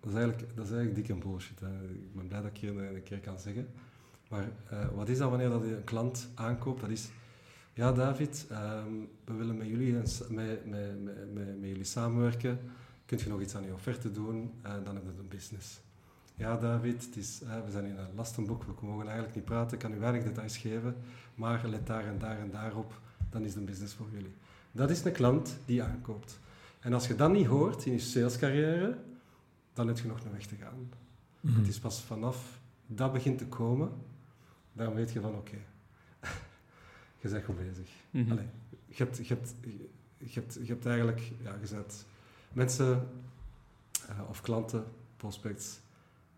Dat 0.00 0.10
is 0.10 0.18
eigenlijk, 0.18 0.56
dat 0.56 0.64
is 0.64 0.72
eigenlijk 0.72 1.06
dikke 1.06 1.26
bullshit. 1.28 1.60
Hè? 1.60 1.84
Ik 1.84 2.14
ben 2.14 2.26
blij 2.26 2.42
dat 2.42 2.50
ik 2.50 2.56
hier 2.56 2.70
een, 2.70 2.94
een 2.94 3.02
keer 3.02 3.20
kan 3.20 3.38
zeggen. 3.38 3.68
Maar 4.34 4.48
eh, 4.70 4.86
wat 4.94 5.08
is 5.08 5.18
dat 5.18 5.30
wanneer 5.30 5.48
dat 5.48 5.62
een 5.62 5.84
klant 5.84 6.28
aankoopt? 6.34 6.80
Dat 6.80 6.90
is, 6.90 7.08
ja 7.72 7.92
David, 7.92 8.46
ehm, 8.50 8.92
we 9.24 9.32
willen 9.32 9.56
met 9.56 9.66
jullie, 9.66 9.92
met, 9.92 10.22
met, 10.28 10.66
met, 10.66 11.32
met, 11.34 11.68
jullie 11.68 11.84
samenwerken. 11.84 12.58
Kunt 13.06 13.20
je 13.20 13.28
nog 13.28 13.40
iets 13.40 13.56
aan 13.56 13.64
je 13.64 13.72
offerte 13.72 14.12
doen? 14.12 14.52
En 14.62 14.84
dan 14.84 14.94
hebben 14.94 15.14
we 15.14 15.20
een 15.20 15.28
business. 15.28 15.80
Ja 16.34 16.56
David, 16.56 17.04
het 17.04 17.16
is, 17.16 17.40
hè, 17.44 17.64
we 17.64 17.70
zijn 17.70 17.84
in 17.84 17.96
een 17.96 18.14
lastenboek, 18.14 18.62
we 18.62 18.86
mogen 18.86 19.04
eigenlijk 19.04 19.34
niet 19.34 19.44
praten, 19.44 19.72
ik 19.72 19.78
kan 19.78 19.92
u 19.92 19.98
weinig 19.98 20.24
details 20.24 20.56
geven. 20.56 20.96
Maar 21.34 21.68
let 21.68 21.86
daar 21.86 22.06
en 22.06 22.18
daar 22.18 22.38
en 22.38 22.50
daar 22.50 22.76
op, 22.76 23.00
dan 23.30 23.42
is 23.42 23.48
het 23.48 23.56
een 23.56 23.64
business 23.64 23.94
voor 23.94 24.08
jullie. 24.12 24.34
Dat 24.72 24.90
is 24.90 25.04
een 25.04 25.12
klant 25.12 25.56
die 25.64 25.82
aankoopt. 25.82 26.38
En 26.80 26.92
als 26.92 27.06
je 27.06 27.14
dat 27.14 27.32
niet 27.32 27.46
hoort 27.46 27.86
in 27.86 27.92
je 27.92 27.98
salescarrière, 27.98 28.98
dan 29.72 29.86
heb 29.86 29.98
je 29.98 30.08
nog 30.08 30.24
een 30.24 30.32
weg 30.32 30.46
te 30.46 30.56
gaan. 30.56 30.90
Mhm. 31.40 31.58
Het 31.58 31.68
is 31.68 31.78
pas 31.78 32.00
vanaf 32.00 32.62
dat 32.86 33.12
begint 33.12 33.38
te 33.38 33.46
komen, 33.46 33.90
dan 34.74 34.94
weet 34.94 35.12
je 35.12 35.20
van 35.20 35.34
oké, 35.34 35.56
je 37.20 37.28
bent 37.28 37.44
goed 37.44 37.56
bezig. 37.56 37.88
Mhm. 38.10 38.30
Allee, 38.30 38.48
je, 38.86 39.02
hebt, 39.02 39.16
je, 39.16 39.34
hebt, 39.34 39.54
je, 40.18 40.40
hebt, 40.40 40.54
je 40.54 40.66
hebt 40.66 40.86
eigenlijk, 40.86 41.20
ja, 41.42 41.56
je 41.60 41.66
mensen 42.52 43.08
eh, 44.08 44.28
of 44.28 44.40
klanten, 44.40 44.84
prospects, 45.16 45.78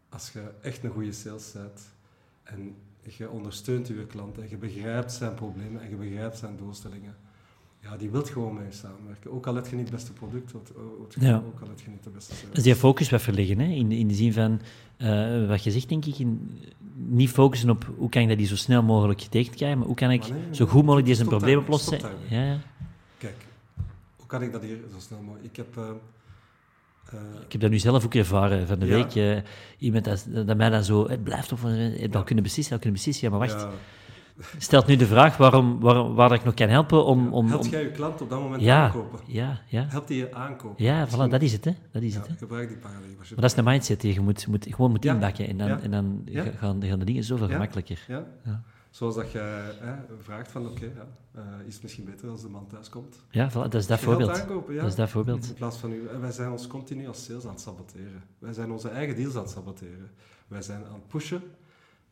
als 0.09 0.33
je 0.33 0.53
echt 0.61 0.85
een 0.85 0.91
goede 0.91 1.13
sales 1.13 1.53
bent 1.53 1.95
en 2.43 2.77
je 3.03 3.31
ondersteunt 3.31 3.89
je 3.97 4.07
klant 4.07 4.39
en 4.39 4.49
je 4.49 4.57
begrijpt 4.57 5.13
zijn 5.13 5.35
problemen 5.35 5.83
en 5.83 5.89
je 5.91 5.97
begrijpt 5.97 6.39
zijn 6.39 6.57
doelstellingen, 6.57 7.17
ja, 7.91 7.97
die 7.97 8.11
wilt 8.11 8.29
gewoon 8.31 8.55
met 8.55 8.65
je 8.71 8.77
samenwerken. 8.79 9.33
Ook 9.33 9.47
al 9.47 9.55
heb 9.55 9.67
je 9.67 9.77
niet 9.77 9.85
het 9.85 9.95
beste 9.95 10.13
product, 10.13 10.53
wat- 10.53 10.73
wat- 10.99 11.17
Ja. 11.21 11.37
ook 11.47 11.61
al 11.61 11.69
heb 11.69 11.81
je 11.81 11.91
niet 11.91 12.05
de 12.05 12.11
beste 12.11 12.35
service. 12.35 12.55
Dus 12.55 12.63
die 12.63 12.75
focus 12.75 13.11
wat 13.11 13.23
verleggen, 13.23 13.59
hè? 13.59 13.67
In, 13.67 13.93
in 13.93 14.09
de 14.09 14.15
zin 14.15 14.33
van, 14.33 14.61
eh, 14.97 15.49
wat 15.49 15.65
je 15.65 15.71
zegt, 15.71 15.89
denk 15.89 16.05
ik, 16.05 16.19
in, 16.19 16.59
niet 16.95 17.31
focussen 17.31 17.71
op 17.71 17.91
hoe 17.97 18.09
kan 18.09 18.23
ik 18.23 18.29
dat 18.29 18.39
die 18.39 18.47
zo 18.47 18.57
snel 18.57 18.83
mogelijk 18.83 19.21
getekend 19.21 19.57
krijgen, 19.57 19.79
maar 19.79 19.87
hoe 19.87 19.97
kan 19.97 20.11
ik 20.11 20.29
nee, 20.29 20.41
zo 20.55 20.67
goed 20.67 20.83
mogelijk 20.85 21.07
deze 21.07 21.25
probleem 21.25 21.59
oplossen. 21.59 21.99
Ja, 22.29 22.43
ja. 22.45 22.59
Kijk, 23.19 23.37
hoe 24.17 24.27
kan 24.27 24.43
ik 24.43 24.53
dat 24.53 24.63
hier 24.63 24.79
zo 24.93 24.99
snel 24.99 25.21
mogelijk... 25.23 25.45
Ik 25.51 25.57
heb... 25.57 25.77
eh, 25.77 25.83
eh, 27.13 27.21
Ik 27.45 27.53
heb 27.53 27.61
dat 27.61 27.71
nu 27.71 27.79
zelf 27.79 28.05
ook 28.05 28.15
ervaren 28.15 28.67
van 28.67 28.79
de 28.79 28.87
week. 28.87 29.43
iemand 29.79 30.05
dat, 30.05 30.27
dat 30.47 30.57
mij 30.57 30.71
dan 30.71 30.85
zo, 30.85 31.09
het 31.09 31.25
blijft 31.25 31.49
je 31.49 31.57
al 31.57 32.09
Ja. 32.11 32.23
kunnen 32.23 32.45
beslissen, 32.45 32.73
al 32.75 32.79
kunnen 32.81 32.97
beslissen. 32.99 33.31
Ja, 33.31 33.39
maar 33.39 33.49
wacht, 33.49 33.67
stelt 34.59 34.87
nu 34.87 34.97
de 34.97 35.07
vraag 35.07 35.37
waarom, 35.37 35.81
waarom, 35.81 36.15
waar 36.15 36.33
ik 36.33 36.45
nog 36.45 36.55
kan 36.55 36.69
helpen 36.69 37.05
om... 37.05 37.33
om, 37.33 37.49
Helpt 37.49 37.65
om 37.65 37.71
jij 37.71 37.83
je 37.83 37.91
klant 37.91 38.21
op 38.23 38.31
dat 38.31 38.41
moment 38.41 38.63
ja, 38.63 38.85
aankopen? 38.85 39.19
ja, 39.27 39.61
ja. 39.67 39.87
Helpt 39.89 40.09
hij 40.09 40.19
je 40.19 40.35
aankopen? 40.35 40.85
Ja, 40.85 41.09
voilà, 41.09 41.31
dat 41.31 41.43
is 41.43 41.53
het, 41.53 41.65
hè. 41.65 41.73
Dat 41.93 42.03
is 42.03 42.15
Ja, 42.15 42.21
het, 42.21 42.29
hè. 42.29 42.35
gebruik 42.37 42.69
die 42.69 42.77
paradigma's. 42.77 43.29
Maar 43.31 43.41
dat 43.41 43.51
is 43.51 43.55
de 43.57 43.63
mindset 43.63 44.01
die 44.01 44.15
je 44.15 44.21
moet, 44.21 44.47
moet, 44.47 44.67
gewoon 44.71 44.91
moet 44.91 45.05
Ja. 45.05 45.13
inbakken. 45.15 45.49
En 45.49 45.57
dan, 45.59 45.69
Ja. 45.69 45.81
en 45.81 45.91
dan 45.91 46.23
gaan, 46.57 46.83
gaan 46.85 46.99
de 46.99 47.05
dingen 47.05 47.25
zoveel 47.25 47.49
gemakkelijker. 47.49 48.05
Ja? 48.09 48.25
Ja. 48.45 48.63
Zoals 48.91 49.15
dat 49.15 49.33
je 49.33 49.39
hè, 49.81 49.93
vraagt 50.23 50.51
van, 50.51 50.67
oké, 50.69 50.85
ja, 50.85 51.07
eh, 51.35 51.43
is 51.67 51.75
het 51.75 51.83
misschien 51.83 52.05
beter 52.05 52.29
als 52.29 52.41
de 52.43 52.49
man 52.49 52.67
thuis 52.67 52.89
komt? 52.89 53.17
Ja, 53.31 53.51
voilà, 53.51 53.53
dat 53.55 53.75
is 53.75 53.87
dat 53.87 54.01
voorbeeld. 54.01 54.41
aankopen, 54.41 54.75
ja. 54.75 54.81
Dat 54.81 54.89
is 54.91 54.97
dat 54.97 55.09
voorbeeld. 55.11 55.49
In 55.49 55.55
plaats 55.55 55.77
van 55.77 55.93
u, 55.93 56.09
en 56.15 56.21
wij 56.21 56.31
zijn 56.33 56.51
ons 56.51 56.67
continu 56.67 57.07
als 57.09 57.25
sales 57.25 57.45
aan 57.45 57.51
het 57.51 57.61
saboteren. 57.61 58.23
Wij 58.39 58.53
zijn 58.53 58.71
onze 58.73 58.89
eigen 58.89 59.17
deals 59.17 59.35
aan 59.35 59.43
het 59.43 59.51
saboteren. 59.51 60.11
Wij 60.49 60.63
zijn 60.63 60.85
aan 60.85 60.93
het 60.95 61.09
pushen. 61.09 61.43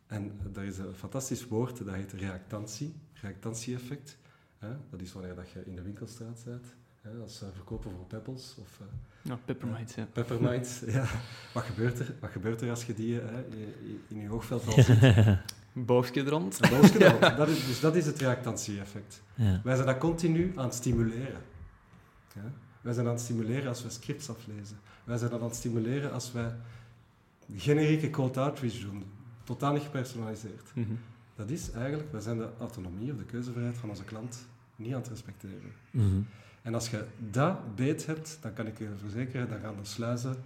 En 0.06 0.38
er 0.54 0.62
is 0.64 0.78
een 0.78 0.94
fantastisch 0.94 1.46
woord, 1.46 1.84
dat 1.84 1.94
heet 1.94 2.12
reactantie. 2.12 2.94
Reactantie-effect. 3.12 4.16
Hè? 4.58 4.68
Dat 4.90 5.00
is 5.00 5.12
wanneer 5.12 5.34
dat 5.34 5.50
je 5.50 5.62
in 5.66 5.76
de 5.76 5.82
winkelstraat 5.82 6.42
bent. 6.44 6.66
Hè? 7.00 7.10
Als 7.22 7.42
eh, 7.42 7.48
verkoper 7.54 7.90
voor 7.90 8.04
Pebbles 8.06 8.54
of 8.58 8.80
eh, 8.80 8.86
Ja, 9.22 9.38
peppermint, 9.44 9.92
ja. 9.94 10.06
Peppermint. 10.12 10.82
ja. 10.86 11.06
wat, 11.54 11.62
gebeurt 11.64 11.98
er, 11.98 12.14
wat 12.20 12.30
gebeurt 12.30 12.60
er 12.60 12.70
als 12.70 12.84
je 12.84 12.94
die 12.94 13.14
hè, 13.20 13.44
in- 14.08 14.20
je 14.20 14.30
oogveld 14.30 14.66
al 14.66 14.82
ziet? 14.82 14.98
Boogje 15.72 16.28
rond. 16.28 16.70
Dat 17.36 17.48
is, 17.48 17.66
dus 17.66 17.80
dat 17.80 17.96
is 17.96 18.06
het 18.06 18.18
reactantie-effect. 18.18 19.22
Ja. 19.34 19.60
Wij 19.64 19.74
zijn 19.74 19.86
dat 19.86 19.98
continu 19.98 20.52
aan 20.56 20.64
het 20.64 20.74
stimuleren. 20.74 21.40
Ja? 22.34 22.52
Wij 22.80 22.92
zijn 22.92 23.06
aan 23.06 23.12
het 23.12 23.22
stimuleren 23.22 23.68
als 23.68 23.82
we 23.82 23.90
scripts 23.90 24.28
aflezen. 24.30 24.76
Wij 25.04 25.16
zijn 25.18 25.30
dat 25.30 25.40
aan 25.40 25.46
het 25.46 25.56
stimuleren 25.56 26.12
als 26.12 26.32
wij 26.32 26.54
generieke 27.56 28.10
cold 28.10 28.36
outreach 28.36 28.78
doen. 28.80 29.04
Totaal 29.44 29.72
niet 29.72 29.82
gepersonaliseerd. 29.82 30.70
Mhm. 30.74 30.92
dat 31.36 31.50
is 31.50 31.70
eigenlijk, 31.70 32.12
wij 32.12 32.20
zijn 32.20 32.38
de 32.38 32.48
autonomie 32.58 33.12
of 33.12 33.18
de 33.18 33.24
keuzevrijheid 33.24 33.76
van 33.76 33.88
onze 33.88 34.04
klant 34.04 34.46
niet 34.76 34.92
aan 34.94 35.00
het 35.00 35.08
respecteren. 35.08 35.72
Mhm. 35.90 36.20
En 36.62 36.74
als 36.74 36.90
je 36.90 37.04
dat 37.30 37.74
beet 37.76 38.06
hebt, 38.06 38.38
dan 38.40 38.52
kan 38.52 38.66
ik 38.66 38.78
je 38.78 38.88
verzekeren, 38.96 39.48
dan 39.48 39.58
gaan 39.60 39.74
de 39.80 39.84
sluizen 39.88 40.36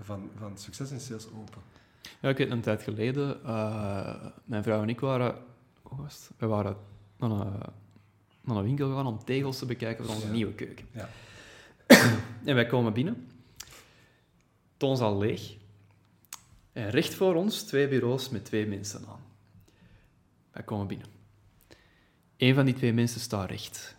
van, 0.00 0.30
van 0.38 0.58
succes 0.58 0.90
in 0.90 1.00
sales 1.00 1.26
open. 1.26 1.62
Ja, 2.20 2.28
ik 2.28 2.36
weet 2.36 2.50
een 2.50 2.60
tijd 2.60 2.82
geleden, 2.82 3.44
eh, 3.44 4.26
mijn 4.44 4.62
vrouw 4.62 4.82
en 4.82 4.88
ik 4.88 5.00
waren, 5.00 5.34
hoe 5.82 6.02
was 6.02 6.14
het? 6.14 6.30
We 6.38 6.46
waren 6.46 6.76
naar 7.16 7.30
een, 7.30 7.52
naar 8.40 8.56
een 8.56 8.62
winkel 8.64 8.88
gegaan 8.88 9.06
om 9.06 9.24
tegels 9.24 9.58
te 9.58 9.66
bekijken 9.66 10.04
voor 10.04 10.14
onze 10.14 10.26
Ja. 10.26 10.32
nieuwe 10.32 10.52
keuken. 10.54 10.86
Ja. 10.92 11.08
En 12.44 12.54
wij 12.54 12.66
komen 12.66 12.92
binnen, 12.92 13.28
toon 14.76 14.98
al 14.98 15.18
leeg, 15.18 15.56
en 16.72 16.90
recht 16.90 17.14
voor 17.14 17.34
ons 17.34 17.62
twee 17.62 17.88
bureaus 17.88 18.28
met 18.28 18.44
twee 18.44 18.66
mensen 18.66 19.04
aan. 19.08 19.20
Wij 20.52 20.62
komen 20.62 20.86
binnen. 20.86 21.06
Een 22.36 22.54
van 22.54 22.64
die 22.64 22.74
twee 22.74 22.92
mensen 22.92 23.20
staat 23.20 23.50
recht. 23.50 23.96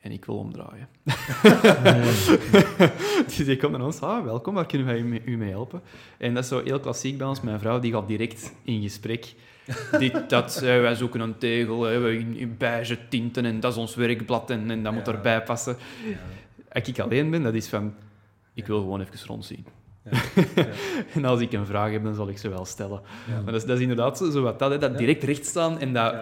En 0.00 0.12
ik 0.12 0.24
wil 0.24 0.38
omdraaien. 0.38 0.88
dus 3.26 3.36
die 3.36 3.56
komt 3.56 3.72
naar 3.72 3.84
ons, 3.84 4.00
ah, 4.00 4.24
welkom, 4.24 4.54
waar 4.54 4.66
kunnen 4.66 4.86
wij 4.86 4.98
u 4.98 5.04
mee, 5.04 5.22
u 5.24 5.36
mee 5.36 5.50
helpen? 5.50 5.82
En 6.18 6.34
dat 6.34 6.42
is 6.42 6.48
zo 6.48 6.62
heel 6.64 6.80
klassiek 6.80 7.18
bij 7.18 7.26
ons. 7.26 7.40
Mijn 7.40 7.60
vrouw 7.60 7.78
die 7.78 7.92
gaat 7.92 8.08
direct 8.08 8.52
in 8.62 8.82
gesprek. 8.82 9.34
Dit, 9.98 10.30
dat, 10.30 10.56
eh, 10.56 10.62
wij 10.62 10.94
zoeken 10.94 11.20
een 11.20 11.38
tegel, 11.38 11.82
hè, 11.82 11.98
we 11.98 12.18
in, 12.18 12.36
in 12.36 12.56
beige 12.56 13.08
tinten 13.08 13.44
en 13.44 13.60
dat 13.60 13.72
is 13.72 13.78
ons 13.78 13.94
werkblad 13.94 14.50
en, 14.50 14.70
en 14.70 14.82
dat 14.82 14.92
moet 14.92 15.08
erbij 15.08 15.42
passen. 15.42 15.76
Ja. 16.04 16.18
Als 16.72 16.88
ik 16.88 16.98
alleen 16.98 17.30
ben, 17.30 17.42
dat 17.42 17.54
is 17.54 17.68
van, 17.68 17.94
ik 18.54 18.66
wil 18.66 18.80
gewoon 18.80 19.00
even 19.00 19.26
rondzien. 19.26 19.66
Ja. 20.10 20.18
En 21.14 21.24
als 21.24 21.40
ik 21.40 21.52
een 21.52 21.66
vraag 21.66 21.90
heb, 21.90 22.04
dan 22.04 22.14
zal 22.14 22.28
ik 22.28 22.38
ze 22.38 22.48
wel 22.48 22.64
stellen. 22.64 23.00
Maar 23.26 23.44
dat 23.52 23.54
is, 23.54 23.64
dat 23.64 23.76
is 23.76 23.82
inderdaad 23.82 24.18
zo, 24.18 24.30
zo 24.30 24.42
wat 24.42 24.58
dat, 24.58 24.70
hè, 24.70 24.78
dat 24.78 24.98
direct 24.98 25.22
recht 25.22 25.46
staan 25.46 25.78
en 25.78 25.92
dat, 25.92 26.14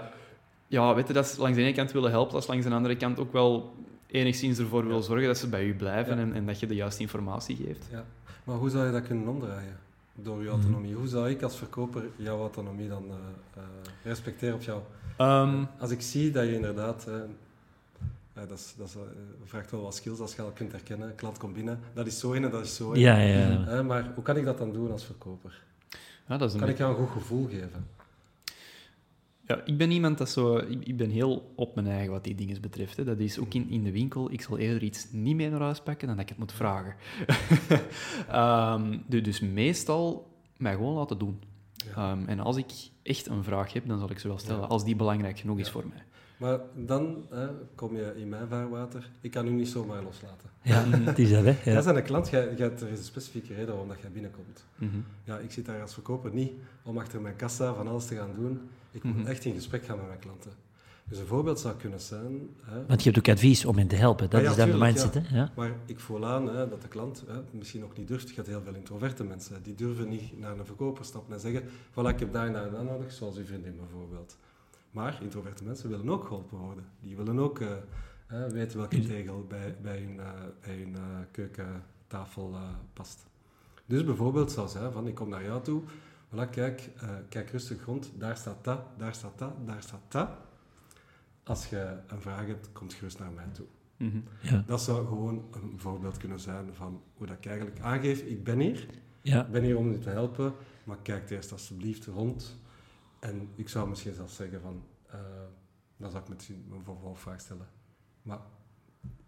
Ja. 0.67 0.95
weet 0.95 1.07
je, 1.07 1.13
dat 1.13 1.25
is 1.25 1.37
langs 1.37 1.57
de 1.57 1.63
ene 1.63 1.73
kant 1.73 1.93
willen 1.93 2.11
helpen, 2.11 2.33
dat 2.33 2.43
is 2.43 2.49
langs 2.49 2.67
de 2.67 2.73
andere 2.73 2.97
kant 2.97 3.19
ook 3.19 3.33
wel 3.33 3.75
enigszins 4.07 4.59
ervoor 4.59 4.87
wil 4.87 5.03
zorgen 5.03 5.27
dat 5.27 5.39
ze 5.39 5.49
bij 5.49 5.65
u 5.65 5.75
blijven 5.75 6.19
en, 6.19 6.33
en 6.35 6.47
dat 6.47 6.61
je 6.61 6.67
de 6.67 6.75
juiste 6.75 7.01
informatie 7.03 7.57
geeft. 7.57 7.89
Ja. 7.91 8.05
Maar 8.45 8.57
hoe 8.57 8.71
zou 8.71 8.87
je 8.87 8.93
dat 8.93 9.07
kunnen 9.07 9.29
omdraaien? 9.29 9.77
Door 10.15 10.43
je 10.43 10.49
autonomie. 10.49 10.95
Hoe 10.95 11.07
zou 11.09 11.31
ik 11.31 11.43
als 11.43 11.57
verkoper 11.57 12.03
jouw 12.17 12.39
autonomie 12.41 12.89
dan 12.89 13.05
eh, 13.09 13.15
eh, 13.57 13.63
respecteren 14.05 14.55
op 14.55 14.63
jou? 14.63 14.81
Ehm, 15.17 15.65
Als 15.79 15.91
ik 15.91 16.01
zie 16.01 16.31
dat 16.31 16.45
je 16.45 16.55
inderdaad... 16.55 17.05
eh, 17.09 17.15
eh, 18.35 18.49
dat, 18.49 18.59
is, 18.59 18.75
dat 18.77 18.89
is, 18.89 18.95
eh, 18.95 19.01
vraagt 19.45 19.71
wel 19.71 19.83
wat 19.83 19.95
skills 19.95 20.19
als 20.19 20.35
je 20.35 20.43
al 20.43 20.51
kunt 20.51 20.73
herkennen. 20.73 21.15
Klant 21.15 21.39
komt 21.39 21.55
binnen, 21.55 21.81
dat 21.95 22.07
is 22.07 22.19
zo 22.19 22.33
in 22.33 22.45
en 22.45 22.51
dat 22.51 22.65
is 22.65 22.77
zo 22.77 22.93
in. 22.93 23.01
Ja, 23.01 23.17
ja, 23.19 23.49
ja. 23.49 23.67
Eh, 23.67 23.87
maar 23.87 24.11
hoe 24.15 24.23
kan 24.25 24.37
ik 24.37 24.45
dat 24.45 24.59
dan 24.59 24.73
doen 24.73 24.91
als 24.91 25.05
verkoper? 25.05 25.63
ja, 26.29 26.37
dat 26.37 26.49
is 26.49 26.55
een 26.55 26.61
Kan 26.61 26.69
ik 26.69 26.79
jou 26.79 26.91
een 26.91 27.07
goed 27.07 27.23
gevoel 27.23 27.47
geven? 27.49 27.87
Ja, 29.47 29.61
ik 29.65 29.79
ben 29.79 29.91
iemand 29.91 30.19
dat 30.19 30.31
zo... 30.31 30.57
Ik, 30.57 30.85
ik 30.85 30.97
ben 30.97 31.11
heel 31.11 31.53
op 31.57 31.75
mijn 31.75 31.87
eigen 31.87 32.11
wat 32.13 32.25
die 32.25 32.35
dingen 32.35 32.61
betreft. 32.61 32.97
Hè. 32.97 33.05
Dat 33.05 33.19
is 33.19 33.39
ook 33.39 33.55
in, 33.55 33.71
in 33.71 33.83
de 33.85 33.93
winkel. 33.93 34.33
Ik 34.33 34.43
zal 34.43 34.59
eerder 34.59 34.83
iets 34.83 35.13
niet 35.13 35.37
mee 35.37 35.51
naar 35.51 35.61
huis 35.61 35.81
pakken 35.81 36.07
dan 36.07 36.17
dat 36.17 36.25
ik 36.25 36.31
het 36.31 36.39
moet 36.39 36.53
vragen. 36.53 36.95
Ehm, 38.29 38.99
du- 39.07 39.21
dus 39.21 39.41
meestal 39.41 40.31
mij 40.57 40.73
gewoon 40.75 40.95
laten 40.95 41.19
doen. 41.19 41.41
Ja. 41.77 41.93
Ehm, 41.95 42.29
en 42.29 42.41
als 42.41 42.57
ik 42.57 42.73
echt 43.03 43.27
een 43.27 43.45
vraag 43.45 43.73
heb, 43.73 43.87
dan 43.89 43.99
zal 43.99 44.11
ik 44.11 44.19
ze 44.19 44.29
wel 44.29 44.39
stellen. 44.39 44.61
Ja. 44.61 44.67
Als 44.67 44.85
die 44.85 44.97
belangrijk 44.97 45.39
genoeg 45.39 45.59
is 45.59 45.71
voor 45.71 45.87
mij. 45.89 46.03
Maar 46.37 46.61
dan 46.75 47.25
kom 47.75 47.97
je 47.97 48.13
in 48.17 48.29
mijn 48.29 48.49
vaarwater. 48.49 49.11
Ik 49.21 49.31
kan 49.31 49.47
u 49.47 49.51
niet 49.51 49.69
zomaar 49.69 50.03
loslaten. 50.03 50.51
Ja, 50.63 50.85
het 50.89 51.19
is 51.19 51.31
dat, 51.31 51.45
hè. 51.45 51.57
Jij 51.65 51.73
Ja. 51.75 51.83
bent 51.83 51.97
een 51.97 52.03
klant, 52.03 52.29
jij, 52.29 52.55
jij, 52.57 52.71
er 52.71 52.89
is 52.89 52.99
een 52.99 53.05
specifieke 53.05 53.55
reden 53.55 53.69
waarom 53.69 53.89
dat 53.89 54.01
jij 54.01 54.11
binnenkomt. 54.11 54.65
Mhm. 54.77 54.97
Ja, 55.25 55.39
ik 55.39 55.53
zit 55.53 55.67
daar 55.67 55.81
als 55.83 55.93
verkoper 55.95 56.31
niet 56.33 56.53
om 56.83 56.99
achter 56.99 57.21
mijn 57.21 57.37
kassa 57.37 57.75
van 57.75 57.89
alles 57.89 58.07
te 58.07 58.15
gaan 58.17 58.31
doen. 58.37 58.61
Ik 58.91 59.03
moet 59.03 59.17
Mhm. 59.17 59.27
echt 59.27 59.45
in 59.45 59.55
gesprek 59.55 59.85
gaan 59.85 59.97
met 59.97 60.07
mijn 60.07 60.19
klanten. 60.19 60.51
Dus 61.09 61.19
een 61.19 61.27
voorbeeld 61.27 61.61
zou 61.61 61.75
kunnen 61.77 62.01
zijn... 62.01 62.49
Hè, 62.63 62.87
Want 62.87 63.03
je 63.03 63.11
hebt 63.11 63.29
ook 63.29 63.35
advies 63.35 63.65
om 63.65 63.77
hen 63.79 63.87
te 63.89 63.95
helpen. 63.97 64.31
Dat 64.31 64.43
ja, 64.43 64.51
is 64.51 64.57
dan 64.57 64.71
de 64.71 64.77
mindset, 64.77 65.15
hè. 65.15 65.37
Ja. 65.37 65.51
Maar 65.57 65.71
ik 65.87 66.01
voel 66.01 66.27
aan 66.27 66.49
hè, 66.57 66.69
dat 66.69 66.83
de 66.83 66.89
klant 66.89 67.25
hè, 67.27 67.35
misschien 67.51 67.81
nog 67.81 67.97
niet 67.97 68.09
durft. 68.09 68.29
Je 68.29 68.35
hebt 68.35 68.47
heel 68.47 68.61
veel 68.65 68.75
introverte 68.75 69.25
mensen. 69.25 69.63
Die 69.63 69.75
durven 69.75 70.09
niet 70.09 70.39
naar 70.41 70.59
een 70.59 70.67
verkoper 70.67 71.05
stappen 71.05 71.35
en 71.35 71.41
zeggen... 71.41 71.63
Voilà, 71.91 72.09
ik 72.09 72.19
heb 72.19 72.33
daar 72.33 72.47
en 72.47 72.53
daar 72.53 72.85
nodig, 72.85 73.13
zoals 73.13 73.37
uw 73.37 73.45
vriendin 73.45 73.77
bijvoorbeeld. 73.77 74.37
Maar 74.95 75.19
introverte 75.23 75.65
mensen 75.65 75.89
willen 75.91 76.09
ook 76.11 76.25
geholpen 76.25 76.59
worden. 76.59 76.85
Die 77.01 77.17
willen 77.17 77.39
ook 77.39 77.61
eh, 77.61 77.69
hè, 78.27 78.51
weten 78.51 78.79
welke 78.79 79.01
tegel 79.01 79.45
bij, 79.49 79.77
bij 79.83 79.99
hun, 79.99 80.21
eh, 80.21 80.31
bij 80.61 80.77
hun 80.77 80.95
eh, 80.95 81.03
keukentafel 81.31 82.51
eh, 82.55 82.63
past. 82.93 83.27
Dus 83.87 84.05
bijvoorbeeld 84.05 84.51
zou 84.53 84.69
zijn 84.69 84.93
van, 84.93 85.07
ik 85.07 85.15
kom 85.15 85.29
naar 85.29 85.45
jou 85.45 85.63
toe. 85.63 85.83
Voilà, 86.35 86.51
kijk, 86.51 86.91
eh, 87.01 87.09
kijk 87.29 87.51
rustig 87.51 87.85
rond. 87.85 88.11
Daar 88.19 88.37
staat 88.37 88.65
dat, 88.65 88.81
daar 88.99 89.15
staat 89.15 89.39
dat, 89.39 89.53
daar 89.67 89.83
staat 89.83 90.01
dat. 90.09 90.29
Als 91.43 91.67
je 91.67 91.97
een 92.07 92.21
vraag 92.21 92.47
hebt, 92.47 92.73
kom 92.73 92.91
gerust 92.91 93.19
naar 93.19 93.31
mij 93.33 93.49
toe. 93.53 93.67
Mhm. 93.97 94.19
Ja. 94.41 94.65
Dat 94.67 94.81
zou 94.83 95.07
gewoon 95.07 95.45
een 95.53 95.73
voorbeeld 95.77 96.17
kunnen 96.17 96.41
zijn 96.41 96.75
van 96.75 97.03
hoe 97.15 97.27
dat 97.27 97.37
ik 97.37 97.47
eigenlijk 97.47 97.81
aangeef. 97.81 98.21
Ik 98.23 98.45
ben 98.45 98.59
hier, 98.59 98.87
Ja. 99.23 99.45
ik 99.45 99.51
ben 99.51 99.63
hier 99.63 99.77
om 99.77 99.91
u 99.93 99.99
te 99.99 100.09
helpen, 100.09 100.53
maar 100.85 100.97
kijk 101.03 101.31
eerst 101.31 101.53
alsjeblieft 101.53 102.07
rond. 102.07 102.57
En 103.31 103.49
ik 103.55 103.69
zou 103.69 103.89
misschien 103.89 104.15
zelfs 104.15 104.37
zeggen 104.37 104.61
van, 104.61 104.83
eh, 105.11 105.19
dan 105.97 106.11
zou 106.11 106.23
ik 106.23 106.29
misschien 106.29 106.65
een 106.73 106.85
vervolgvraag 106.85 107.41
stellen. 107.41 107.67
Maar 108.23 108.39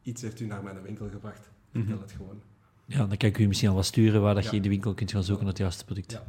iets 0.03 0.23
heeft 0.23 0.41
u 0.41 0.47
naar 0.47 0.63
mijn 0.63 0.83
winkel 0.83 1.09
gebracht. 1.09 1.51
Vertel 1.73 1.93
Mhm. 1.95 2.03
het 2.03 2.13
gewoon. 2.13 2.41
ja, 2.87 2.99
dan 3.07 3.17
kan 3.17 3.29
ik 3.29 3.39
u 3.39 3.47
misschien 3.47 3.69
al 3.69 3.75
wat 3.75 3.85
sturen 3.85 4.21
waar 4.23 4.35
dat 4.35 4.45
Ja. 4.45 4.51
je 4.51 4.57
in 4.57 4.63
de 4.63 4.69
winkel 4.69 4.95
kunt 4.95 5.11
gaan 5.11 5.23
zoeken 5.25 5.45
naar 5.45 5.53
het 5.53 5.63
juiste 5.63 5.85
product. 5.85 6.13
Ja. 6.13 6.23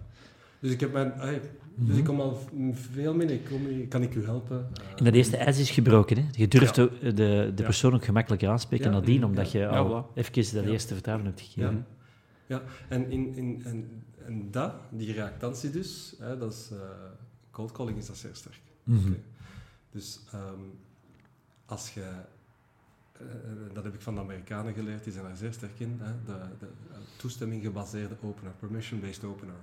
Dus 0.60 0.72
ik 0.72 0.80
heb 0.80 0.94
mijn, 0.94 1.14
dus 1.20 1.40
Mhm. 1.76 1.98
ik 1.98 2.04
kom 2.04 2.22
al 2.22 2.40
veel 2.72 3.14
minder. 3.14 3.40
Kan 3.90 4.02
ik 4.02 4.16
u 4.16 4.24
helpen? 4.26 4.70
Eh, 4.74 4.84
En 4.98 5.04
dat 5.04 5.14
eerste 5.14 5.38
ijs 5.38 5.60
is 5.60 5.70
gebroken. 5.70 6.18
Hè? 6.18 6.26
Je 6.32 6.48
durft 6.48 6.76
Ja. 6.76 6.86
de, 7.02 7.52
de, 7.56 7.64
persoon 7.64 7.94
ook 7.94 8.06
gemakkelijker 8.06 8.50
aanspreken 8.50 8.86
Ja. 8.86 8.92
nadien, 8.92 9.24
omdat 9.26 9.52
je 9.52 9.60
Ja. 9.60 9.68
Al 9.70 10.06
voilà. 10.06 10.14
even 10.18 10.34
dat 10.56 10.64
Ja. 10.64 10.70
eerste 10.72 10.94
vertrouwen 10.94 11.26
hebt 11.26 11.42
gegeven. 11.42 11.86
Ja, 12.48 12.62
en, 12.90 13.12
in, 13.12 13.36
in, 13.36 13.62
en, 13.66 14.04
en 14.26 14.52
dat, 14.52 14.74
die 14.92 15.14
reactantie 15.14 15.70
dus, 15.70 16.16
hè, 16.20 16.38
dat 16.38 16.52
is, 16.54 16.70
eh, 16.72 16.78
cold 17.58 17.72
calling 17.72 17.98
is 17.98 18.06
dat 18.06 18.18
zeer 18.18 18.36
sterk. 18.36 18.62
Mhm. 18.84 19.12
Dus 19.92 20.20
ehm, 20.32 20.62
als 21.66 21.94
je, 21.94 22.02
eh, 23.14 23.26
dat 23.74 23.84
heb 23.84 23.94
ik 23.94 24.02
van 24.02 24.16
de 24.16 24.22
Amerikanen 24.22 24.74
geleerd, 24.74 25.04
die 25.04 25.14
zijn 25.14 25.26
daar 25.26 25.36
zeer 25.36 25.54
sterk 25.54 25.80
in, 25.80 26.00
hè, 26.02 26.12
de, 26.26 26.40
de 26.60 26.66
eh, 26.92 26.98
toestemming 27.16 27.64
gebaseerde 27.64 28.16
opener, 28.22 28.52
permission-based 28.60 29.24
opener. 29.24 29.56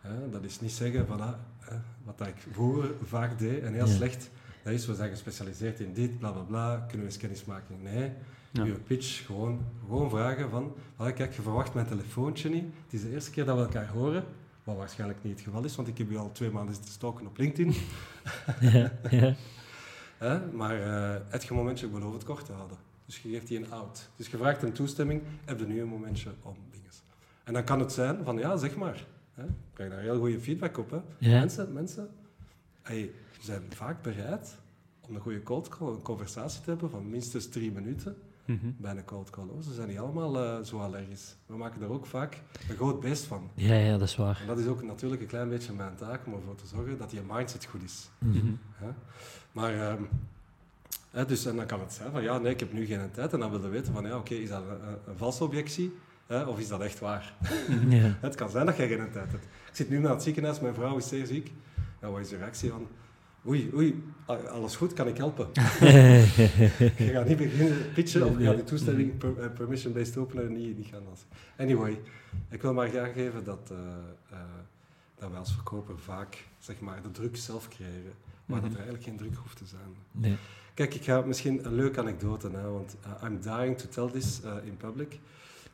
Hè, 0.00 0.30
dat 0.30 0.44
is 0.44 0.60
niet 0.60 0.72
zeggen 0.72 1.06
van, 1.06 1.20
ah, 1.20 1.32
hè, 1.58 1.76
wat 2.04 2.18
dat 2.18 2.26
ik 2.26 2.36
vroeger 2.52 2.90
vaak 3.02 3.38
deed 3.38 3.62
en 3.62 3.72
heel 3.72 3.86
Ja. 3.86 3.92
slecht, 3.94 4.30
dat 4.64 4.72
is, 4.72 4.86
we 4.86 4.94
zijn 4.94 5.10
gespecialiseerd 5.10 5.80
in 5.80 5.92
dit, 5.92 6.18
bla 6.18 6.30
bla 6.30 6.42
bla, 6.42 6.76
kunnen 6.76 7.06
we 7.06 7.12
eens 7.12 7.16
kennismaking? 7.16 7.82
Nee, 7.82 8.12
Ja. 8.50 8.64
je 8.64 8.72
pitch 8.72 9.26
gewoon, 9.26 9.64
gewoon 9.86 10.10
vragen 10.10 10.50
van, 10.50 10.74
ah, 10.96 11.14
kijk, 11.14 11.32
je 11.32 11.42
verwacht 11.42 11.74
mijn 11.74 11.86
telefoontje 11.86 12.48
niet, 12.50 12.64
het 12.84 12.92
is 12.92 13.02
de 13.02 13.10
eerste 13.10 13.30
keer 13.30 13.44
dat 13.44 13.56
we 13.56 13.62
elkaar 13.62 13.88
horen, 13.88 14.24
wat 14.66 14.76
waarschijnlijk 14.76 15.22
niet 15.22 15.32
het 15.32 15.42
geval 15.42 15.64
is, 15.64 15.76
want 15.76 15.88
ik 15.88 15.98
heb 15.98 16.10
je 16.10 16.18
al 16.18 16.32
twee 16.32 16.50
maanden 16.50 16.74
zitten 16.74 16.92
stalken 16.92 17.26
op 17.26 17.36
LinkedIn. 17.38 17.74
Ja, 18.60 18.92
ja. 19.10 20.42
Maar 20.52 20.80
eh 20.80 21.20
heb 21.28 21.42
je 21.42 21.50
een 21.50 21.56
momentje, 21.56 21.86
ik 21.86 21.92
beloof 21.92 22.12
het 22.12 22.24
kort 22.24 22.44
te 22.44 22.52
houden. 22.52 22.76
Dus 23.06 23.22
je 23.22 23.28
geeft 23.28 23.48
die 23.48 23.58
een 23.58 23.70
out. 23.70 24.08
Dus 24.16 24.28
je 24.28 24.36
vraagt 24.36 24.62
een 24.62 24.72
toestemming, 24.72 25.22
heb 25.44 25.58
je 25.58 25.66
nu 25.66 25.80
een 25.80 25.88
momentje 25.88 26.30
om 26.42 26.56
dingen. 26.70 26.90
En 27.44 27.52
dan 27.52 27.64
kan 27.64 27.80
het 27.80 27.92
zijn 27.92 28.24
van, 28.24 28.38
ja, 28.38 28.56
zeg 28.56 28.76
maar. 28.76 29.04
Hè? 29.34 29.44
Ik 29.44 29.50
krijg 29.72 29.90
daar 29.90 30.00
heel 30.00 30.18
goede 30.18 30.40
feedback 30.40 30.78
op. 30.78 30.90
Hè? 30.90 31.00
Ja. 31.18 31.38
Mensen, 31.38 31.72
mensen 31.72 32.08
hey, 32.82 33.10
zijn 33.40 33.62
vaak 33.68 34.02
bereid 34.02 34.56
om 35.00 35.14
een 35.14 35.20
goede 35.20 35.42
cold 35.42 35.68
call, 35.68 35.88
een 35.88 36.02
conversatie 36.02 36.60
te 36.60 36.70
hebben 36.70 36.90
van 36.90 37.10
minstens 37.10 37.48
drie 37.48 37.72
minuten 37.72 38.16
Mhm. 38.46 38.66
bij 38.76 38.96
een 38.96 39.04
cold 39.04 39.30
call. 39.30 39.48
Ze 39.62 39.74
zijn 39.74 39.88
niet 39.88 39.98
allemaal 39.98 40.42
eh, 40.42 40.64
zo 40.64 40.78
allergisch. 40.78 41.36
We 41.46 41.56
maken 41.56 41.80
daar 41.80 41.88
ook 41.88 42.06
vaak 42.06 42.40
een 42.68 42.76
groot 42.76 43.00
beest 43.00 43.24
van. 43.24 43.50
Ja, 43.54 43.74
ja, 43.74 43.98
dat 43.98 44.08
is 44.08 44.16
waar. 44.16 44.38
En 44.40 44.46
dat 44.46 44.58
is 44.58 44.66
ook 44.66 44.82
natuurlijk 44.82 45.22
een 45.22 45.28
klein 45.28 45.48
beetje 45.48 45.72
mijn 45.72 45.94
taak 45.94 46.26
om 46.26 46.34
ervoor 46.34 46.54
te 46.54 46.66
zorgen 46.66 46.98
dat 46.98 47.10
je 47.10 47.20
mindset 47.28 47.64
goed 47.64 47.82
is. 47.82 48.08
Mhm. 48.18 48.36
Mhm. 48.36 48.52
Hè? 48.72 48.88
Maar, 49.52 49.74
ehm, 49.74 50.02
hè, 51.10 51.24
dus, 51.26 51.46
en 51.46 51.56
dan 51.56 51.66
kan 51.66 51.80
het 51.80 51.92
zijn 51.92 52.10
van, 52.10 52.22
ja, 52.22 52.38
nee, 52.38 52.52
ik 52.52 52.60
heb 52.60 52.72
nu 52.72 52.86
geen 52.86 53.10
tijd. 53.10 53.32
En 53.32 53.40
dan 53.40 53.50
wil 53.50 53.62
je 53.62 53.68
weten 53.68 53.92
van, 53.92 54.06
ja, 54.06 54.16
oké, 54.16 54.34
is 54.34 54.48
dat 54.48 54.62
een, 54.62 54.88
een, 54.88 54.98
een 55.06 55.16
valse 55.16 55.44
objectie? 55.44 55.92
Hè, 56.26 56.42
of 56.42 56.58
is 56.58 56.68
dat 56.68 56.80
echt 56.80 56.98
waar? 56.98 57.34
Ja. 57.88 58.16
het 58.20 58.34
kan 58.34 58.50
zijn 58.50 58.66
dat 58.66 58.76
jij 58.76 58.88
geen 58.88 59.10
tijd 59.12 59.30
hebt. 59.30 59.44
Ik 59.44 59.72
zit 59.72 59.88
nu 59.88 59.98
naar 59.98 60.12
het 60.12 60.22
ziekenhuis, 60.22 60.60
mijn 60.60 60.74
vrouw 60.74 60.96
is 60.96 61.08
zeer 61.08 61.26
ziek. 61.26 61.52
Ja, 62.00 62.10
wat 62.10 62.20
is 62.20 62.28
de 62.28 62.36
reactie 62.36 62.70
van? 62.70 62.86
Oei, 63.48 63.70
oei, 63.74 64.02
alles 64.50 64.76
goed, 64.76 64.92
kan 64.92 65.06
ik 65.06 65.16
helpen? 65.16 65.48
je 65.54 67.10
gaat 67.12 67.26
niet 67.28 67.36
beginnen 67.36 67.92
pitchen 67.94 68.26
of 68.26 68.38
je 68.38 68.44
gaat 68.44 68.54
die 68.54 68.64
toestemming, 68.64 69.18
per- 69.18 69.38
eh, 69.38 69.52
permission-based 69.52 70.16
opener, 70.16 70.50
niet, 70.50 70.76
niet 70.76 70.86
gaan 70.86 71.02
lassen. 71.08 71.28
Anyway, 71.58 72.00
ik 72.48 72.62
wil 72.62 72.74
maar 72.74 72.88
graag 72.88 73.12
geven 73.12 73.44
dat, 73.44 73.70
eh, 73.70 73.76
eh, 74.30 74.38
dat 75.18 75.30
wij 75.30 75.38
als 75.38 75.52
verkoper 75.52 75.98
vaak 75.98 76.44
zeg 76.58 76.80
maar, 76.80 77.02
de 77.02 77.10
druk 77.10 77.36
zelf 77.36 77.68
creëren, 77.68 78.12
maar 78.46 78.60
dat 78.60 78.70
er 78.70 78.76
eigenlijk 78.76 79.04
geen 79.04 79.16
druk 79.16 79.34
hoeft 79.36 79.56
te 79.56 79.66
zijn. 79.66 79.94
Nee. 80.12 80.36
Kijk, 80.74 80.94
ik 80.94 81.04
ga 81.04 81.20
misschien 81.20 81.66
een 81.66 81.74
leuke 81.74 82.00
anekdote, 82.00 82.50
hè, 82.50 82.70
want 82.70 82.96
uh, 83.06 83.28
I'm 83.28 83.40
dying 83.40 83.78
to 83.78 83.88
tell 83.88 84.20
this 84.20 84.40
in 84.64 84.76
public. 84.76 85.18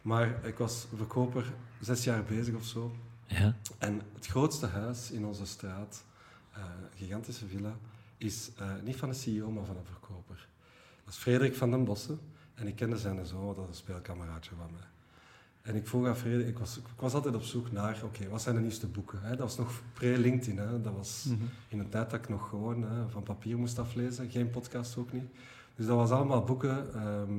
Maar 0.02 0.34
ik 0.44 0.58
was 0.58 0.86
verkoper 0.96 1.44
zes 1.80 2.04
jaar 2.04 2.22
bezig 2.24 2.54
of 2.54 2.64
zo. 2.64 2.92
Ja. 3.26 3.56
En 3.78 4.00
het 4.14 4.26
grootste 4.26 4.66
huis 4.66 5.10
in 5.10 5.24
onze 5.24 5.46
straat 5.46 6.04
gigantische 6.94 7.46
villa, 7.46 7.76
is 8.16 8.50
niet 8.84 8.96
van 8.96 9.08
een 9.08 9.14
CEO, 9.14 9.50
maar 9.50 9.64
van 9.64 9.76
een 9.76 9.84
verkoper. 9.84 10.48
Dat 11.04 11.14
is 11.14 11.20
Frederik 11.20 11.54
van 11.54 11.70
den 11.70 11.84
Bossen. 11.84 12.18
En 12.54 12.66
ik 12.66 12.76
kende 12.76 12.98
zijn 12.98 13.26
zoon, 13.26 13.54
dat 13.54 13.64
is 13.64 13.68
een 13.68 13.74
speelkameraadje 13.74 14.50
van 14.56 14.70
mij. 14.72 14.86
En 15.62 15.74
ik 15.74 15.86
vroeg 15.86 16.06
aan 16.06 16.16
Frederik, 16.16 16.48
ik 16.48 16.58
was, 16.58 16.76
ik 16.76 16.84
was 17.00 17.14
altijd 17.14 17.34
op 17.34 17.42
zoek 17.42 17.72
naar, 17.72 18.00
oké, 18.04 18.28
wat 18.28 18.42
zijn 18.42 18.54
de 18.54 18.60
nieuwste 18.60 18.86
boeken? 18.86 19.22
Hè? 19.22 19.30
Dat 19.30 19.38
was 19.38 19.56
nog 19.56 19.82
pre-LinkedIn, 19.92 20.82
dat 20.82 20.94
was 20.94 21.24
mhm. 21.24 21.44
in 21.68 21.78
een 21.78 21.88
tijd 21.88 22.10
dat 22.10 22.20
ik 22.20 22.28
nog 22.28 22.48
gewoon 22.48 22.82
hè, 22.82 23.08
van 23.08 23.22
papier 23.22 23.58
moest 23.58 23.78
aflezen, 23.78 24.30
geen 24.30 24.50
podcast 24.50 24.96
ook 24.96 25.12
niet. 25.12 25.30
Dus 25.74 25.86
dat 25.86 25.96
was 25.96 26.10
allemaal 26.10 26.44
boeken. 26.44 26.94
Ehm, 26.94 27.32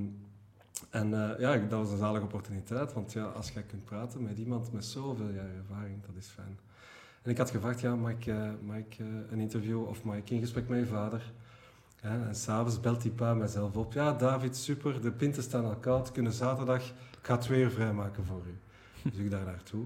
en 0.89 1.09
uh, 1.09 1.39
ja, 1.39 1.57
dat 1.57 1.79
was 1.79 1.91
een 1.91 1.97
zalige 1.97 2.23
opportuniteit, 2.23 2.93
want 2.93 3.13
ja, 3.13 3.23
als 3.23 3.51
jij 3.51 3.63
kunt 3.63 3.85
praten 3.85 4.23
met 4.23 4.37
iemand 4.37 4.71
met 4.71 4.85
zoveel 4.85 5.29
jaar 5.29 5.49
ervaring, 5.55 6.05
dat 6.05 6.15
is 6.15 6.27
fijn. 6.27 6.59
En 7.23 7.31
ik 7.31 7.37
had 7.37 7.49
gevraagd, 7.49 7.79
ja, 7.79 7.95
mag 7.95 8.11
ik, 8.11 8.33
mag 8.61 8.77
ik 8.77 8.97
uh, 8.99 9.07
een 9.29 9.39
interview 9.39 9.87
of 9.87 10.03
mag 10.03 10.15
ik 10.15 10.29
in 10.29 10.39
gesprek 10.39 10.67
met 10.67 10.79
je 10.79 10.85
vader? 10.85 11.31
Ja, 12.01 12.25
en 12.27 12.35
s'avonds 12.35 12.79
belt 12.79 13.01
die 13.01 13.11
pa 13.11 13.33
mijzelf 13.33 13.75
op. 13.75 13.93
Ja, 13.93 14.13
David, 14.13 14.57
super, 14.57 15.01
de 15.01 15.11
pinten 15.11 15.43
staan 15.43 15.65
al 15.65 15.75
koud, 15.75 16.11
kunnen 16.11 16.31
zaterdag, 16.31 16.83
ik 16.89 17.19
ga 17.21 17.37
twee 17.37 17.61
uur 17.61 17.69
vrijmaken 17.69 18.25
voor 18.25 18.41
u. 18.47 18.57
Dus 19.09 19.19
ik 19.19 19.31
daar 19.31 19.45
naartoe. 19.45 19.85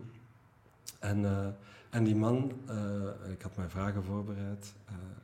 En, 1.00 1.26
en 1.90 2.04
die 2.04 2.16
man, 2.16 2.52
ik 3.32 3.42
had 3.42 3.58
mijn 3.58 3.70
vragen 3.70 4.04
voorbereid. 4.04 4.74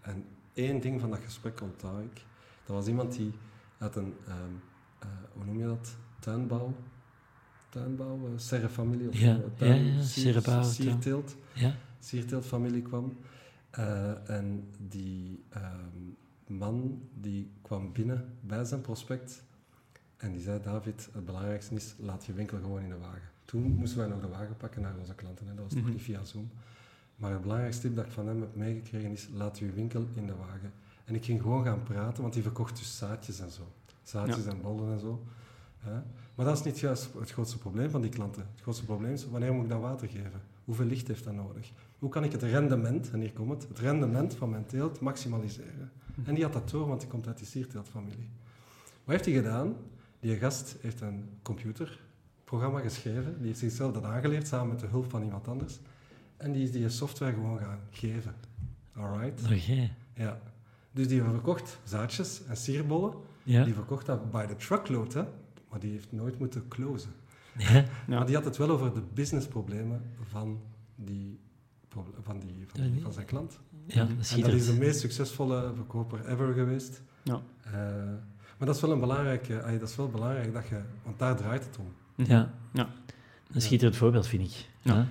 en 0.01 0.25
één 0.53 0.79
ding 0.79 1.01
van 1.01 1.09
dat 1.09 1.19
gesprek 1.19 1.61
onthoud 1.61 2.03
ik. 2.03 2.25
Dat 2.65 2.75
was 2.75 2.87
iemand 2.87 3.11
die 3.15 3.33
had 3.77 3.95
een... 3.95 4.13
Um, 4.27 4.61
uh, 5.03 5.09
hoe 5.33 5.45
noem 5.45 5.57
je 5.57 5.65
dat? 5.65 5.95
Tuinbouw? 6.19 6.73
Tuinbouw? 7.69 8.19
Serrefamilie? 8.35 9.07
Of 9.09 9.15
ja, 9.15 9.39
tuin, 9.55 9.85
ja, 9.85 9.93
ja, 9.93 10.01
sier, 10.01 10.63
Sierteelt. 10.63 11.35
Ja. 11.53 11.75
Sierteeltfamilie 12.03 12.81
kwam. 12.81 13.17
Uh, 13.79 14.29
en 14.29 14.69
die 14.77 15.43
um, 15.55 16.17
man 16.47 17.01
die 17.13 17.51
kwam 17.61 17.91
binnen 17.91 18.37
bij 18.41 18.65
zijn 18.65 18.81
prospect 18.81 19.43
en 20.17 20.31
die 20.31 20.41
zei, 20.41 20.61
David, 20.61 21.09
het 21.13 21.25
belangrijkste 21.25 21.75
is, 21.75 21.95
laat 21.99 22.25
je 22.25 22.33
winkel 22.33 22.57
gewoon 22.57 22.81
in 22.81 22.89
de 22.89 22.97
wagen. 22.97 23.29
Toen 23.45 23.61
moesten 23.61 23.97
wij 23.97 24.07
nog 24.07 24.21
de 24.21 24.27
wagen 24.27 24.57
pakken 24.57 24.81
naar 24.81 24.97
onze 24.99 25.15
klanten, 25.15 25.47
hè. 25.47 25.53
dat 25.53 25.63
was 25.63 25.73
mm 25.73 25.79
-hmm. 25.79 25.87
nog 25.87 25.95
niet 25.95 26.05
via 26.05 26.23
Zoom. 26.23 26.49
Maar 27.15 27.31
het 27.31 27.41
belangrijkste 27.41 27.81
tip 27.81 27.95
dat 27.95 28.05
ik 28.05 28.11
van 28.11 28.27
hem 28.27 28.41
heb 28.41 28.55
meegekregen 28.55 29.11
is, 29.11 29.27
laat 29.33 29.59
je 29.59 29.71
winkel 29.71 30.07
in 30.13 30.25
de 30.25 30.35
wagen. 30.35 30.73
En 31.05 31.15
ik 31.15 31.25
ging 31.25 31.41
gewoon 31.41 31.63
gaan 31.63 31.83
praten, 31.83 32.21
want 32.21 32.33
die 32.33 32.43
verkocht 32.43 32.77
dus 32.77 32.97
zaadjes 32.97 33.39
en 33.39 33.51
zo 33.51 33.71
zaadjes 34.03 34.45
en 34.45 34.61
bollen 34.61 34.93
en 34.93 34.99
zo. 34.99 35.23
Maar 36.35 36.45
dat 36.45 36.57
is 36.57 36.63
niet 36.63 36.79
juist 36.79 37.09
het 37.19 37.31
grootste 37.31 37.57
probleem 37.57 37.89
van 37.89 38.01
die 38.01 38.09
klanten. 38.09 38.47
Het 38.51 38.61
grootste 38.61 38.85
probleem 38.85 39.13
is, 39.13 39.29
wanneer 39.29 39.53
moet 39.53 39.63
ik 39.63 39.69
dat 39.69 39.81
water 39.81 40.07
geven? 40.07 40.41
Hoeveel 40.65 40.85
licht 40.85 41.07
heeft 41.07 41.23
dat 41.23 41.33
nodig? 41.33 41.71
Hoe 42.03 42.11
kan 42.11 42.23
ik 42.23 42.31
het 42.31 42.43
rendement, 42.43 43.11
en 43.11 43.19
hier 43.19 43.33
komt 43.33 43.51
het, 43.51 43.67
het 43.67 43.79
rendement 43.79 44.35
van 44.35 44.49
mijn 44.49 44.65
teelt 44.65 44.99
maximaliseren? 44.99 45.91
En 46.23 46.33
die 46.33 46.43
had 46.43 46.53
dat 46.53 46.69
door, 46.69 46.87
want 46.87 46.99
die 46.99 47.09
komt 47.09 47.27
uit 47.27 47.37
die 47.37 47.47
sierteeltfamilie. 47.47 48.29
Wat 49.03 49.15
heeft 49.15 49.25
hij 49.25 49.33
gedaan? 49.33 49.75
Die 50.19 50.37
gast 50.37 50.75
heeft 50.81 51.01
een 51.01 51.29
computerprogramma 51.41 52.79
geschreven, 52.79 53.35
die 53.37 53.47
heeft 53.47 53.59
zichzelf 53.59 53.93
dat 53.93 54.03
aangeleerd 54.03 54.47
samen 54.47 54.67
met 54.67 54.79
de 54.79 54.87
hulp 54.87 55.09
van 55.09 55.23
iemand 55.23 55.47
anders. 55.47 55.79
En 56.37 56.51
die 56.51 56.63
is 56.63 56.71
die 56.71 56.89
software 56.89 57.33
gewoon 57.33 57.59
gaan 57.59 57.79
geven. 57.89 58.35
Alright? 58.93 59.43
Oké. 59.43 59.89
Ja. 60.13 60.39
Dus 60.91 61.07
die 61.07 61.21
verkocht 61.21 61.79
zaadjes 61.83 62.41
en 62.45 62.57
sierbollen 62.57 63.13
ja. 63.43 63.63
Die 63.63 63.73
verkocht 63.73 64.05
dat 64.05 64.31
by 64.31 64.45
the 64.45 64.55
truckload, 64.55 65.13
hè? 65.13 65.23
maar 65.69 65.79
die 65.79 65.91
heeft 65.91 66.11
nooit 66.11 66.39
moeten 66.39 66.67
closen. 66.67 67.11
Ja. 67.57 67.85
Maar 68.07 68.25
die 68.25 68.35
had 68.35 68.45
het 68.45 68.57
wel 68.57 68.69
over 68.69 68.93
de 68.93 69.03
businessproblemen 69.13 70.01
van, 70.21 70.61
die, 70.95 71.39
van, 72.23 72.39
die, 72.39 72.65
van, 72.67 73.01
van 73.01 73.13
zijn 73.13 73.25
klant. 73.25 73.59
Ja, 73.85 74.05
dat 74.17 74.31
en 74.35 74.41
dat 74.41 74.53
is 74.53 74.65
de 74.65 74.73
meest 74.73 74.99
succesvolle 74.99 75.71
verkoper 75.75 76.29
ever 76.29 76.53
geweest. 76.53 77.01
Ja. 77.23 77.41
Uh, 77.67 77.73
maar 78.57 78.67
dat 78.67 78.75
is 78.75 78.81
wel 78.81 78.91
een 78.91 78.99
belangrijke, 78.99 79.53
uh, 79.53 79.79
dat 79.79 79.89
is 79.89 79.95
wel 79.95 80.09
belangrijk 80.09 80.53
dat 80.53 80.67
je, 80.67 80.81
want 81.03 81.19
daar 81.19 81.35
draait 81.35 81.65
het 81.65 81.77
om. 81.77 81.93
Ja, 82.25 82.53
ja. 82.73 82.89
een 83.51 83.61
schitterend 83.61 83.97
voorbeeld, 83.97 84.27
vind 84.27 84.43
ik. 84.43 84.69
Ja. 84.81 85.07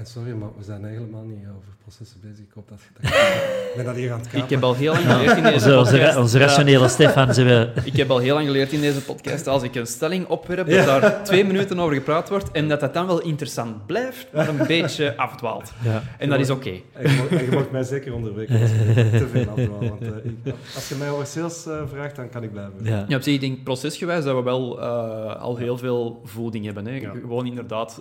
En 0.00 0.06
sorry, 0.06 0.32
maar 0.32 0.48
we 0.56 0.64
zijn 0.64 0.84
helemaal 0.84 1.24
niet 1.24 1.46
over 1.56 1.72
processen 1.82 2.20
bezig. 2.20 2.38
Ik 2.38 2.50
hoop 2.54 2.68
dat 2.68 2.78
je 2.80 3.00
dat... 3.00 3.76
ben 3.76 3.84
dat 3.84 3.94
hier 3.94 4.12
aan 4.12 4.18
het 4.18 4.28
kapen. 4.28 4.42
Ik 4.42 4.50
heb 4.50 4.62
al 4.62 4.74
heel 4.74 4.92
lang 4.92 5.04
geleerd 5.04 5.36
in 5.36 5.42
deze 5.42 5.74
podcast... 5.74 6.16
Onze, 6.16 6.38
rationele 6.38 6.88
Stefan. 6.88 7.34
Ze 7.34 7.72
Ik 7.84 7.96
heb 7.96 8.10
al 8.10 8.18
heel 8.18 8.34
lang 8.34 8.46
geleerd 8.46 8.72
in 8.72 8.80
deze 8.80 9.02
podcast, 9.02 9.46
als 9.46 9.62
ik 9.62 9.74
een 9.74 9.86
stelling 9.86 10.26
opwerp, 10.26 10.68
dat 10.68 10.86
daar 10.86 11.24
twee 11.24 11.44
minuten 11.44 11.78
over 11.80 11.94
gepraat 11.94 12.28
wordt 12.28 12.50
en 12.50 12.68
dat 12.68 12.80
dat 12.80 12.94
dan 12.94 13.06
wel 13.06 13.20
interessant 13.20 13.86
blijft, 13.86 14.26
maar 14.32 14.48
een 14.48 14.66
beetje 14.66 15.16
afdwaalt. 15.16 15.72
Ja. 15.82 16.02
En 16.18 16.28
dat 16.28 16.40
is 16.40 16.50
oké. 16.50 16.80
En, 16.92 17.10
je 17.10 17.48
mag 17.52 17.70
mij 17.70 17.82
zeker 17.82 18.14
onderbreken 18.14 18.60
als 18.60 18.70
je 18.70 19.10
te 19.18 19.28
veel 19.28 19.48
afdwaalt. 19.48 19.88
Want 19.88 20.02
uh, 20.02 20.52
als 20.74 20.88
je 20.88 20.94
mij 20.94 21.10
over 21.10 21.26
sales 21.26 21.66
uh, 21.66 21.82
vraagt, 21.92 22.16
dan 22.16 22.28
kan 22.28 22.42
ik 22.42 22.52
blijven. 22.52 22.74
Ja, 22.82 23.04
ja 23.08 23.16
op 23.16 23.22
zich, 23.22 23.34
ik 23.34 23.40
denk 23.40 23.64
procesgewijs 23.64 24.24
dat 24.24 24.36
we 24.36 24.42
wel 24.42 24.78
uh, 24.78 25.36
al 25.36 25.56
heel 25.56 25.78
veel 25.78 26.20
voeding 26.24 26.64
hebben. 26.64 26.86
Hè. 26.86 27.00
Gewoon 27.00 27.46
inderdaad... 27.46 28.00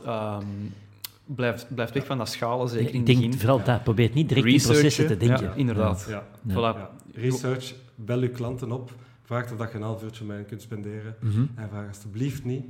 Um, 1.30 1.36
blijft, 1.36 1.76
blijft 1.76 1.94
weg 1.94 2.06
van 2.06 2.18
dat 2.18 2.30
schalen, 2.30 2.70
zeker 2.70 2.94
in 2.94 2.96
het 2.96 3.06
begin. 3.06 3.34
vooral 3.34 3.64
dat. 3.64 3.84
Probeer 3.84 4.12
niet 4.14 4.30
direct 4.30 4.48
in 4.48 4.62
processen 4.62 5.08
te 5.08 5.18
denken. 5.18 5.46
Ja, 5.46 5.54
inderdaad. 5.54 6.06
Ja. 6.10 6.24
Voilà. 6.48 7.14
Research, 7.14 7.76
bel 7.96 8.22
je 8.22 8.30
klanten 8.30 8.72
op, 8.72 8.92
vraag 9.24 9.52
of 9.52 9.58
dat 9.58 9.72
je 9.72 9.78
een 9.78 9.84
half 9.84 10.04
uurtje 10.04 10.26
met 10.26 10.36
hen 10.36 10.46
kunt 10.46 10.62
spenderen. 10.62 11.16
Mhm. 11.20 11.46
En 11.56 11.70
vraag 11.70 11.88
alsjeblieft 11.88 12.44
niet 12.44 12.66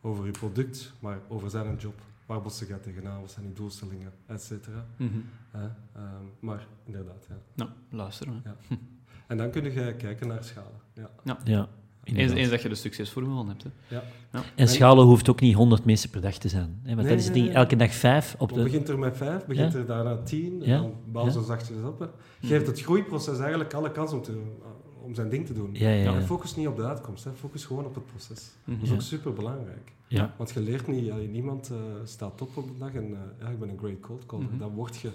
over 0.00 0.24
je 0.24 0.30
product, 0.30 0.92
maar 1.00 1.18
over 1.28 1.50
zijn 1.50 1.76
job. 1.76 2.00
Waar 2.26 2.42
botsen 2.42 2.66
gaat 2.66 2.82
tegenaan, 2.82 3.20
wat 3.20 3.30
zijn 3.30 3.46
je 3.46 3.52
doelstellingen, 3.52 4.12
et 4.26 4.42
cetera. 4.42 4.86
Mm 4.96 5.10
-hmm. 5.10 5.24
maar 6.40 6.66
inderdaad, 6.84 7.26
ja. 7.28 7.36
Nou, 7.54 7.70
luisteren. 7.90 8.42
Ja. 8.44 8.56
En 9.26 9.36
dan 9.36 9.50
kun 9.50 9.64
je 9.64 9.94
kijken 9.94 10.28
naar 10.28 10.44
schalen. 10.44 10.80
Ja. 10.94 11.38
ja. 11.44 11.68
Eens, 12.04 12.32
eens, 12.32 12.50
dat 12.50 12.62
je 12.62 12.68
de 12.68 12.74
succesformule 12.74 13.46
hebt. 13.46 13.62
Hè. 13.62 13.68
Ja. 13.88 14.02
ja. 14.32 14.42
En 14.54 14.68
schalen 14.68 15.04
hoeft 15.04 15.28
ook 15.28 15.40
niet 15.40 15.54
100 15.54 15.84
mensen 15.84 16.10
per 16.10 16.20
dag 16.20 16.34
te 16.34 16.48
zijn. 16.48 16.80
Hè? 16.82 16.94
Want 16.94 17.08
dat 17.08 17.18
is 17.18 17.30
nee, 17.30 17.50
elke 17.50 17.76
dag 17.76 17.94
vijf. 17.94 18.34
Op 18.38 18.52
de... 18.52 18.62
begint 18.62 18.88
er 18.88 18.98
met 18.98 19.16
vijf, 19.16 19.46
begint 19.46 19.74
er 19.74 19.86
daarna 19.86 20.16
tien, 20.16 20.62
en 20.62 20.82
dan 20.82 20.94
bouw 21.06 21.30
zo 21.30 21.42
zachtjes 21.42 21.76
op. 21.84 21.98
Hè. 21.98 22.06
Geeft 22.48 22.66
het 22.66 22.82
groeiproces 22.82 23.38
eigenlijk 23.38 23.74
alle 23.74 23.92
kans 23.92 24.12
om, 24.12 24.22
te, 24.22 24.42
om 25.02 25.14
zijn 25.14 25.28
ding 25.28 25.46
te 25.46 25.52
doen. 25.52 25.70
Ja, 25.72 26.20
focus 26.20 26.56
niet 26.56 26.66
op 26.66 26.76
de 26.76 26.84
uitkomst, 26.84 27.24
hè. 27.24 27.30
focus 27.32 27.64
gewoon 27.64 27.84
op 27.84 27.94
het 27.94 28.06
proces. 28.06 28.50
Dat 28.64 28.76
is 28.82 28.92
ook 28.92 29.02
super 29.02 29.32
belangrijk. 29.32 29.92
Want 30.36 30.50
je 30.50 30.60
leert 30.60 30.86
niet, 30.86 31.30
niemand 31.30 31.70
uh, 31.72 31.78
staat 32.04 32.42
op 32.42 32.56
op 32.56 32.66
de 32.66 32.78
dag 32.78 32.94
en 32.94 33.10
uh, 33.10 33.18
ja, 33.40 33.48
ik 33.48 33.58
ben 33.58 33.68
een 33.68 33.78
great 33.78 34.00
cold 34.00 34.26
caller. 34.26 34.44
Mm 34.44 34.50
-hmm. 34.50 34.58
Dat 34.58 34.70
word 34.74 34.96
je 34.96 35.10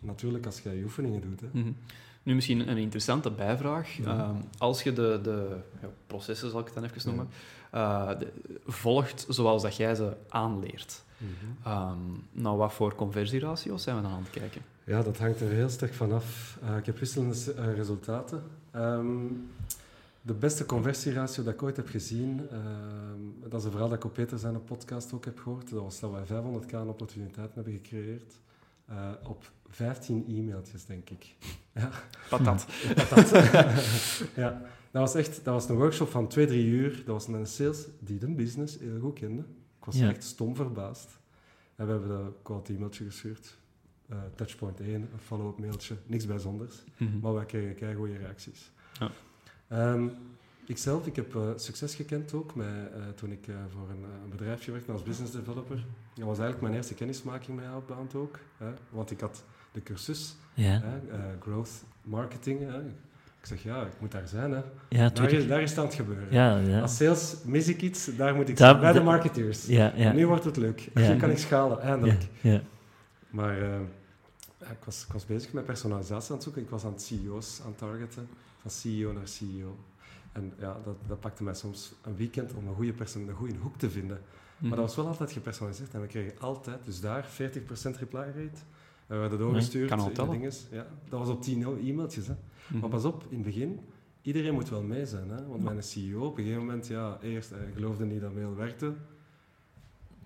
natuurlijk 0.00 0.46
als 0.46 0.60
je 0.60 0.70
je 0.70 0.82
oefeningen 0.82 1.20
doet. 1.20 1.40
Hè. 1.40 1.46
Mm 1.52 1.62
-hmm. 1.62 1.76
Nu 2.22 2.34
misschien 2.34 2.68
een 2.68 2.76
interessante 2.76 3.30
bijvraag. 3.30 3.98
Ehm, 4.04 4.36
als 4.58 4.82
je 4.82 4.92
de, 4.92 5.20
de 5.22 5.56
ja, 5.80 5.88
processen, 6.06 6.50
zal 6.50 6.60
ik 6.60 6.64
het 6.64 6.74
dan 6.74 6.84
even 6.84 7.02
noemen, 7.04 7.28
uh, 7.74 8.10
volgt 8.66 9.26
zoals 9.28 9.62
dat 9.62 9.76
jij 9.76 9.94
ze 9.94 10.16
aanleert, 10.28 11.02
mm 11.18 11.28
-hmm. 11.62 12.24
nou 12.32 12.56
wat 12.56 12.72
voor 12.72 12.94
conversieratio's 12.94 13.82
zijn 13.82 13.96
we 13.96 14.02
dan 14.02 14.10
aan 14.10 14.22
het 14.22 14.30
kijken? 14.30 14.62
Ja, 14.84 15.02
dat 15.02 15.18
hangt 15.18 15.40
er 15.40 15.48
heel 15.48 15.68
sterk 15.68 15.94
vanaf. 15.94 16.58
Uh, 16.62 16.76
ik 16.76 16.86
heb 16.86 16.98
wisselende 16.98 17.54
uh, 17.58 17.74
resultaten. 17.74 18.42
Um, 18.76 19.50
de 20.22 20.34
beste 20.34 20.66
conversieratio 20.66 21.44
dat 21.44 21.52
ik 21.52 21.62
ooit 21.62 21.76
heb 21.76 21.88
gezien, 21.88 22.48
uh, 22.52 22.58
dat 23.48 23.60
is 23.60 23.64
een 23.64 23.70
verhaal 23.70 23.88
dat 23.88 23.98
ik 23.98 24.04
op 24.04 24.12
Peter 24.12 24.38
zijn 24.38 24.64
podcast 24.64 25.12
ook 25.12 25.24
heb 25.24 25.38
gehoord. 25.38 25.70
Dat 25.70 25.82
was 25.82 26.00
dat 26.00 26.10
wij 26.10 26.24
500k 26.24 26.74
aan 26.74 26.88
opportuniteiten 26.88 27.54
hebben 27.54 27.72
gecreëerd. 27.72 28.38
op 29.22 29.50
15 29.72 30.24
e-mailtjes, 30.28 30.84
denk 30.84 31.10
ik. 31.10 31.26
Ja. 31.74 31.90
Patat. 32.28 32.66
Patat. 32.94 33.30
ja. 34.42 34.62
Dat 34.90 35.02
was 35.02 35.14
echt 35.14 35.44
dat 35.44 35.54
was 35.54 35.68
een 35.68 35.76
workshop 35.76 36.08
van 36.08 36.28
twee, 36.28 36.46
drie 36.46 36.66
uur. 36.66 36.96
Dat 36.96 37.06
was 37.06 37.26
een 37.26 37.46
sales 37.46 37.86
die 37.98 38.18
de 38.18 38.28
business 38.34 38.78
heel 38.78 39.00
goed 39.00 39.18
kende. 39.18 39.42
Ik 39.78 39.84
was 39.84 40.00
echt 40.00 40.24
stom 40.24 40.56
verbaasd. 40.56 41.18
En 41.76 41.86
we 41.86 41.92
hebben 41.92 42.10
een 42.10 42.34
koud 42.42 42.68
e-mailtje 42.68 43.04
gestuurd. 43.04 43.58
Uh, 44.10 44.16
touchpoint 44.34 44.80
1, 44.80 44.94
een 44.94 45.08
follow-up 45.18 45.58
mailtje. 45.58 45.94
Niks 46.06 46.26
bijzonders. 46.26 46.84
Mm 46.96 47.18
Maar 47.22 47.34
wij 47.34 47.44
kregen 47.44 47.74
kei 47.74 47.94
goede 47.94 48.16
reacties. 48.16 48.70
Ja. 48.98 49.10
Um, 49.92 50.12
ikzelf, 50.66 51.06
ik 51.06 51.16
heb 51.16 51.34
uh, 51.34 51.50
succes 51.56 51.94
gekend 51.94 52.32
ook 52.32 52.54
met, 52.54 52.66
uh, 52.66 53.08
toen 53.14 53.32
ik 53.32 53.48
voor 53.68 53.90
een, 53.90 54.02
een, 54.02 54.30
bedrijfje 54.30 54.72
werkte 54.72 54.92
als 54.92 55.02
business 55.02 55.32
developer. 55.32 55.76
Dat 56.14 56.24
was 56.24 56.38
eigenlijk 56.38 56.60
mijn 56.60 56.74
eerste 56.74 56.94
kennismaking 56.94 57.56
met 57.56 57.66
Outbound 57.66 58.14
ook. 58.14 58.38
Hè, 58.56 58.72
want 58.90 59.10
ik 59.10 59.20
had 59.20 59.44
de 59.72 59.82
cursus, 59.82 60.36
ja. 60.54 60.80
hè, 60.84 61.16
uh, 61.16 61.24
growth 61.40 61.84
marketing. 62.02 62.60
Hè. 62.60 62.80
Ik 63.40 63.48
zeg, 63.48 63.62
ja, 63.62 63.82
ik 63.82 64.00
moet 64.00 64.12
daar 64.12 64.28
zijn. 64.28 64.50
Hè. 64.50 64.60
Ja, 64.88 65.08
daar, 65.08 65.32
is, 65.32 65.46
daar 65.46 65.62
is 65.62 65.70
het 65.70 65.78
aan 65.78 65.84
het 65.84 65.94
gebeuren. 65.94 66.26
Ja, 66.30 66.58
ja. 66.58 66.80
Als 66.80 66.96
sales 66.96 67.36
mis 67.44 67.68
ik 67.68 67.82
iets, 67.82 68.16
daar 68.16 68.34
moet 68.34 68.48
ik 68.48 68.56
zijn, 68.56 68.80
bij 68.80 68.92
de 68.92 69.00
marketeers. 69.00 69.66
Nu 70.14 70.26
wordt 70.26 70.44
het 70.44 70.56
leuk. 70.56 70.88
Nu 70.94 71.16
kan 71.16 71.30
ik 71.30 71.38
schalen, 71.38 71.80
eindelijk. 71.80 72.22
Ja, 72.40 72.60
Maar 73.30 73.58
uh, 73.58 73.80
ik, 74.58 74.84
was, 74.84 75.04
ik 75.06 75.12
was 75.12 75.26
bezig 75.26 75.52
met 75.52 75.64
personalisatie 75.64 76.28
aan 76.30 76.34
het 76.34 76.42
zoeken. 76.42 76.62
Ik 76.62 76.70
was 76.70 76.84
aan 76.84 76.92
het 76.92 77.02
CEO's 77.02 77.60
aan 77.60 77.68
het 77.68 77.78
targeten, 77.78 78.28
van 78.60 78.70
CEO 78.70 79.12
naar 79.12 79.28
CEO. 79.28 79.76
En 80.32 80.52
ja, 80.58 80.76
dat, 80.84 80.96
dat 81.06 81.20
pakte 81.20 81.42
mij 81.42 81.54
soms 81.54 81.92
een 82.02 82.16
weekend 82.16 82.52
om 82.54 82.68
een 82.68 82.74
goede, 82.74 82.92
persoon, 82.92 83.28
een 83.28 83.34
goede 83.34 83.54
hoek 83.60 83.78
te 83.78 83.90
vinden. 83.90 84.20
Maar 84.58 84.70
mhm. 84.70 84.80
dat 84.80 84.86
was 84.86 84.96
wel 84.96 85.06
altijd 85.06 85.32
gepersonaliseerd 85.32 85.94
en 85.94 86.00
we 86.00 86.06
kregen 86.06 86.32
altijd, 86.40 86.78
dus 86.84 87.00
daar 87.00 87.26
40% 87.26 87.28
reply 87.98 88.20
rate, 88.20 88.60
We 89.12 89.18
werden 89.18 89.38
doorgestuurd. 89.38 89.88
Kan 89.88 90.00
al 90.16 90.30
dinges. 90.30 90.66
Ja, 90.70 90.86
dat 91.08 91.18
was 91.18 91.28
op 91.28 91.42
10 91.42 91.62
e-mailtjes. 91.86 92.26
Hè. 92.26 92.34
Mhm. 92.66 92.80
Maar 92.80 92.88
pas 92.90 93.04
op, 93.04 93.24
in 93.28 93.36
het 93.36 93.44
begin, 93.46 93.80
iedereen 94.22 94.54
moet 94.54 94.68
wel 94.68 94.82
mee 94.82 95.06
zijn. 95.06 95.30
Hè? 95.30 95.46
Want 95.46 95.62
mijn 95.62 95.82
CEO 95.82 96.24
op 96.26 96.38
een 96.38 96.44
gegeven 96.44 96.64
moment, 96.66 96.86
ja, 96.86 97.18
eerst 97.22 97.50
hij 97.50 97.70
geloofde 97.74 98.04
niet 98.04 98.20
dat 98.20 98.34
mail 98.34 98.54
werkte. 98.56 98.92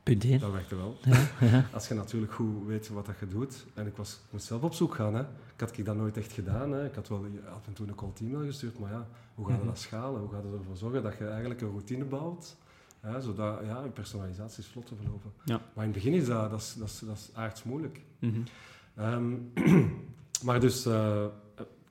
Punt 0.03 0.25
1. 0.25 0.41
Dat 0.41 0.53
werkte 0.53 0.77
wel. 0.77 0.97
Ja, 1.05 1.29
ja. 1.41 1.67
Als 1.73 1.89
je 1.89 1.95
natuurlijk 1.95 2.33
goed 2.33 2.67
weet 2.67 2.89
wat 2.89 3.07
dat 3.07 3.15
je 3.21 3.29
doet. 3.29 3.67
En 3.75 3.87
ik 3.87 3.97
was, 3.97 4.13
ik 4.13 4.33
moest 4.33 4.47
zelf 4.47 4.63
op 4.63 4.75
zoek 4.75 4.95
gaan. 4.95 5.15
Hè. 5.15 5.21
Ik 5.21 5.61
had 5.61 5.79
ik 5.79 5.85
dat 5.85 5.97
nooit 5.97 6.17
echt 6.17 6.33
gedaan. 6.33 6.73
Hè. 6.73 6.85
Ik 6.87 6.95
had 6.95 7.09
wel 7.09 7.25
af 7.55 7.67
en 7.67 7.73
toe 7.73 7.87
een 7.87 7.95
cold 7.95 8.21
email 8.21 8.45
gestuurd. 8.45 8.79
Maar 8.79 8.91
ja, 8.91 9.07
hoe 9.35 9.47
ga 9.47 9.53
je 9.53 9.59
Mhm. 9.59 9.67
dat 9.67 9.79
schalen? 9.79 10.21
Hoe 10.21 10.31
ga 10.31 10.37
je 10.37 10.57
ervoor 10.59 10.77
zorgen 10.77 11.03
dat 11.03 11.19
je 11.19 11.27
eigenlijk 11.29 11.61
een 11.61 11.69
routine 11.71 12.05
bouwt? 12.05 12.57
Hè, 13.07 13.21
zodat 13.21 13.61
ja, 13.65 13.83
je 13.83 13.91
personalisaties 13.91 14.67
vlot 14.67 14.87
te 14.87 14.95
verlopen. 14.97 15.33
Ja. 15.45 15.57
Maar 15.75 15.85
in 15.85 15.93
het 15.93 16.03
begin 16.03 16.13
is 16.21 16.27
dat, 16.27 16.51
dat, 16.51 16.61
is, 16.61 16.75
dat, 16.75 16.89
is, 16.89 16.99
dat 16.99 17.17
is 17.17 17.31
aards 17.35 17.63
moeilijk. 17.63 18.01
Ehm, 18.95 19.35
maar 20.47 20.61
dus, 20.61 20.87
eh, 20.87 21.27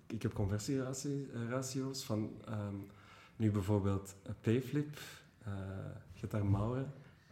ik 0.08 0.22
heb 0.22 0.34
conversieratio's 0.34 2.04
van 2.04 2.32
ehm, 2.46 2.76
nu 3.36 3.52
bijvoorbeeld 3.52 4.16
eh, 4.24 4.32
Payflip. 4.42 4.98
eh 5.44 5.52
je 6.14 6.22
hebt 6.22 6.32
daar 6.32 6.46
Maure, 6.46 6.86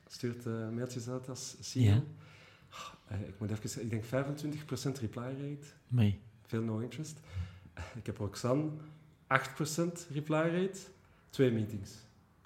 stuurt 0.08 0.46
eh, 0.46 0.70
mailtjes 0.70 1.10
uit 1.10 1.30
als 1.30 1.56
CEO. 1.60 1.84
Ja. 1.84 2.04
Eh, 3.08 3.22
ik 3.28 3.40
moet 3.40 3.50
even 3.52 3.70
zeggen, 3.70 3.84
ik 3.84 3.90
denk 3.90 4.26
25% 4.98 5.00
reply 5.00 5.24
rate, 5.24 5.66
Amai. 5.92 6.20
veel 6.46 6.62
no 6.62 6.80
interest. 6.80 7.20
Ik 7.96 8.06
heb 8.06 8.18
Roxanne, 8.18 8.70
8% 9.28 10.08
reply 10.14 10.42
rate, 10.42 10.80
twee 11.30 11.52
meetings. 11.52 11.92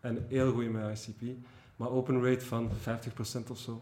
En 0.01 0.25
heel 0.27 0.51
goed 0.53 0.71
met 0.71 1.07
ICP, 1.07 1.37
maar 1.75 1.89
open 1.89 2.23
rate 2.23 2.45
van 2.45 2.69
50% 2.69 3.49
of 3.51 3.57
zo. 3.59 3.81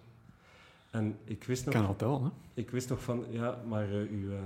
En 0.92 1.18
ik 1.24 1.44
wist 1.44 1.66
nog... 1.66 1.74
Kan 1.74 1.86
al 1.86 1.96
tellen, 1.96 2.24
hè? 2.24 2.30
Ik 2.54 2.70
wist 2.70 2.90
nog 2.90 3.04
van, 3.04 3.26
ja, 3.30 3.62
maar 3.68 3.90
eh, 3.90 4.12
u, 4.12 4.32
eh, 4.34 4.40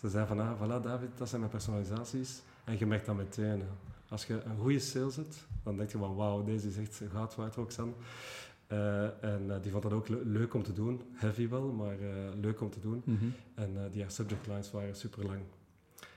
ze 0.00 0.08
zei 0.08 0.26
van, 0.26 0.40
ah, 0.40 0.60
voilà 0.60 0.82
David, 0.82 1.08
dat 1.16 1.28
zijn 1.28 1.40
mijn 1.40 1.52
personalisaties. 1.52 2.42
En 2.64 2.78
je 2.78 2.86
merkt 2.86 3.06
dat 3.06 3.16
meteen. 3.16 3.60
hè. 3.60 3.66
Als 4.08 4.26
je 4.26 4.42
een 4.42 4.56
goede 4.58 4.78
sales 4.78 5.16
hebt, 5.16 5.46
dan 5.62 5.76
denk 5.76 5.90
je 5.90 5.98
van, 5.98 6.14
wauw, 6.14 6.44
deze 6.44 6.68
is 6.68 6.76
echt 6.76 7.00
goud 7.12 7.34
waard, 7.34 7.54
Roxanne. 7.54 7.92
Eh, 8.66 9.02
en 9.24 9.44
eh, 9.50 9.56
die 9.62 9.70
vond 9.70 9.82
dat 9.82 9.92
ook 9.92 10.08
le- 10.08 10.22
leuk 10.24 10.54
om 10.54 10.62
te 10.62 10.72
doen. 10.72 11.02
Heavy 11.12 11.48
wel, 11.48 11.72
maar 11.72 11.96
leuk 12.40 12.60
om 12.60 12.70
te 12.70 12.80
doen. 12.80 13.02
Mhm. 13.04 13.24
En 13.54 13.88
die 13.90 14.02
haar 14.02 14.10
subject 14.10 14.46
lines 14.46 14.70
waren 14.70 14.96
super 14.96 15.26
lang. 15.26 15.40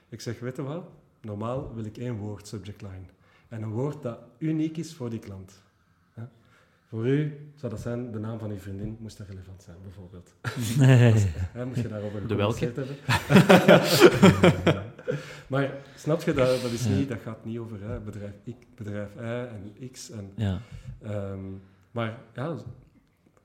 Ik 0.08 0.20
zeg, 0.20 0.38
weet 0.40 0.56
je 0.56 0.62
wat? 0.62 0.84
Normaal 1.20 1.74
wil 1.74 1.84
ik 1.84 1.96
één 1.96 2.16
woord 2.16 2.46
subject 2.46 2.82
line. 2.82 3.04
En 3.48 3.62
een 3.62 3.70
woord 3.70 4.02
dat 4.02 4.18
uniek 4.38 4.76
is 4.76 4.94
voor 4.94 5.10
die 5.10 5.18
klant. 5.18 5.62
Hè? 6.14 6.22
Voor 6.88 7.08
u 7.08 7.50
zou 7.54 7.72
dat 7.72 7.80
zijn, 7.80 8.12
de 8.12 8.18
naam 8.18 8.38
van 8.38 8.50
uw 8.50 8.56
vriendin 8.58 8.96
moest 9.00 9.18
dat 9.18 9.28
relevant 9.28 9.62
zijn, 9.62 9.76
bijvoorbeeld. 9.82 10.34
Hè, 11.58 11.66
moest 11.66 11.80
je 11.82 11.88
daarover 11.88 12.28
De 12.28 12.34
welke? 12.34 12.64
hebben. 12.64 12.86
Ja. 14.64 14.84
Maar 15.46 15.74
snap 15.96 16.22
je, 16.22 16.32
dat, 16.32 16.62
dat, 16.62 16.70
is 16.70 16.84
Ja. 16.84 16.90
niet, 16.90 17.08
dat 17.08 17.20
gaat 17.20 17.44
niet 17.44 17.58
over 17.58 17.82
hè, 17.82 18.00
bedrijf, 18.00 18.32
ik, 18.44 18.56
bedrijf 18.74 19.14
Y 19.14 19.18
en 19.20 19.90
X. 19.90 20.10
En, 20.10 20.32
Ja. 20.34 20.60
ehm, 21.02 21.40
maar 21.90 22.18
ja, 22.34 22.54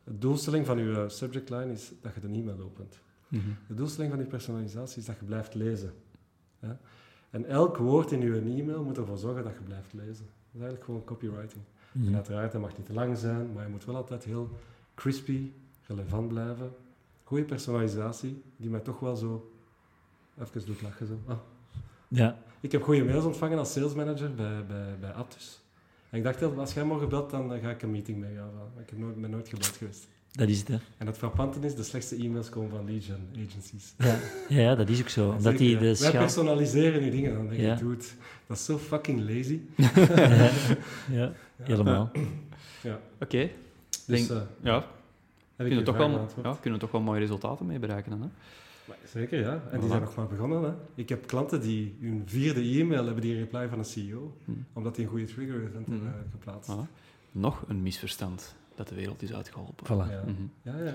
de 0.03 0.17
doelstelling 0.17 0.65
van 0.65 0.77
uw 0.77 0.93
eh, 0.95 1.09
subject 1.09 1.49
line 1.49 1.71
is 1.71 1.91
dat 2.01 2.13
je 2.13 2.19
de 2.19 2.27
e-mail 2.27 2.59
opent. 2.61 2.99
De 3.67 3.73
doelstelling 3.73 4.11
van 4.11 4.21
die 4.21 4.29
personalisatie 4.31 4.97
is 4.99 5.05
dat 5.05 5.15
je 5.19 5.25
blijft 5.25 5.53
lezen. 5.53 5.93
Ja? 6.61 6.79
En 7.33 7.45
elk 7.45 7.77
woord 7.77 8.11
in 8.11 8.21
je 8.21 8.61
e-mail 8.61 8.83
moet 8.83 8.97
ervoor 8.97 9.17
zorgen 9.17 9.43
dat 9.43 9.53
je 9.53 9.59
blijft 9.59 9.93
lezen. 9.93 10.25
Dat 10.25 10.51
is 10.53 10.59
eigenlijk 10.61 10.83
gewoon 10.83 11.03
copywriting. 11.03 11.63
En 11.93 12.01
Mhm. 12.01 12.15
uiteraard, 12.15 12.51
dat 12.51 12.61
mag 12.61 12.77
niet 12.77 12.85
te 12.85 12.93
lang 12.93 13.17
zijn, 13.17 13.53
maar 13.53 13.63
je 13.63 13.69
moet 13.69 13.85
wel 13.85 13.95
altijd 13.95 14.23
heel 14.23 14.49
crispy, 14.95 15.51
relevant 15.87 16.27
blijven. 16.27 16.71
Goede 17.23 17.43
personalisatie, 17.43 18.41
die 18.57 18.69
mij 18.69 18.79
toch 18.79 18.99
wel 18.99 19.15
zo 19.15 19.51
even 20.41 20.65
doet 20.65 20.81
lachen. 20.81 21.07
Zo. 21.07 21.19
Ah. 21.25 21.37
Ja. 22.07 22.37
Ik 22.59 22.71
heb 22.71 22.83
goede 22.83 23.03
mails 23.03 23.23
ontvangen 23.25 23.57
als 23.57 23.71
salesmanager 23.71 24.35
bij, 24.35 24.65
bij, 24.65 24.99
bij 24.99 25.11
Aptus. 25.11 25.61
En 26.09 26.17
ik 26.17 26.23
dacht, 26.23 26.57
als 26.57 26.73
jij 26.73 26.83
morgen 26.83 27.09
belt, 27.09 27.29
dan 27.29 27.53
eh, 27.53 27.61
ga 27.61 27.69
ik 27.69 27.81
een 27.81 27.91
meeting 27.91 28.17
mee 28.19 28.35
gaan. 28.35 28.53
Maar 28.53 28.83
ik 28.83 28.89
heb 28.89 28.99
nooit, 28.99 29.21
ben 29.21 29.29
nooit 29.29 29.47
gebeld 29.47 29.67
geweest. 29.77 30.07
Dat 30.35 30.49
is 30.49 30.59
het, 30.59 30.67
hè. 30.67 30.77
En 30.97 31.07
het 31.07 31.17
frappante 31.17 31.59
is, 31.59 31.75
de 31.75 31.83
slechtste 31.83 32.15
e-mails 32.15 32.49
komen 32.49 32.69
van 32.69 32.85
lead 32.85 33.03
gen 33.03 33.27
agencies. 33.47 33.93
Ja. 33.97 34.17
ja, 34.49 34.75
dat 34.75 34.89
is 34.89 35.01
ook 35.01 35.09
zo. 35.09 35.29
Omdat 35.31 35.57
die 35.57 35.73
de 35.77 35.83
Wij 35.85 35.95
schaal... 35.95 36.11
personaliseren 36.11 37.01
nu 37.01 37.09
dingen. 37.09 37.33
Dan 37.33 37.47
denk 37.47 37.61
Ja. 37.61 37.75
dat 38.47 38.57
is 38.57 38.65
zo 38.65 38.77
fucking 38.77 39.19
lazy. 39.29 39.59
ja, 39.77 40.49
ja, 41.11 41.31
helemaal. 41.63 42.11
Ja. 42.81 42.99
Oké, 43.19 43.49
Dus, 44.05 44.27
Denk- 44.27 44.29
eh, 44.29 44.47
ja. 44.61 44.73
heb 44.75 44.85
ik 44.85 44.85
Kunnen 45.55 45.77
we 45.77 45.83
toch 45.83 45.97
wel, 45.97 46.27
ja, 46.43 46.57
kunnen 46.61 46.79
toch 46.79 46.91
wel 46.91 47.01
mooie 47.01 47.19
resultaten 47.19 47.65
mee 47.65 47.79
bereiken 47.79 48.11
dan, 48.11 48.21
hè? 48.21 48.27
Maar 48.85 48.97
Zeker, 49.11 49.39
ja. 49.39 49.63
En 49.71 49.79
die 49.79 49.89
zijn 49.89 50.01
nog 50.01 50.15
maar 50.15 50.27
begonnen. 50.27 50.63
Hè. 50.63 50.71
Ik 50.95 51.09
heb 51.09 51.27
klanten 51.27 51.61
die 51.61 51.95
hun 52.01 52.23
vierde 52.25 52.61
e-mail 52.61 53.05
hebben 53.05 53.21
die 53.21 53.33
een 53.33 53.39
reply 53.39 53.67
van 53.67 53.79
een 53.79 53.85
CEO, 53.85 54.37
Hm. 54.45 54.51
omdat 54.73 54.95
die 54.95 55.03
een 55.05 55.09
goede 55.09 55.25
trigger 55.25 55.63
event 55.67 55.87
Hm. 55.87 55.93
geplaatst. 56.31 56.71
Nog 57.31 57.63
een 57.67 57.81
misverstand 57.81 58.55
dat 58.75 58.87
de 58.87 58.95
wereld 58.95 59.21
is 59.21 59.33
uitgeholpen. 59.33 59.85
Voilà. 59.85 60.11
Ja. 60.11 60.23
Mhm. 60.25 60.77
ja, 60.77 60.83
ja. 60.85 60.93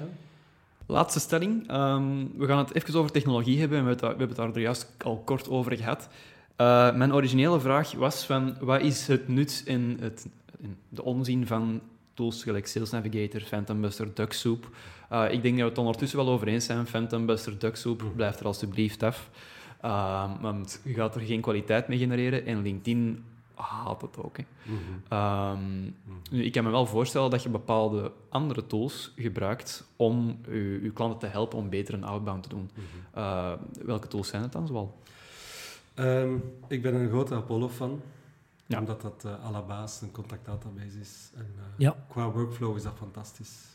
Laatste 0.86 1.20
stelling. 1.20 1.68
Ehm, 1.68 2.24
we 2.36 2.46
gaan 2.46 2.58
het 2.58 2.74
even 2.74 2.94
over 2.98 3.10
technologie 3.12 3.60
hebben. 3.60 3.78
en 3.78 3.84
We 3.84 3.90
hebben 4.00 4.28
het, 4.28 4.36
daar- 4.36 4.58
juist 4.58 4.94
al 5.04 5.22
kort 5.24 5.48
over 5.48 5.76
gehad. 5.76 6.08
Eh, 6.56 6.94
mijn 6.94 7.14
originele 7.14 7.60
vraag 7.60 7.92
was 7.92 8.24
van, 8.26 8.56
wat 8.60 8.80
is 8.80 9.06
het 9.06 9.28
nut 9.28 9.62
en, 9.66 9.96
het, 10.00 10.26
en 10.62 10.76
de 10.88 11.02
onzin 11.04 11.46
van 11.46 11.80
tools 12.14 12.42
gelijk 12.42 12.66
Sales 12.66 12.90
Navigator, 12.90 13.40
Phantom 13.40 13.80
Buster, 13.80 14.14
DuckSoup? 14.14 14.70
Eh, 15.08 15.24
ik 15.32 15.42
denk 15.42 15.54
dat 15.54 15.62
we 15.64 15.68
het 15.70 15.78
ondertussen 15.78 16.18
wel 16.18 16.28
over 16.28 16.48
eens 16.48 16.64
zijn. 16.64 16.86
Phantom 16.86 17.26
Buster, 17.26 17.58
DuckSoup, 17.58 18.02
blijf 18.16 18.40
er 18.40 18.46
alsjeblieft 18.46 19.02
af. 19.02 19.30
Ehm, 19.80 20.30
want 20.40 20.80
je 20.84 20.94
gaat 20.94 21.14
er 21.14 21.20
geen 21.20 21.40
kwaliteit 21.40 21.88
mee 21.88 21.98
genereren 21.98 22.46
en 22.46 22.62
LinkedIn 22.62 23.24
haat 23.58 24.00
het 24.02 24.16
ook. 24.22 24.36
Hè. 24.36 24.44
Mhm. 24.62 24.76
Ehm, 25.08 25.80
Mhm. 25.80 25.90
nu, 26.30 26.44
ik 26.44 26.52
kan 26.52 26.64
me 26.64 26.70
wel 26.70 26.86
voorstellen 26.86 27.30
dat 27.30 27.42
je 27.42 27.48
bepaalde 27.48 28.12
andere 28.28 28.66
tools 28.66 29.12
gebruikt 29.16 29.84
om 29.96 30.38
je, 30.48 30.80
je 30.82 30.90
klanten 30.92 31.18
te 31.18 31.26
helpen 31.26 31.58
om 31.58 31.68
beter 31.68 31.94
een 31.94 32.04
outbound 32.04 32.42
te 32.42 32.48
doen. 32.48 32.70
Mhm. 32.74 33.18
Eh, 33.18 33.52
welke 33.84 34.08
tools 34.08 34.28
zijn 34.28 34.42
het 34.42 34.52
dan 34.52 34.66
zoal? 34.66 34.96
Ehm, 35.94 36.32
ik 36.68 36.82
ben 36.82 36.94
een 36.94 37.08
grote 37.08 37.34
Apollo-fan, 37.34 38.00
Ja. 38.66 38.78
omdat 38.78 39.00
dat 39.00 39.24
eh 39.24 39.44
à 39.46 39.50
la 39.50 39.62
base 39.62 40.04
een 40.04 40.10
contactdatabase 40.10 41.00
is. 41.00 41.30
En, 41.36 41.46
eh, 41.56 41.62
Ja. 41.76 41.96
Qua 42.08 42.30
workflow 42.30 42.76
is 42.76 42.82
dat 42.82 42.94
fantastisch. 42.98 43.66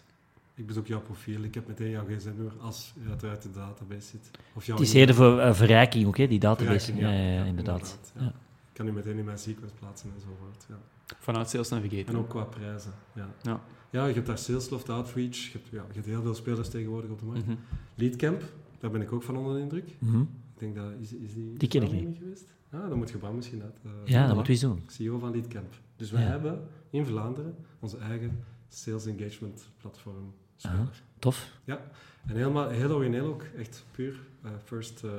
Ik 0.55 0.67
bezoek 0.67 0.87
jouw 0.87 1.01
profiel, 1.01 1.41
ik 1.43 1.53
heb 1.53 1.67
meteen 1.67 1.89
jouw 1.89 2.05
gsm-nummer 2.05 2.53
als 2.61 2.93
je 3.03 3.09
uiteraard 3.09 3.45
in 3.45 3.51
de 3.51 3.59
database 3.59 4.07
zit. 4.07 4.31
Of 4.53 4.65
jouw 4.65 4.77
Het 4.77 4.85
is 4.87 4.93
eerder 4.93 5.15
voor 5.15 5.55
verrijking 5.55 6.07
ook, 6.07 6.17
hè, 6.17 6.27
die 6.27 6.39
database. 6.39 6.95
Ja, 6.95 7.09
ja. 7.09 7.13
ja, 7.15 7.21
ja, 7.23 7.31
Ja, 7.33 7.43
inderdaad. 7.43 7.79
inderdaad, 7.79 8.11
ja. 8.15 8.21
Ja. 8.21 8.27
Ik 8.27 8.33
kan 8.73 8.87
u 8.87 8.91
meteen 8.91 9.17
in 9.17 9.25
mijn 9.25 9.37
sequence 9.37 9.75
plaatsen 9.75 10.11
enzovoort. 10.15 10.65
Ja. 10.69 10.77
Vanuit 11.19 11.49
Sales 11.49 11.69
Navigator. 11.69 12.13
En 12.13 12.19
ook 12.19 12.29
qua 12.29 12.43
prijzen. 12.43 12.91
Ja. 13.15 13.29
Ja. 13.41 13.61
ja, 13.89 14.05
je 14.05 14.13
hebt 14.13 14.27
daar 14.27 14.37
Salesloft, 14.37 14.89
Outreach, 14.89 15.35
je 15.35 15.51
hebt, 15.51 15.67
ja, 15.69 15.81
je 15.87 15.93
hebt 15.93 16.05
heel 16.05 16.21
veel 16.21 16.35
spelers 16.35 16.69
tegenwoordig 16.69 17.09
op 17.11 17.19
de 17.19 17.25
markt. 17.25 17.45
Mhm. 17.45 17.55
Leadcamp, 17.95 18.41
daar 18.79 18.91
ben 18.91 19.01
ik 19.01 19.11
ook 19.11 19.23
van 19.23 19.37
onder 19.37 19.53
de 19.55 19.59
indruk. 19.61 19.95
Mhm. 19.99 20.21
Ik 20.21 20.59
denk 20.59 20.75
dat, 20.75 20.91
is, 20.99 21.13
is 21.13 21.33
die, 21.33 21.53
Die 21.57 21.67
ken 21.69 21.83
ik 21.83 21.91
niet. 21.91 22.17
geweest? 22.17 22.45
Ja, 22.71 22.87
dan 22.87 22.97
moet 22.97 23.09
je 23.09 23.17
Bram 23.17 23.35
misschien 23.35 23.61
uit. 23.63 23.79
eh, 23.83 23.91
Ja, 24.05 24.25
dat 24.27 24.35
moeten 24.35 24.53
we 24.53 24.59
doen. 24.59 24.83
CEO 24.87 25.17
van 25.19 25.31
Leadcamp. 25.31 25.73
Dus 25.95 26.11
wij 26.11 26.21
Ja. 26.21 26.27
hebben 26.27 26.67
in 26.89 27.05
Vlaanderen 27.05 27.55
onze 27.79 27.97
eigen 27.97 28.43
sales 28.69 29.05
engagement 29.05 29.67
platform. 29.77 30.33
Aha. 30.61 30.87
Tof. 31.19 31.59
En 31.65 32.35
helemaal, 32.35 32.69
heel 32.69 32.91
origineel 32.91 33.25
ook, 33.25 33.43
echt 33.57 33.85
puur 33.91 34.19
eh, 34.43 34.51
first 34.63 35.03
eh, 35.03 35.11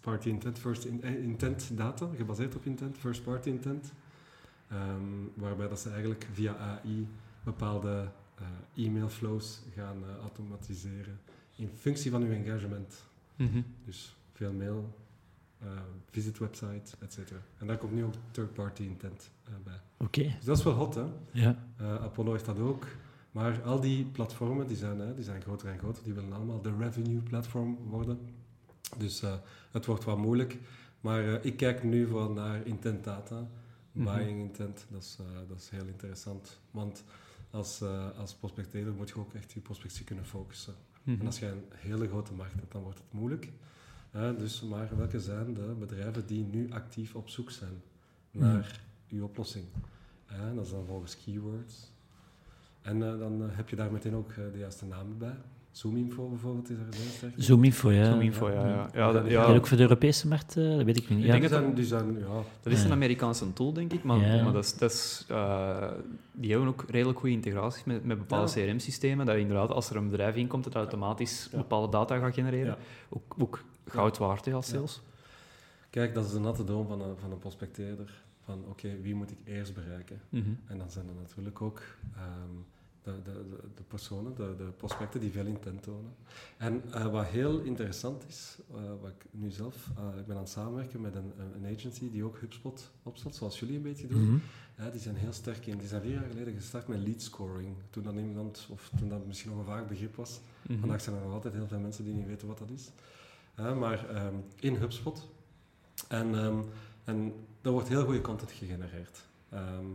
party 0.00 0.28
intent, 0.28 0.58
first 0.58 0.84
in- 0.84 1.02
eh, 1.02 1.22
intent 1.22 1.76
data, 1.76 2.08
gebaseerd 2.16 2.54
op 2.56 2.64
intent, 2.66 2.98
first 2.98 3.22
party 3.22 3.48
intent. 3.48 3.92
Ehm, 4.68 5.02
waarbij 5.34 5.68
dat 5.68 5.80
ze 5.80 5.88
eigenlijk 5.90 6.26
via 6.32 6.56
AI 6.56 7.06
bepaalde 7.44 8.08
eh, 8.74 8.84
e-mail 8.86 9.08
flows 9.08 9.60
gaan 9.76 9.96
eh, 10.04 10.16
automatiseren 10.22 11.20
in 11.56 11.70
functie 11.76 12.10
van 12.10 12.22
uw 12.22 12.30
engagement. 12.32 13.04
Mhm. 13.36 13.62
Dus 13.84 14.16
veel 14.32 14.52
mail, 14.52 14.94
eh, 15.58 15.68
visit 16.10 16.38
website, 16.38 16.96
etc. 17.00 17.18
En 17.58 17.66
daar 17.66 17.78
komt 17.78 17.92
nu 17.92 18.04
ook 18.04 18.14
third 18.30 18.52
party 18.54 18.82
intent 18.82 19.30
bij. 19.64 19.80
Oké. 19.96 20.22
Dus 20.22 20.44
dat 20.44 20.58
is 20.58 20.64
wel 20.64 20.72
hot, 20.74 20.94
hè? 20.94 21.04
Ja. 21.32 21.58
Apollo 21.78 22.32
heeft 22.32 22.44
dat 22.44 22.58
ook. 22.58 22.86
Maar 23.32 23.62
al 23.62 23.80
die 23.80 24.04
platformen 24.04 24.66
die 24.66 24.76
zijn, 24.76 24.98
hè, 24.98 25.14
die 25.14 25.24
zijn 25.24 25.42
groter 25.42 25.68
en 25.68 25.78
groter. 25.78 26.04
Die 26.04 26.12
willen 26.12 26.32
allemaal 26.32 26.60
de 26.62 26.72
revenue 26.78 27.20
platform 27.20 27.76
worden. 27.88 28.18
Dus 28.98 29.22
eh, 29.22 29.34
het 29.70 29.86
wordt 29.86 30.04
wat 30.04 30.18
moeilijk. 30.18 30.58
Maar 31.00 31.34
eh, 31.34 31.44
ik 31.44 31.56
kijk 31.56 31.82
nu 31.82 32.06
vooral 32.06 32.32
naar 32.32 32.66
intent 32.66 33.04
data. 33.04 33.48
Mhm. 33.92 34.04
Buying 34.04 34.40
intent, 34.40 34.86
dat 34.88 35.02
is, 35.02 35.16
eh, 35.20 35.48
dat 35.48 35.58
is 35.60 35.68
heel 35.68 35.86
interessant. 35.86 36.60
Want 36.70 37.04
als, 37.50 37.82
als 38.16 38.34
prospecteerder 38.34 38.92
moet 38.92 39.08
je 39.08 39.18
ook 39.18 39.34
echt 39.34 39.52
je 39.52 39.60
prospectie 39.60 40.04
kunnen 40.04 40.26
focussen. 40.26 40.74
Mhm. 41.02 41.20
En 41.20 41.26
als 41.26 41.38
je 41.38 41.46
een 41.46 41.64
hele 41.74 42.08
grote 42.08 42.32
markt 42.32 42.54
hebt, 42.54 42.72
dan 42.72 42.82
wordt 42.82 42.98
het 42.98 43.12
moeilijk. 43.12 43.52
Dus, 44.38 44.60
maar 44.62 44.96
welke 44.96 45.20
zijn 45.20 45.54
de 45.54 45.76
bedrijven 45.78 46.26
die 46.26 46.44
nu 46.44 46.72
actief 46.72 47.14
op 47.14 47.28
zoek 47.28 47.50
zijn 47.50 47.82
naar 48.30 48.80
uw 49.08 49.24
oplossing? 49.24 49.64
Dat 50.54 50.64
is 50.64 50.70
dan 50.70 50.86
volgens 50.86 51.22
keywords. 51.24 51.92
En 52.82 52.98
dan 52.98 53.50
heb 53.50 53.68
je 53.68 53.76
daar 53.76 53.92
meteen 53.92 54.14
ook 54.14 54.34
de 54.34 54.58
juiste 54.58 54.84
namen 54.84 55.18
bij. 55.18 55.36
Zoominfo 55.72 56.28
bijvoorbeeld 56.28 56.70
is 56.70 56.76
er 56.78 56.84
heel 56.90 57.10
sterk. 57.16 57.36
in. 57.36 57.42
Zoominfo, 57.42 57.90
ja. 57.90 58.04
Zoominfo, 58.04 58.50
ja. 58.50 58.66
ja. 58.66 58.88
ja, 58.94 59.12
dat, 59.12 59.26
Ja, 59.30 59.44
ook 59.44 59.66
voor 59.66 59.76
de 59.76 59.82
Europese 59.82 60.28
markt, 60.28 60.56
eh, 60.56 60.76
dat 60.76 60.84
weet 60.84 60.96
ik 60.96 61.08
niet. 61.08 61.18
Ik 61.18 61.24
Ja. 61.24 61.30
denk 61.30 61.42
dat 61.42 61.50
zijn, 61.86 62.18
ja, 62.18 62.42
dat 62.62 62.72
is 62.72 62.84
een. 62.84 62.92
Amerikaanse 62.92 63.52
tool, 63.52 63.72
denk 63.72 63.92
ik. 63.92 64.02
Maar, 64.04 64.18
Ja. 64.18 64.42
maar 64.44 64.52
dat 64.52 64.64
is, 64.64 64.74
dat 64.76 64.90
is, 64.92 65.24
eh, 65.28 65.90
die 66.32 66.50
hebben 66.50 66.68
ook 66.68 66.84
redelijk 66.88 67.18
goede 67.18 67.34
integraties 67.34 67.84
met, 67.84 68.04
met 68.04 68.18
bepaalde 68.18 68.60
Ja. 68.60 68.66
CRM-systemen. 68.66 69.26
Dat 69.26 69.34
je 69.34 69.40
inderdaad, 69.40 69.70
als 69.70 69.90
er 69.90 69.96
een 69.96 70.08
bedrijf 70.10 70.34
in 70.36 70.46
komt, 70.46 70.64
dat 70.64 70.74
automatisch 70.74 71.48
Ja. 71.52 71.58
bepaalde 71.58 71.90
data 71.90 72.18
gaat 72.18 72.34
genereren. 72.34 72.66
Ja. 72.66 72.76
Ook, 73.08 73.34
ook 73.38 73.64
goud 73.86 74.18
waard 74.18 74.44
hè, 74.44 74.52
als 74.52 74.66
Ja. 74.66 74.72
sales. 74.74 75.00
Kijk, 75.90 76.14
dat 76.14 76.24
is 76.24 76.32
de 76.32 76.40
natte 76.40 76.64
droom 76.64 76.86
van 76.86 77.00
een, 77.02 77.16
van 77.20 77.30
een 77.32 77.38
prospecteerder. 77.38 78.22
Van 78.44 78.64
oké, 78.68 78.88
wie 79.02 79.14
moet 79.14 79.30
ik 79.30 79.38
eerst 79.44 79.74
bereiken? 79.74 80.20
Mhm. 80.28 80.48
En 80.66 80.78
dan 80.78 80.90
zijn 80.90 81.08
er 81.08 81.14
natuurlijk 81.20 81.62
ook 81.62 81.82
ehm, 82.16 82.56
de, 83.02 83.22
de, 83.22 83.58
de, 83.74 83.82
personen, 83.82 84.34
de, 84.34 84.54
de 84.56 84.72
prospecten 84.76 85.20
die 85.20 85.30
veel 85.30 85.46
intent 85.46 85.82
tonen. 85.82 86.14
En 86.56 86.82
eh, 86.92 87.06
wat 87.06 87.26
heel 87.26 87.60
interessant 87.60 88.24
is, 88.28 88.58
eh, 88.70 88.76
wat 89.00 89.10
ik 89.10 89.24
nu 89.30 89.50
zelf, 89.50 89.90
eh, 89.96 90.18
ik 90.18 90.26
ben 90.26 90.36
aan 90.36 90.42
het 90.42 90.50
samenwerken 90.50 91.00
met 91.00 91.14
een, 91.14 91.32
een 91.54 91.76
agency 91.76 92.10
die 92.10 92.24
ook 92.24 92.38
HubSpot 92.40 92.90
opstelt, 93.02 93.34
zoals 93.34 93.60
jullie 93.60 93.76
een 93.76 93.82
beetje 93.82 94.06
doen. 94.06 94.22
Mhm. 94.22 94.38
Ja, 94.78 94.90
die 94.90 95.00
zijn 95.00 95.16
heel 95.16 95.32
sterk 95.32 95.66
in. 95.66 95.78
Die 95.78 95.88
zijn 95.88 96.02
vier 96.02 96.12
jaar 96.12 96.28
geleden 96.30 96.54
gestart 96.54 96.88
met 96.88 96.98
lead 96.98 97.22
scoring. 97.22 97.76
Toen 97.90 98.02
dat 98.02 98.14
iemand, 98.14 98.66
of 98.70 98.90
toen 98.98 99.08
dat 99.08 99.26
misschien 99.26 99.50
nog 99.50 99.58
een 99.58 99.66
vaag 99.66 99.86
begrip 99.86 100.14
was. 100.14 100.40
Mhm. 100.62 100.78
Vandaag 100.78 101.00
zijn 101.00 101.16
er 101.16 101.22
nog 101.22 101.32
altijd 101.32 101.54
heel 101.54 101.66
veel 101.66 101.78
mensen 101.78 102.04
die 102.04 102.14
niet 102.14 102.26
weten 102.26 102.48
wat 102.48 102.58
dat 102.58 102.70
is. 102.70 102.90
Maar 103.56 104.08
ehm, 104.08 104.34
in 104.60 104.74
HubSpot. 104.74 105.28
En, 106.08 106.34
ehm, 106.34 106.58
en 107.04 107.34
er 107.62 107.70
wordt 107.70 107.88
heel 107.88 108.04
goede 108.04 108.20
content 108.20 108.50
gegenereerd. 108.50 109.28
Ehm, 109.48 109.86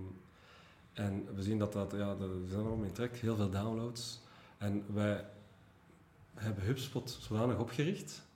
en 0.96 1.36
we 1.36 1.44
zien 1.44 1.58
dat 1.60 1.74
dat, 1.74 1.92
ja, 1.92 2.16
dat 2.16 2.30
is 2.48 2.52
enorm 2.54 2.84
in 2.84 2.92
trek, 2.92 3.16
heel 3.18 3.36
veel 3.36 3.50
downloads. 3.50 4.22
En 4.58 4.84
wij 4.94 5.26
hebben 6.34 6.64
HubSpot 6.66 7.18
zodanig 7.22 7.58
opgericht 7.60 8.28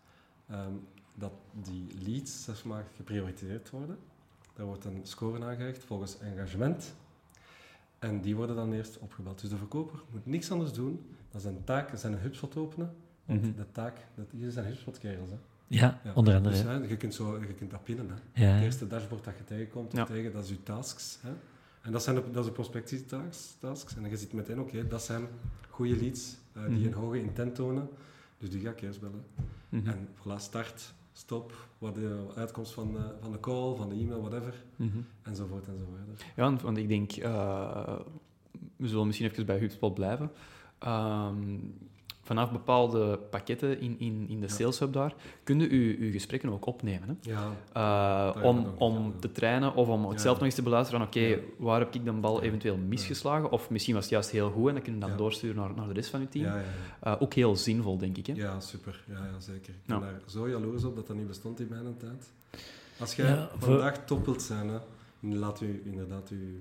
ehm, 0.49 0.73
dat 1.15 1.31
die 1.63 1.87
leads 2.05 2.43
zeg 2.43 2.63
maar, 2.63 2.85
geprioritiseerd 2.95 3.69
worden. 3.69 3.97
Daar 4.53 4.65
wordt 4.65 4.85
een 4.85 4.99
score 5.03 5.45
aangereikt 5.45 5.83
volgens 5.83 6.19
engagement. 6.19 6.93
En 7.99 8.21
die 8.21 8.35
worden 8.35 8.55
dan 8.55 8.73
eerst 8.73 8.97
opgebeld. 8.99 9.41
Dus 9.41 9.49
de 9.49 9.57
verkoper 9.57 9.99
moet 10.11 10.25
niks 10.25 10.51
anders 10.51 10.73
doen 10.73 11.05
dan 11.31 11.41
zijn 11.41 11.63
taak, 11.63 11.89
zijn 11.97 12.19
HubSpot 12.19 12.55
openen. 12.57 12.95
Want 13.25 13.41
Mhm. 13.41 13.55
de 13.55 13.71
taak, 13.71 13.97
dat, 14.15 14.25
hier 14.31 14.51
zijn 14.51 14.65
HubSpot-kerels. 14.65 15.29
Hè. 15.29 15.35
Ja, 15.67 15.99
Ja. 16.03 16.13
onder 16.13 16.35
andere. 16.35 16.55
Dus, 16.55 16.63
hè, 16.63 16.73
je, 16.73 16.97
kunt 16.97 17.13
zo, 17.13 17.39
je 17.39 17.53
kunt 17.53 17.71
dat 17.71 17.83
pinnen. 17.83 18.09
Hè. 18.09 18.45
Ja, 18.45 18.51
Het 18.53 18.63
eerste 18.63 18.87
dashboard 18.87 19.23
dat 19.23 19.37
je 19.37 19.43
tegenkomt, 19.43 19.91
Ja. 19.91 20.05
tegen, 20.05 20.31
dat 20.33 20.43
is 20.43 20.49
je 20.49 20.63
tasks. 20.63 21.19
Hè. 21.21 21.29
En 21.89 21.95
dat 21.95 22.03
zijn 22.03 22.15
de, 22.15 22.23
dat 22.31 22.39
is 22.43 22.45
de 22.45 22.51
prospectietasks. 22.51 23.55
tasks. 23.59 23.95
En 23.95 24.01
dan 24.01 24.09
je 24.09 24.17
ziet 24.17 24.33
meteen, 24.33 24.59
oké, 24.59 24.87
dat 24.87 25.01
zijn 25.03 25.27
goede 25.69 25.95
leads 25.97 26.37
eh, 26.53 26.65
die 26.67 26.77
Mhm. 26.77 26.87
een 26.87 26.93
hoge 26.93 27.19
intent 27.21 27.55
tonen. 27.55 27.89
Dus 28.37 28.49
die 28.49 28.59
ga 28.61 28.69
ik 28.69 28.81
eerst 28.81 28.99
bellen. 28.99 29.23
Mhm. 29.69 29.87
En 29.89 30.07
voilà, 30.17 30.35
start, 30.35 30.93
stop, 31.13 31.53
wat 31.77 31.95
de 31.95 32.25
uitkomst 32.35 32.71
van 32.73 32.93
de, 32.93 33.11
van 33.21 33.31
de 33.31 33.39
call, 33.39 33.75
van 33.75 33.89
de 33.89 33.95
e-mail, 33.95 34.19
whatever, 34.21 34.53
Mhm. 34.75 34.97
enzovoort 35.21 35.67
enzovoort. 35.67 36.23
Ja, 36.35 36.43
want- 36.43 36.61
want 36.61 36.77
ik 36.77 36.87
denk, 36.87 37.11
eh, 37.11 37.99
we 38.75 38.87
zullen 38.87 39.05
misschien 39.07 39.29
even 39.29 39.45
bij 39.45 39.59
HubSpot 39.59 39.93
blijven. 39.93 40.31
Ehm, 40.79 41.57
vanaf 42.29 42.51
bepaalde 42.51 43.17
pakketten 43.17 43.79
in, 43.81 43.95
in, 43.99 44.25
in 44.29 44.39
de 44.39 44.47
Ja. 44.47 44.53
Sales 44.53 44.79
Hub 44.79 44.93
daar, 44.93 45.13
kun 45.43 45.59
je 45.59 45.69
uw, 45.69 45.95
uw 46.05 46.11
gesprekken 46.11 46.49
ook 46.49 46.65
opnemen. 46.65 47.07
Hè? 47.07 47.31
Ja, 47.31 47.51
Eh, 48.35 48.43
om, 48.43 48.63
we 48.63 48.69
om 48.77 49.19
te 49.19 49.31
trainen 49.31 49.75
of 49.75 49.87
om 49.87 50.03
het 50.05 50.13
Ja. 50.13 50.19
zelf 50.19 50.35
nog 50.35 50.45
eens 50.45 50.55
te 50.55 50.61
beluisteren 50.61 50.99
van 50.99 51.07
oké, 51.09 51.19
Ja. 51.19 51.37
waar 51.57 51.79
heb 51.79 51.95
ik 51.95 52.05
de 52.05 52.11
bal 52.11 52.41
eventueel 52.41 52.77
misgeslagen? 52.77 53.51
Of 53.51 53.69
misschien 53.69 53.93
was 53.93 54.03
het 54.03 54.13
juist 54.13 54.29
heel 54.31 54.51
goed 54.51 54.67
en 54.67 54.73
dan 54.73 54.83
kun 54.83 54.93
je 54.93 54.99
dan 54.99 55.09
Ja. 55.09 55.15
doorsturen 55.15 55.55
naar, 55.55 55.73
naar 55.75 55.87
de 55.87 55.93
rest 55.93 56.09
van 56.09 56.19
je 56.19 56.27
team. 56.29 56.45
ja, 56.45 56.55
ja, 56.55 56.61
ja. 57.03 57.15
Eh, 57.15 57.21
ook 57.21 57.33
heel 57.33 57.55
zinvol, 57.55 57.97
denk 57.97 58.17
ik. 58.17 58.25
Hè? 58.27 58.33
Ja, 58.33 58.59
super. 58.59 59.03
Ja, 59.07 59.15
ja 59.15 59.39
zeker. 59.39 59.73
Ik 59.73 59.79
Ja. 59.85 59.99
ben 59.99 60.07
daar 60.09 60.21
zo 60.25 60.49
jaloers 60.49 60.83
op 60.83 60.95
dat 60.95 61.07
dat 61.07 61.15
niet 61.17 61.27
bestond 61.27 61.59
in 61.59 61.67
mijn 61.69 61.97
tijd. 61.97 62.31
Als 62.99 63.15
jij 63.15 63.47
voor- 63.57 63.69
vandaag 63.69 64.05
top 64.05 64.25
wilt 64.25 64.41
zijn, 64.41 64.67
hè, 64.69 64.77
laat 65.19 65.61
u 65.61 65.81
inderdaad 65.85 66.29
uw 66.29 66.55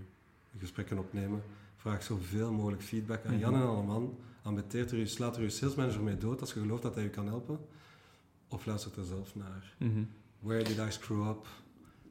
gesprekken 0.59 0.99
opnemen. 0.99 1.43
Vraag 1.77 2.03
zoveel 2.03 2.53
mogelijk 2.53 2.83
feedback 2.83 3.25
aan 3.27 3.39
Jan 3.39 3.53
Mhm. 3.53 3.63
en 3.63 3.69
Alleman. 3.69 4.17
Ambetteert 4.49 4.91
er 4.91 4.99
u, 4.99 5.07
slaat 5.07 5.37
er 5.37 5.43
uw 5.43 5.49
salesmanager 5.49 6.03
mee 6.03 6.19
dood 6.19 6.41
als 6.41 6.53
je 6.53 6.61
gelooft 6.61 6.83
dat 6.83 6.95
hij 6.95 7.05
u 7.05 7.09
kan 7.09 7.27
helpen. 7.27 7.59
Of 8.49 8.67
luistert 8.67 8.97
er 8.97 9.05
zelf 9.05 9.35
naar. 9.35 9.75
Mhm. 9.79 10.03
Where 10.41 10.65
did 10.65 10.79
I 10.79 10.91
screw 10.91 11.29
up? 11.29 11.47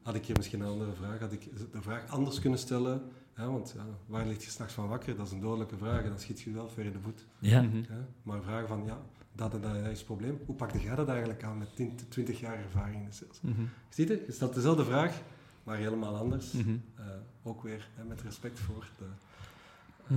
Had 0.02 0.14
ik 0.14 0.26
hier 0.26 0.36
misschien 0.36 0.60
een 0.60 0.68
andere 0.68 0.92
vraag? 0.92 1.18
Had 1.18 1.32
ik 1.32 1.50
de 1.72 1.82
vraag 1.82 2.08
anders 2.08 2.40
kunnen 2.40 2.58
stellen? 2.58 3.02
Ja, 3.36 3.50
want 3.50 3.72
ja, 3.76 3.84
waar 4.06 4.26
ligt 4.26 4.44
je 4.44 4.50
s'nachts 4.50 4.74
van 4.74 4.88
wakker? 4.88 5.16
Dat 5.16 5.26
is 5.26 5.32
een 5.32 5.40
dodelijke 5.40 5.76
vraag 5.76 6.02
en 6.02 6.08
dan 6.08 6.18
schiet 6.18 6.40
je 6.40 6.52
zelf 6.52 6.74
weer 6.74 6.84
in 6.84 6.92
de 6.92 7.00
voet. 7.00 7.24
Ja. 7.38 7.62
Mhm. 7.62 7.76
Ja, 7.76 8.06
maar 8.22 8.42
vragen 8.42 8.68
van, 8.68 8.82
ja, 8.84 8.98
dat, 9.32 9.54
en 9.54 9.60
dat, 9.60 9.74
dat 9.74 9.86
is 9.86 9.98
het 9.98 10.06
probleem. 10.06 10.40
Hoe 10.46 10.54
pakte 10.54 10.80
jij 10.80 10.94
dat 10.94 11.08
eigenlijk 11.08 11.42
aan 11.42 11.58
met 11.58 11.76
10, 11.76 11.98
20 12.08 12.40
jaar 12.40 12.58
ervaring 12.58 12.96
in 12.96 13.04
de 13.04 13.12
sales? 13.12 13.40
Mhm. 13.40 13.62
Zie 13.88 14.08
je, 14.08 14.22
je 14.26 14.32
stelt 14.32 14.54
dezelfde 14.54 14.84
vraag, 14.84 15.20
maar 15.62 15.76
helemaal 15.76 16.16
anders. 16.16 16.52
Mhm. 16.52 16.76
Eh, 16.94 17.04
ook 17.42 17.62
weer 17.62 17.88
hè, 17.94 18.04
met 18.04 18.22
respect 18.22 18.58
voor 18.58 18.90
de 18.98 19.04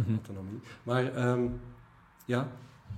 autonomie. 0.07 0.59
Maar 0.84 1.15
ehm, 1.15 1.47
ja, 2.32 2.51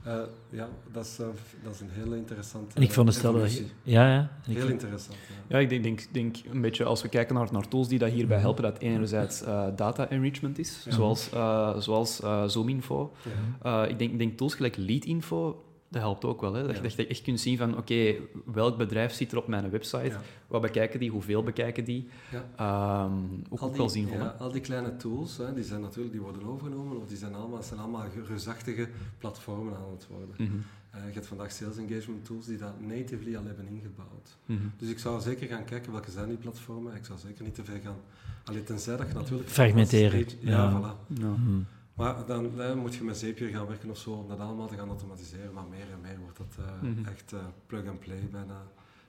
eh, 0.03 0.19
ja 0.49 0.67
dat, 0.91 1.05
is, 1.05 1.19
eh, 1.19 1.25
dat 1.63 1.73
is 1.73 1.79
een 1.79 1.89
hele 1.91 2.15
interessante 2.17 2.75
En 2.75 2.81
ik 2.81 2.91
vond 2.91 3.07
het 3.07 3.17
stel 3.17 3.33
dat... 3.33 3.41
evolutie. 3.43 3.71
Ja, 3.83 4.13
ja. 4.13 4.29
Heel 4.41 4.67
interessant, 4.67 5.17
ja. 5.29 5.55
Ja, 5.57 5.59
ik 5.63 5.69
denk, 5.69 5.83
denk, 5.83 6.07
denk 6.11 6.35
een 6.51 6.61
beetje 6.61 6.83
als 6.83 7.01
we 7.01 7.07
kijken 7.09 7.35
naar, 7.35 7.47
naar 7.51 7.67
tools 7.67 7.87
die 7.87 7.99
dat 7.99 8.09
hierbij 8.11 8.35
Mhm. 8.37 8.45
helpen, 8.45 8.63
dat 8.63 8.77
enerzijds 8.79 9.41
eh, 9.41 9.67
data 9.75 10.09
enrichment 10.09 10.59
is, 10.59 10.81
Ja. 10.85 10.91
zoals, 10.91 11.29
eh, 11.29 11.77
zoals 11.77 12.21
eh, 12.21 12.43
Zoominfo. 12.47 13.13
Ja. 13.61 13.83
Eh, 13.83 13.89
ik 13.89 13.99
denk, 13.99 14.17
denk 14.17 14.37
tools 14.37 14.55
gelijk 14.55 14.75
Leadinfo, 14.77 15.63
dat 15.93 16.01
helpt 16.01 16.25
ook 16.25 16.41
wel. 16.41 16.53
Hè? 16.53 16.61
Dat, 16.61 16.69
Ja. 16.75 16.75
je, 16.75 16.81
dat 16.81 16.95
je 16.95 17.07
echt 17.07 17.21
kunt 17.21 17.39
zien 17.39 17.57
van, 17.57 17.77
oké, 17.77 18.13
welk 18.45 18.77
bedrijf 18.77 19.13
zit 19.13 19.31
er 19.31 19.37
op 19.37 19.47
mijn 19.47 19.69
website? 19.69 20.03
Ja. 20.05 20.21
Wat 20.47 20.61
bekijken 20.61 20.99
die? 20.99 21.09
Hoeveel 21.09 21.43
bekijken 21.43 21.83
die? 21.83 22.07
Ja. 22.31 22.45
Ehm, 22.55 23.13
ook, 23.49 23.59
Al 23.59 23.65
ook 23.67 23.69
die- 23.73 23.77
wel 23.81 23.89
zinvol. 23.89 24.17
ja, 24.17 24.35
al 24.39 24.51
die 24.51 24.61
kleine 24.61 24.95
tools, 24.95 25.37
hè, 25.37 25.53
die 25.53 25.63
zijn 25.63 25.81
natuurlijk 25.81 26.11
die 26.11 26.21
worden 26.21 26.43
overgenomen, 26.47 26.97
of 26.97 27.07
die 27.07 27.17
zijn 27.17 27.33
allemaal, 27.35 27.63
zijn 27.63 27.79
allemaal 27.79 28.05
reusachtige 28.27 28.87
platformen 29.17 29.73
aan 29.75 29.91
het 29.91 30.07
worden. 30.09 30.35
Mhm. 30.37 30.51
Eh, 30.91 30.99
je 31.07 31.13
hebt 31.13 31.27
vandaag 31.27 31.51
sales 31.51 31.77
engagement 31.77 32.25
tools 32.25 32.45
die 32.45 32.57
dat 32.57 32.81
natively 32.81 33.35
al 33.35 33.43
hebben 33.45 33.67
ingebouwd. 33.67 34.37
Mhm. 34.45 34.59
Dus 34.77 34.89
ik 34.89 34.99
zou 34.99 35.21
zeker 35.21 35.47
gaan 35.47 35.65
kijken 35.65 35.91
welke 35.91 36.11
zijn 36.11 36.27
die 36.27 36.37
platformen. 36.37 36.95
Ik 36.95 37.05
zou 37.05 37.19
zeker 37.19 37.43
niet 37.43 37.55
te 37.55 37.63
veel 37.63 37.79
gaan. 37.83 37.97
Alleen 38.43 38.63
tenzij 38.63 38.97
dat 38.97 39.07
je 39.07 39.13
natuurlijk. 39.13 39.49
Fragmenteren. 39.49 40.19
Ja, 40.19 40.25
Ja. 40.39 40.71
voilà. 40.79 41.13
Ja. 41.19 41.27
Mhm. 41.27 41.59
Maar 41.93 42.25
dan 42.25 42.61
eh, 42.61 42.73
moet 42.73 42.95
je 42.95 43.03
met 43.03 43.17
Zapier 43.17 43.49
gaan 43.49 43.67
werken 43.67 43.89
of 43.89 43.97
zo 43.97 44.11
om 44.11 44.27
dat 44.27 44.39
allemaal 44.39 44.67
te 44.67 44.75
gaan 44.75 44.87
automatiseren. 44.87 45.53
Maar 45.53 45.63
meer 45.69 45.85
en 45.91 46.01
meer 46.01 46.17
wordt 46.19 46.37
dat 46.37 46.55
eh, 46.65 46.89
Mhm. 46.89 47.05
echt 47.05 47.33
eh, 47.33 47.39
plug 47.65 47.87
and 47.87 47.99
play 47.99 48.27
bijna. 48.31 48.61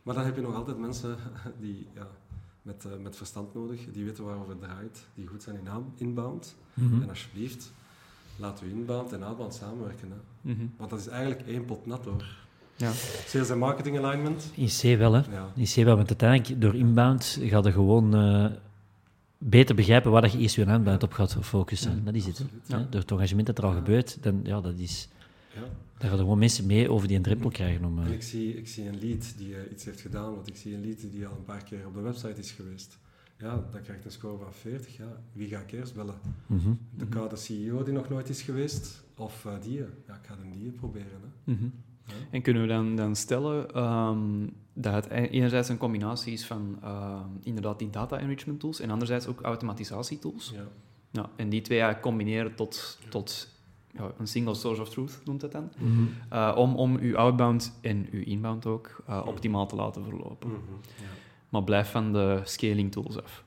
Maar 0.02 0.14
dan 0.14 0.24
heb 0.24 0.34
je 0.36 0.42
nog 0.42 0.54
altijd 0.54 0.78
mensen 0.78 1.16
die 1.60 1.86
ja, 1.94 2.06
met, 2.62 2.84
eh, 2.84 2.90
met 3.02 3.16
verstand 3.16 3.54
nodig, 3.54 3.80
die 3.92 4.04
weten 4.04 4.24
waarover 4.24 4.50
het 4.50 4.60
draait, 4.60 5.06
die 5.14 5.26
goed 5.26 5.42
zijn 5.42 5.56
in 5.56 5.68
inbound. 5.96 6.56
Mhm. 6.74 7.02
En 7.02 7.08
alsjeblieft, 7.08 7.72
laat 8.36 8.62
u 8.62 8.70
inbound 8.70 9.12
en 9.12 9.22
outbound 9.22 9.54
samenwerken. 9.54 10.08
Hè. 10.10 10.50
Mhm. 10.52 10.66
Want 10.76 10.90
dat 10.90 10.98
is 10.98 11.06
eigenlijk 11.06 11.48
één 11.48 11.64
pot 11.64 11.86
nat 11.86 12.04
hoor. 12.04 12.24
Ja. 12.76 12.90
Sales 13.26 13.50
en 13.50 13.58
marketing 13.58 13.98
alignment. 13.98 14.50
In 14.54 14.66
C 14.66 14.98
wel, 14.98 15.12
hè. 15.12 15.22
Ja. 15.32 15.46
In 15.54 15.64
C 15.64 15.74
wel, 15.74 15.96
want 15.96 16.08
uiteindelijk 16.08 16.60
door 16.60 16.74
inbound 16.74 17.38
ga 17.40 17.58
je 17.62 17.72
gewoon 17.72 18.14
beter 19.48 19.74
begrijpen 19.74 20.10
waar 20.10 20.22
dat 20.22 20.32
je 20.32 20.38
eerst 20.38 20.54
je 20.56 20.66
aanbound 20.66 21.02
op 21.02 21.12
gaat 21.12 21.36
focussen. 21.40 21.96
Ja, 21.96 22.00
dat 22.04 22.14
is 22.14 22.24
het. 22.26 22.40
Absoluut. 22.40 22.62
Ja. 22.66 22.86
Door 22.90 23.00
het 23.00 23.10
engagement 23.10 23.46
dat 23.46 23.58
er 23.58 23.64
al 23.64 23.72
gebeurt, 23.74 24.22
dan, 24.22 24.40
ja, 24.44 24.60
dat 24.60 24.78
is, 24.78 25.08
Ja. 25.54 25.60
daar 25.60 25.70
gaan 25.98 26.10
er 26.12 26.18
gewoon 26.18 26.38
mensen 26.38 26.66
mee 26.66 26.90
over 26.90 27.08
die 27.08 27.16
een 27.16 27.22
drempel 27.22 27.50
krijgen. 27.50 27.84
Om, 27.84 27.98
eh, 28.04 28.10
ik 28.12 28.22
zie, 28.22 28.56
ik 28.56 28.68
zie 28.68 28.88
een 28.88 28.98
lead 29.00 29.34
die 29.36 29.54
eh, 29.56 29.72
iets 29.72 29.84
heeft 29.84 30.00
gedaan, 30.00 30.34
want 30.34 30.48
ik 30.48 30.56
zie 30.56 30.74
een 30.74 30.80
lead 30.80 31.10
die 31.10 31.26
al 31.26 31.36
een 31.36 31.44
paar 31.44 31.64
keer 31.64 31.86
op 31.86 31.94
de 31.94 32.00
website 32.00 32.38
is 32.40 32.50
geweest. 32.52 32.98
Ja, 33.38 33.64
dan 33.70 33.82
krijgt 33.82 34.04
een 34.04 34.10
score 34.10 34.38
van 34.38 34.52
40. 34.52 34.96
Ja, 34.96 35.22
wie 35.32 35.48
ga 35.48 35.58
ik 35.60 35.72
eerst 35.72 35.94
bellen? 35.94 36.14
mhm. 36.46 36.70
De 36.96 37.04
Mhm. 37.04 37.08
koude 37.14 37.36
CEO 37.36 37.82
die 37.82 37.92
nog 37.94 38.08
nooit 38.08 38.28
is 38.28 38.42
geweest? 38.42 39.04
Of 39.16 39.44
eh, 39.46 39.52
die? 39.62 39.76
Ja, 40.06 40.14
ik 40.14 40.26
ga 40.26 40.36
de 40.36 40.58
die 40.58 40.70
proberen. 40.70 41.20
Hè. 41.44 41.52
Mhm. 41.52 41.64
Ja. 42.06 42.14
En 42.30 42.42
kunnen 42.42 42.62
we 42.62 42.68
dan, 42.68 42.96
dan 42.96 43.16
stellen 43.16 43.70
ehm, 43.74 44.46
dat 44.72 44.94
het 44.94 45.06
e- 45.06 45.26
enerzijds 45.26 45.68
een 45.68 45.78
combinatie 45.78 46.32
is 46.32 46.46
van 46.46 46.78
ehm, 46.82 47.28
inderdaad 47.42 47.78
die 47.78 47.90
data 47.90 48.18
enrichment 48.18 48.60
tools 48.60 48.80
en 48.80 48.90
anderzijds 48.90 49.26
ook 49.26 49.40
automatisatietools? 49.40 50.50
Ja. 50.54 50.64
Ja, 51.10 51.30
en 51.36 51.48
die 51.48 51.60
twee 51.60 51.78
eigenlijk 51.78 52.08
combineren 52.08 52.54
tot, 52.54 52.98
tot 53.08 53.48
ja, 53.92 54.12
een 54.18 54.26
single 54.26 54.54
source 54.54 54.80
of 54.80 54.88
truth, 54.88 55.20
noemt 55.24 55.42
het 55.42 55.52
dan. 55.52 55.70
Mhm. 55.78 56.02
Uh, 56.32 56.52
om, 56.56 56.74
om 56.74 56.96
uw 56.96 57.16
outbound 57.16 57.78
en 57.80 58.08
uw 58.10 58.22
inbound 58.22 58.66
ook 58.66 59.02
uh, 59.08 59.22
optimaal 59.26 59.66
te 59.66 59.76
laten 59.76 60.04
verlopen. 60.04 60.48
Mhm, 60.48 60.58
ja. 60.96 61.04
Maar 61.48 61.64
blijf 61.64 61.90
van 61.90 62.12
de 62.12 62.40
scaling 62.44 62.92
tools 62.92 63.22
af. 63.22 63.44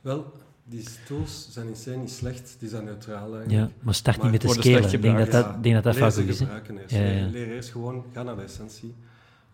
Wel, 0.00 0.32
die 0.68 0.84
tools 1.06 1.48
zijn 1.50 1.66
in 1.66 1.72
C 1.84 1.96
niet 2.00 2.10
slecht, 2.10 2.56
die 2.58 2.68
zijn 2.68 2.84
neutraal 2.84 3.34
eigenlijk. 3.36 3.50
Ja, 3.50 3.68
maar 3.82 3.94
start 3.94 4.16
Maar 4.16 4.24
niet 4.30 4.34
met 4.34 4.42
worden 4.44 4.62
scalen. 4.72 4.92
Ik 4.92 5.02
denk 5.02 5.18
dat 5.18 5.30
dat, 5.30 5.44
Ja, 5.44 5.58
denk 5.62 5.74
dat, 5.74 5.84
dat 5.84 5.94
leer 5.94 6.02
vaak 6.02 6.12
ze 6.12 6.20
ook 6.22 6.26
is. 6.28 6.38
hè. 6.38 6.44
gebruiken 6.44 6.78
eerst. 6.78 6.94
Ja, 6.94 7.00
ja. 7.04 7.26
Leer, 7.26 7.48
eerst 7.52 7.70
gewoon, 7.70 8.04
ga 8.12 8.22
naar 8.22 8.36
de 8.36 8.42
essentie. 8.42 8.94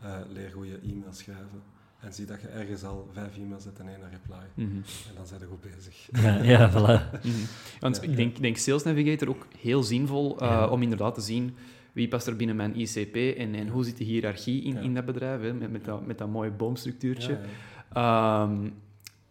Eh, 0.02 0.10
leer 0.32 0.52
hoe 0.54 0.66
je 0.66 0.78
e-mail 0.82 1.12
schrijven. 1.12 1.62
En 2.00 2.12
zie 2.12 2.26
dat 2.26 2.40
je 2.40 2.46
ergens 2.48 2.84
al 2.84 3.08
vijf 3.12 3.36
e-mails 3.36 3.64
hebt 3.64 3.78
en 3.78 3.88
één 3.88 3.96
reply. 4.10 4.36
Mhm. 4.54 4.76
En 4.76 5.14
dan 5.16 5.26
zijn 5.26 5.40
we 5.40 5.46
goed 5.46 5.60
bezig. 5.60 6.08
Ja, 6.22 6.42
ja, 6.42 6.70
voilà. 6.74 7.20
Mhm. 7.22 7.34
Want 7.80 7.96
Ja, 7.96 8.02
ik 8.02 8.10
ja. 8.10 8.16
denk, 8.16 8.40
denk 8.40 8.56
Sales 8.56 8.82
Navigator 8.82 9.28
ook 9.28 9.46
heel 9.60 9.82
zinvol 9.82 10.42
uh, 10.42 10.48
Ja. 10.48 10.66
om 10.68 10.82
inderdaad 10.82 11.14
te 11.14 11.20
zien 11.20 11.54
Wie 11.92 12.08
past 12.08 12.26
er 12.26 12.36
binnen 12.36 12.56
mijn 12.56 12.80
ICP 12.80 13.16
en, 13.38 13.54
en 13.54 13.68
hoe 13.68 13.84
zit 13.84 13.96
de 13.96 14.04
hiërarchie 14.04 14.62
in, 14.62 14.74
Ja. 14.74 14.80
in 14.80 14.94
dat 14.94 15.04
bedrijf, 15.04 15.40
hè, 15.40 15.52
met, 15.52 15.70
met, 15.72 15.84
dat, 15.84 16.06
met 16.06 16.18
dat 16.18 16.28
mooie 16.28 16.50
boomstructuurtje. 16.50 17.32
Ja, 17.32 17.38
ja. 17.94 18.42
Ehm, 18.44 18.70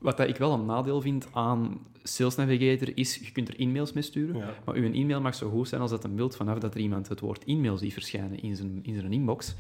wat 0.04 0.18
dat 0.18 0.28
ik 0.30 0.38
wel 0.38 0.54
een 0.54 0.66
nadeel 0.66 1.02
vind 1.02 1.28
aan 1.34 1.80
Sales 2.04 2.36
Navigator 2.36 2.98
is, 2.98 3.16
je 3.16 3.32
kunt 3.32 3.48
er 3.48 3.60
e-mails 3.60 3.94
mee 3.94 4.04
sturen, 4.04 4.36
Ja. 4.38 4.54
maar 4.66 4.76
uw 4.76 4.92
e-mail 4.94 5.22
mag 5.22 5.36
zo 5.36 5.50
goed 5.50 5.68
zijn 5.68 5.82
als 5.82 5.90
dat 5.92 6.04
een 6.04 6.16
beeld 6.16 6.36
vanaf 6.36 6.60
dat 6.60 6.74
er 6.76 6.80
iemand 6.82 7.08
het 7.10 7.20
woord 7.20 7.44
e-mail 7.46 7.78
ziet 7.78 7.94
verschijnen 7.94 8.42
in 8.42 8.56
zijn, 8.56 8.80
in 8.84 8.94
zijn 8.96 9.14
inbox. 9.14 9.56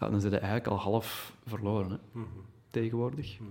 Ja, 0.00 0.08
dan 0.10 0.20
zit 0.20 0.30
je 0.30 0.36
eigenlijk 0.38 0.66
al 0.66 0.76
half 0.78 1.32
verloren 1.46 1.90
hè, 1.90 1.96
Mhm. 2.20 2.26
tegenwoordig. 2.70 3.38
Mhm. 3.40 3.50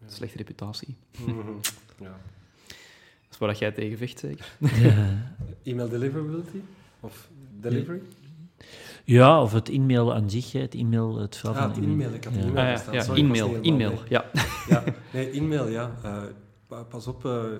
Ja. 0.00 0.08
Slechte 0.08 0.36
reputatie. 0.36 0.96
Mhm. 1.26 1.38
Ja. 2.00 2.18
Dat 3.22 3.30
is 3.30 3.38
waar 3.38 3.48
dat 3.48 3.58
jij 3.58 3.72
tegen 3.72 3.98
vecht, 3.98 4.18
zeker? 4.18 4.56
Ja. 4.58 5.34
E-mail 5.62 5.88
deliverability? 5.88 6.58
Of 7.00 7.28
delivery? 7.60 8.00
Ja, 9.04 9.42
of 9.42 9.52
het 9.52 9.68
e-mail 9.68 10.14
aan 10.14 10.30
zich, 10.30 10.52
het 10.52 10.74
e-mail, 10.74 11.18
het 11.18 11.36
verhaal 11.36 11.56
Ah, 11.68 11.74
van 11.74 11.82
het 11.82 11.90
e-mail. 11.92 12.12
Ik 12.14 12.24
had 12.24 12.34
Ja. 12.34 12.40
e-mail 12.40 12.56
Ah, 12.56 12.62
ja, 12.64 12.70
verstaan. 12.70 12.94
ja, 12.94 13.02
Sorry, 13.02 13.20
e-mail, 13.62 13.98
ja. 14.08 14.30
Ja, 14.68 14.84
nee, 15.12 15.30
e-mail, 15.30 15.68
ja. 15.68 15.94
Eh, 16.04 16.22
pa- 16.66 16.82
pas 16.82 17.06
op, 17.06 17.24
eh, 17.24 17.44
eh, 17.44 17.50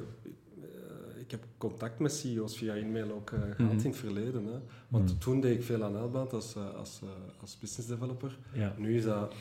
ik 1.21 1.31
heb 1.31 1.45
contact 1.59 1.99
met 1.99 2.13
CEO's 2.13 2.57
via 2.57 2.75
e-mail 2.75 3.13
ook 3.13 3.31
eh, 3.31 3.39
gehad 3.41 3.59
Mhm. 3.59 3.79
in 3.79 3.87
het 3.87 3.97
verleden. 3.97 4.45
Hè. 4.47 4.59
Want 4.89 5.09
Mhm. 5.11 5.19
toen 5.19 5.41
deed 5.41 5.57
ik 5.57 5.63
veel 5.63 5.83
aan 5.85 5.97
Outbound 5.97 6.33
als, 6.33 6.55
eh, 6.57 6.75
als, 6.79 7.01
eh, 7.03 7.09
als 7.41 7.59
business 7.59 7.89
developer. 7.89 8.39
Ja. 8.53 8.75
Nu 8.79 8.97
is 8.97 9.05
dat, 9.05 9.35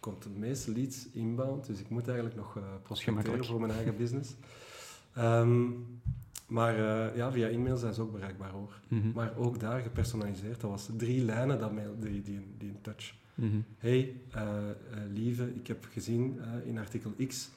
komt 0.00 0.22
de 0.22 0.28
meeste 0.36 0.72
leads 0.72 1.08
inbound, 1.12 1.66
dus 1.66 1.80
ik 1.80 1.88
moet 1.88 2.06
eigenlijk 2.06 2.36
nog 2.36 2.56
eh 2.56 2.62
prospecteren 2.82 3.44
voor 3.44 3.60
mijn 3.60 3.72
eigen 3.72 3.96
business. 3.96 4.34
Ehm, 5.14 5.60
maar 6.48 6.74
eh, 7.08 7.16
ja, 7.16 7.32
via 7.32 7.48
e-mail 7.48 7.76
zijn 7.76 7.94
ze 7.94 8.02
ook 8.02 8.12
bereikbaar 8.12 8.50
hoor. 8.50 8.80
Mhm. 8.88 9.10
Maar 9.14 9.36
ook 9.36 9.60
daar 9.60 9.80
gepersonaliseerd. 9.80 10.60
Dat 10.60 10.70
was 10.70 10.88
drie 10.96 11.24
lijnen, 11.24 11.58
dat 11.58 11.72
mail, 11.72 11.94
die, 11.98 12.22
die, 12.22 12.46
die 12.58 12.68
in 12.68 12.80
touch. 12.80 13.14
Mhm. 13.34 13.56
Hey, 13.78 14.20
eh, 14.30 14.42
eh, 14.70 14.74
lieve, 15.12 15.54
ik 15.54 15.66
heb 15.66 15.84
gezien 15.92 16.40
in 16.64 16.78
artikel 16.78 17.12
X 17.26 17.50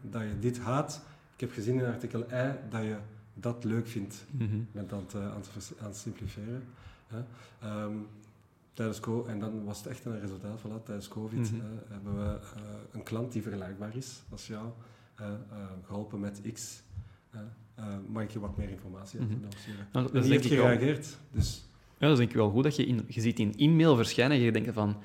dat 0.00 0.22
je 0.22 0.38
dit 0.40 0.58
haat. 0.58 1.02
Ik 1.34 1.40
heb 1.40 1.52
gezien 1.52 1.78
in 1.78 1.84
artikel 1.84 2.20
Y 2.20 2.54
dat 2.70 2.82
je 2.82 2.96
dat 3.34 3.64
leuk 3.64 3.86
vindt. 3.86 4.24
Mhm. 4.30 4.44
Ik 4.56 4.72
ben 4.72 4.82
het 4.82 4.92
aan 4.92 5.00
het, 5.00 5.14
aan 5.80 5.90
het. 5.90 6.06
Hè. 7.06 7.22
Ehm, 7.60 7.96
tijdens 8.72 9.00
co 9.00 9.24
en 9.24 9.38
dan 9.38 9.64
was 9.64 9.78
het 9.78 9.86
echt 9.86 10.04
een 10.04 10.20
resultaat. 10.20 10.60
Voilà, 10.60 10.82
tijdens 10.84 11.08
COVID 11.08 11.52
Mhm. 11.52 11.62
hebben 11.88 12.18
we 12.18 12.38
een 12.92 13.02
klant 13.02 13.32
die 13.32 13.42
vergelijkbaar 13.42 13.96
is 13.96 14.22
als 14.30 14.46
jou, 14.46 14.68
eh, 15.14 15.26
eh, 15.26 15.34
geholpen 15.82 16.20
met 16.20 16.40
X. 16.52 16.82
eh, 17.82 17.88
mag 18.12 18.22
ik 18.22 18.30
je 18.30 18.40
wat 18.40 18.56
meer 18.56 18.68
informatie 18.68 19.18
En 19.18 19.40
dat, 19.92 20.04
is 20.04 20.10
die 20.10 20.20
denk 20.20 20.42
heeft 20.42 20.44
ja, 20.44 20.48
gereageerd. 20.60 21.18
Dus, 21.32 21.68
dat 21.98 22.10
is 22.10 22.16
denk 22.18 22.30
ik 22.30 22.36
wel 22.36 22.50
goed 22.50 22.62
dat 22.62 22.76
je, 22.76 22.86
in, 22.86 23.04
je 23.08 23.20
ziet 23.20 23.38
in 23.38 23.54
e-mail 23.56 23.96
verschijnen 23.96 24.36
en 24.36 24.42
je 24.42 24.52
denkt 24.52 24.72
van... 24.74 24.96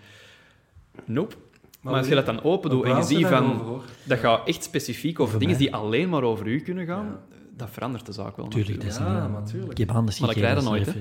Nope. 1.06 1.36
Maar, 1.82 1.94
als 1.94 2.08
je 2.08 2.16
dat 2.16 2.26
dan 2.26 2.44
open 2.44 2.70
doet 2.70 2.84
en 2.86 2.96
je 2.96 3.04
ziet 3.04 3.26
van... 3.26 3.82
Dat 4.04 4.20
gaat 4.20 4.48
echt 4.48 4.64
specifiek 4.64 5.20
over 5.20 5.24
Over 5.36 5.40
dingen 5.40 5.56
mij. 5.56 5.66
die 5.66 5.76
alleen 5.76 6.10
maar 6.10 6.24
over 6.24 6.48
u 6.48 6.60
kunnen 6.60 6.86
gaan. 6.86 7.06
Ja. 7.06 7.20
Dat 7.58 7.70
verandert 7.70 8.06
de 8.06 8.12
zaak 8.12 8.38
wel 8.38 8.48
Tuurlijk, 8.48 8.78
natuurlijk. 8.78 9.00
dat 9.00 9.08
is 9.08 9.14
Ja, 9.16 9.22
niet, 9.24 9.32
maar 9.32 9.42
eh, 9.42 9.48
tuurlijk. 9.48 9.72
Ik 9.72 9.78
heb 9.78 9.92
anders 9.92 10.20
Maar 10.20 10.30
dat 10.30 10.38
krijg 10.38 10.60
je 10.60 10.64
nooit, 10.70 10.94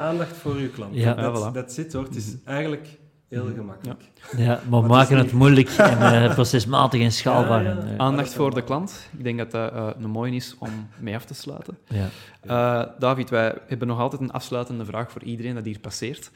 aandacht 0.00 0.36
voor 0.36 0.54
uw 0.54 0.70
klant. 0.70 0.94
Ja. 0.94 1.14
Dat 1.14 1.36
Ja, 1.42 1.50
voilà. 1.50 1.54
dat 1.54 1.72
zit 1.72 1.92
hoor. 1.92 2.04
Het 2.04 2.16
is 2.16 2.26
Mhm. 2.26 2.36
eigenlijk 2.48 2.98
heel 3.32 3.44
Mhm. 3.44 3.54
gemakkelijk. 3.54 4.00
Ja, 4.36 4.46
maar 4.46 4.60
we 4.70 4.76
het 4.76 4.86
maken 4.86 5.16
het 5.16 5.32
moeilijk 5.32 5.68
en 5.78 5.98
eh, 6.24 6.34
procesmatig 6.34 7.00
en 7.00 7.12
schaalbaar. 7.12 7.62
Ja, 7.62 7.70
ja. 7.70 7.76
en, 7.78 7.98
Aandacht 8.00 8.34
voor 8.34 8.54
de 8.54 8.64
klant. 8.64 9.08
Ik 9.18 9.24
denk 9.24 9.38
dat 9.38 9.50
dat 9.50 9.72
eh, 9.72 9.88
een 10.00 10.10
mooie 10.10 10.34
is 10.34 10.56
om 10.58 10.88
mee 10.98 11.14
af 11.14 11.24
te 11.24 11.34
sluiten. 11.34 11.78
ja. 11.88 12.08
Eh, 12.40 12.88
David, 12.98 13.30
wij 13.30 13.54
hebben 13.66 13.88
nog 13.88 13.98
altijd 13.98 14.20
een 14.20 14.32
afsluitende 14.32 14.84
vraag 14.84 15.10
voor 15.12 15.22
iedereen 15.22 15.54
dat 15.54 15.64
hier 15.64 15.78
passeert. 15.78 16.30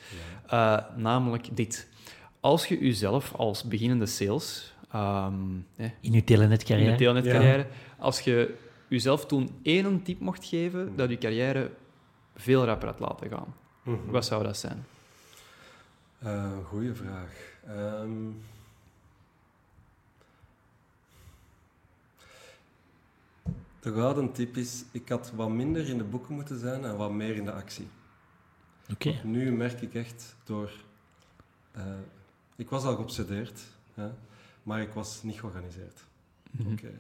Eh, 0.47 0.77
namelijk 0.97 1.57
dit. 1.57 1.89
Als 2.41 2.67
je 2.67 2.79
jezelf 2.79 3.33
als 3.37 3.65
beginnende 3.65 4.07
sales, 4.07 4.75
ehm, 4.93 5.33
eh, 5.77 5.85
In 6.01 6.13
uw 6.13 6.15
in 6.19 6.25
telenetcarrière. 6.25 6.91
de 6.91 6.97
telnetcarrière, 6.97 7.67
als 7.99 8.21
je 8.21 8.55
jezelf 8.89 9.27
toen 9.27 9.51
één 9.63 10.03
tip 10.03 10.21
mocht 10.21 10.45
geven 10.45 10.93
dat 10.97 11.11
je 11.11 11.19
carrière 11.19 11.71
veel 12.37 12.65
rapper 12.65 12.89
had 12.89 13.01
laten 13.01 13.29
gaan, 13.31 13.55
Mhm. 13.83 13.97
wat 14.11 14.25
zou 14.25 14.43
dat 14.43 14.57
zijn? 14.57 14.85
Eh, 16.19 16.65
goeie 16.67 16.95
vraag. 16.95 17.59
Ehm, 17.67 18.31
de 23.81 23.93
gouden 23.93 24.33
tip 24.33 24.57
is, 24.57 24.85
ik 24.91 25.09
had 25.09 25.31
wat 25.31 25.49
minder 25.51 25.89
in 25.89 25.99
de 25.99 26.05
boeken 26.05 26.35
moeten 26.35 26.59
zijn 26.59 26.85
en 26.85 26.97
wat 26.97 27.11
meer 27.13 27.35
in 27.37 27.45
de 27.45 27.53
actie. 27.53 27.89
Oké. 28.93 29.21
Nu 29.25 29.53
merk 29.53 29.81
ik 29.81 29.95
echt 29.95 30.37
door... 30.45 30.73
eh, 31.73 31.85
ik 32.57 32.71
was 32.71 32.85
al 32.85 32.95
geobsedeerd, 32.95 33.61
hè, 33.95 34.11
maar 34.63 34.81
ik 34.81 34.93
was 34.93 35.23
niet 35.23 35.41
georganiseerd. 35.41 36.05
Mhm. 36.51 36.73
Oké. 36.73 36.93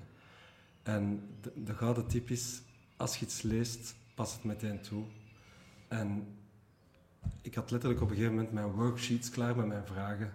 En 0.82 1.28
de, 1.40 1.52
de 1.64 1.74
gouden 1.74 2.06
tip 2.06 2.30
is, 2.30 2.60
als 2.96 3.16
je 3.16 3.24
iets 3.24 3.42
leest, 3.42 3.94
pas 4.14 4.32
het 4.32 4.44
meteen 4.44 4.80
toe. 4.80 5.04
En 5.88 6.26
ik 7.42 7.54
had 7.54 7.70
letterlijk 7.70 8.02
op 8.02 8.08
een 8.08 8.14
gegeven 8.16 8.36
moment 8.36 8.54
mijn 8.54 8.70
worksheets 8.70 9.30
klaar 9.30 9.56
met 9.56 9.66
mijn 9.66 9.86
vragen. 9.86 10.32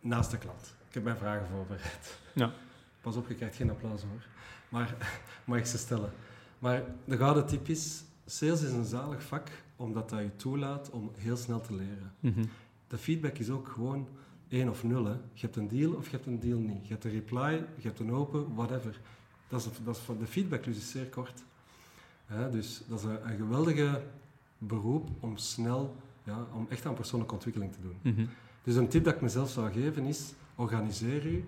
Naast 0.00 0.30
de 0.30 0.38
klant. 0.38 0.74
Ik 0.88 0.94
heb 0.94 1.04
mijn 1.04 1.16
vragen 1.16 1.46
voorbereid. 1.48 2.18
Ja. 2.34 2.52
Pas 3.00 3.16
op, 3.16 3.28
je 3.28 3.34
krijgt 3.34 3.56
geen 3.56 3.70
applaus 3.70 4.02
hoor. 4.02 4.26
Maar 4.68 4.94
mag 5.44 5.58
ik 5.58 5.66
ze 5.66 5.78
stellen. 5.78 6.12
Maar 6.58 6.82
de 7.04 7.16
gouden 7.16 7.46
tip 7.46 7.68
is, 7.68 8.02
sales 8.26 8.62
is 8.62 8.70
een 8.72 8.84
zalig 8.84 9.22
vak, 9.22 9.48
omdat 9.76 10.08
dat 10.10 10.18
je 10.20 10.36
toelaat 10.36 10.90
om 10.90 11.10
heel 11.16 11.36
snel 11.36 11.60
te 11.60 11.74
leren. 11.74 12.12
Mhm. 12.20 12.44
De 12.88 12.98
feedback 12.98 13.38
is 13.38 13.50
ook 13.50 13.68
gewoon 13.68 14.08
1 14.48 14.68
of 14.68 14.82
0. 14.84 15.04
Hè. 15.04 15.12
Je 15.12 15.40
hebt 15.40 15.56
een 15.56 15.68
deal 15.68 15.92
of 15.92 16.04
je 16.04 16.10
hebt 16.16 16.26
een 16.26 16.40
deal 16.40 16.58
niet. 16.58 16.86
Je 16.86 16.92
hebt 16.92 17.04
een 17.04 17.10
reply, 17.10 17.50
je 17.76 17.86
hebt 17.86 17.98
een 18.00 18.12
open, 18.12 18.54
whatever. 18.54 19.00
Dat 19.48 19.60
is, 19.60 19.68
dat 19.84 19.96
is, 19.96 20.02
van- 20.02 20.18
de 20.18 20.26
feedback 20.26 20.64
dus 20.64 20.76
is 20.76 20.90
zeer 20.90 21.06
kort. 21.06 21.42
Hè, 22.26 22.50
dus 22.50 22.82
dat 22.88 22.98
is 22.98 23.04
een, 23.04 23.28
een 23.30 23.36
geweldige 23.36 24.02
beroep 24.66 25.08
om 25.20 25.36
snel, 25.36 25.96
ja, 26.24 26.46
om 26.54 26.66
echt 26.68 26.86
aan 26.86 26.94
persoonlijke 26.94 27.34
ontwikkeling 27.34 27.72
te 27.72 27.80
doen. 27.80 27.96
Mhm. 28.02 28.26
Dus 28.62 28.74
een 28.76 28.88
tip 28.88 29.04
dat 29.04 29.14
ik 29.14 29.20
mezelf 29.20 29.50
zou 29.50 29.72
geven 29.72 30.04
is, 30.04 30.32
organiseer 30.54 31.26
u 31.26 31.44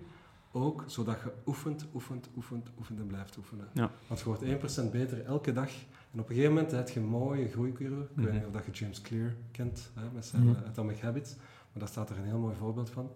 ook 0.51 0.83
zodat 0.87 1.17
je 1.23 1.31
oefent, 1.45 1.85
oefent, 1.93 2.27
oefent, 2.35 2.69
oefent 2.79 2.99
en 2.99 3.07
blijft 3.07 3.37
oefenen. 3.37 3.67
Ja. 3.73 3.91
Want 4.07 4.19
je 4.19 4.25
wordt 4.25 4.41
1% 4.87 4.91
beter 4.91 5.25
elke 5.25 5.51
dag. 5.53 5.69
En 6.11 6.19
op 6.19 6.29
een 6.29 6.35
gegeven 6.35 6.53
moment 6.53 6.71
heb 6.71 6.89
je 6.89 6.99
een 6.99 7.05
mooie 7.05 7.47
groeicurve. 7.49 8.01
Ik 8.01 8.09
weet 8.15 8.25
Mhm. 8.25 8.35
niet 8.35 8.45
of 8.45 8.51
dat 8.51 8.65
je 8.65 8.71
James 8.71 9.01
Clear 9.01 9.33
kent, 9.51 9.91
hè, 9.93 10.03
met 10.13 10.25
zijn 10.25 10.55
eh, 10.55 10.63
Atomic 10.67 10.99
Habits. 10.99 11.35
Maar 11.35 11.79
daar 11.83 11.87
staat 11.87 12.09
er 12.09 12.17
een 12.17 12.23
heel 12.25 12.39
mooi 12.39 12.55
voorbeeld 12.55 12.89
van. 12.89 13.09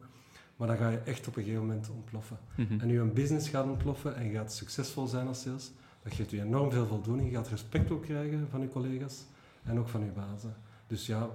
Maar 0.56 0.68
dan 0.68 0.78
ga 0.78 0.90
je 0.90 0.98
echt 0.98 1.28
op 1.28 1.36
een 1.36 1.44
gegeven 1.44 1.66
moment 1.66 1.90
ontploffen. 1.90 2.38
Mhm. 2.56 2.80
En 2.80 2.88
nu 2.88 3.00
een 3.00 3.14
business 3.14 3.50
gaat 3.50 3.66
ontploffen 3.66 4.16
en 4.16 4.26
je 4.26 4.32
gaat 4.34 4.54
succesvol 4.54 5.08
zijn 5.08 5.28
als 5.28 5.42
sales, 5.42 5.72
dat 6.04 6.14
geeft 6.14 6.32
u 6.32 6.40
enorm 6.42 6.72
veel 6.72 6.86
voldoening. 6.86 7.30
Je 7.30 7.36
gaat 7.36 7.48
respect 7.48 7.92
ook 7.92 8.02
krijgen 8.04 8.48
van 8.50 8.62
uw 8.62 8.70
collega's 8.70 9.26
en 9.70 9.80
ook 9.80 9.88
van 9.90 10.02
uw 10.02 10.14
bazen. 10.14 10.56
Dus 10.88 11.06
ja, 11.06 11.28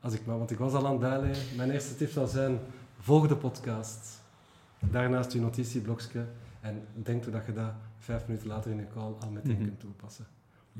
als 0.00 0.14
ik 0.14 0.26
maar, 0.26 0.38
want 0.38 0.50
ik 0.50 0.58
was 0.58 0.72
al 0.72 0.84
aan 0.86 0.90
het 0.92 1.00
bijleren. 1.00 1.36
Mijn 1.56 1.70
eerste 1.70 1.96
tip 1.96 2.10
zou 2.10 2.28
zijn, 2.28 2.58
volg 3.00 3.26
de 3.28 3.36
podcast. 3.36 4.22
Daarnaast 4.90 5.32
uw 5.32 5.40
notitieblokje 5.40 6.24
en 6.60 6.82
denk 6.94 7.32
dat 7.32 7.46
je 7.46 7.52
dat 7.52 7.72
vijf 7.98 8.26
minuten 8.26 8.48
later 8.48 8.70
in 8.70 8.76
je 8.76 8.86
call 8.94 9.12
al 9.20 9.30
meteen 9.30 9.52
Mhm. 9.56 9.64
kunt 9.64 9.80
toepassen. 9.80 10.26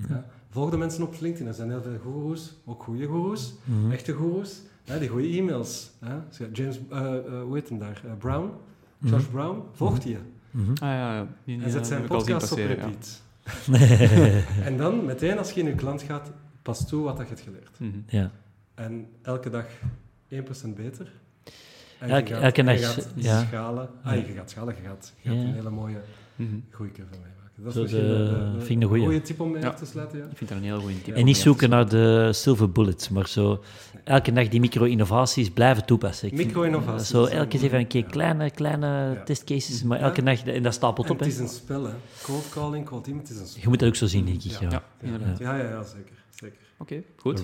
Ja? 0.08 0.26
Volg 0.50 0.70
de 0.70 0.76
mensen 0.76 1.02
op 1.02 1.14
LinkedIn. 1.20 1.46
Er 1.46 1.54
zijn 1.54 1.70
heel 1.70 1.82
veel 1.82 1.98
goeroes, 1.98 2.54
ook 2.64 2.82
goede 2.82 3.06
goeroes, 3.06 3.54
Mhm. 3.64 3.90
echte 3.90 4.12
goeroes. 4.12 4.60
Hè, 4.84 4.98
die 4.98 5.08
goede 5.08 5.28
e-mails. 5.28 5.90
James, 6.52 6.78
eh, 6.90 7.16
eh, 7.16 7.42
hoe 7.42 7.54
heet 7.54 7.68
hem 7.68 7.78
daar? 7.78 8.02
Eh, 8.04 8.12
Brown? 8.18 8.50
Mhm. 8.98 9.12
Josh 9.12 9.24
Brown? 9.24 9.62
Volgt 9.72 10.02
die. 10.02 10.18
Mhm. 10.50 10.70
Ah 10.72 10.78
ja, 10.80 11.14
ja. 11.14 11.26
Die, 11.44 11.56
En 11.58 11.62
ja, 11.64 11.68
zet 11.70 11.86
zijn 11.86 12.06
podcast 12.06 12.52
op 12.52 12.58
repeat. 12.58 13.22
En 14.64 14.76
dan, 14.76 15.04
meteen 15.04 15.38
als 15.38 15.50
je 15.50 15.60
in 15.60 15.66
je 15.66 15.74
klant 15.74 16.02
gaat, 16.02 16.30
pas 16.62 16.88
toe 16.88 17.04
wat 17.04 17.16
dat 17.16 17.28
je 17.28 17.34
hebt 17.34 17.46
geleerd. 17.46 17.78
Mhm. 17.80 17.98
ja. 18.06 18.30
En 18.74 19.06
elke 19.22 19.50
dag 19.50 19.66
1% 20.28 20.74
beter. 20.76 21.12
En 21.98 22.10
Elke- 22.10 22.28
je 22.28 22.34
gaat, 22.34 22.42
elke 22.42 22.62
dag, 22.62 22.78
je 22.78 22.84
gaat 22.84 23.12
ja. 23.14 23.44
schalen. 23.44 23.88
Ah, 24.02 24.14
je 24.26 24.32
gaat 24.32 24.50
schalen, 24.50 24.74
je 24.82 24.88
gaat, 24.88 25.12
je 25.20 25.28
gaat 25.28 25.38
Ja. 25.38 25.44
een 25.44 25.54
hele 25.54 25.70
mooie 25.70 26.00
Mhm. 26.36 26.54
groeicurve 26.70 27.10
Dat 27.56 27.76
is 27.76 27.90
Zo 27.90 27.98
misschien 28.54 28.76
ik 28.76 28.82
een 28.82 28.88
goeie. 28.88 29.04
goede 29.04 29.22
tip 29.22 29.40
om 29.40 29.50
mee 29.50 29.62
Ja. 29.62 29.68
af 29.68 29.74
te 29.74 29.86
sluiten. 29.86 30.18
Ja. 30.18 30.24
Ik 30.24 30.36
vind 30.36 30.50
dat 30.50 30.58
een 30.58 30.64
heel 30.64 30.80
goede 30.80 30.96
tip. 31.02 31.06
Ja. 31.06 31.14
En 31.14 31.24
niet 31.24 31.36
zoeken 31.36 31.70
naar 31.70 31.88
de 31.88 32.28
silver 32.32 32.70
bullets, 32.70 33.08
maar 33.08 33.28
zo 33.28 33.62
elke 34.04 34.32
dag 34.32 34.48
die 34.48 34.60
micro-innovaties 34.60 35.50
blijven 35.50 35.84
toepassen. 35.86 36.30
Micro-innovaties, 36.34 37.08
Zo 37.08 37.20
dat 37.20 37.28
is 37.28 37.34
elke 37.34 37.48
keer 37.48 37.62
even 37.62 37.78
een 37.78 37.86
keer 37.86 38.02
ja. 38.02 38.08
kleine, 38.08 38.50
kleine 38.50 38.86
Ja. 38.86 39.22
testcases, 39.24 39.82
maar 39.82 39.98
Ja. 39.98 40.04
elke 40.04 40.22
dag, 40.22 40.44
en 40.44 40.62
dat 40.62 40.74
stapelt 40.74 41.06
En 41.06 41.12
op. 41.12 41.18
het 41.18 41.28
is 41.28 41.38
een 41.38 41.48
spel, 41.48 41.84
hè. 41.84 41.92
Cold 42.22 42.48
calling, 42.48 42.86
cold 42.86 43.06
email, 43.06 43.22
het 43.22 43.30
is 43.30 43.38
een 43.40 43.46
spel. 43.46 43.62
Je 43.62 43.68
moet 43.68 43.78
dat 43.78 43.88
ook 43.88 43.96
zo 43.96 44.06
zien, 44.06 44.24
denk 44.24 44.42
ik. 44.42 44.50
Ja. 44.50 44.58
Ja. 44.60 44.68
Ja, 44.70 44.82
inderdaad. 45.00 45.38
Ja, 45.38 45.56
ja, 45.56 45.68
ja, 45.68 45.82
zeker. 45.82 46.12
zeker. 46.30 46.58
Oké, 46.78 47.02
goed. 47.16 47.42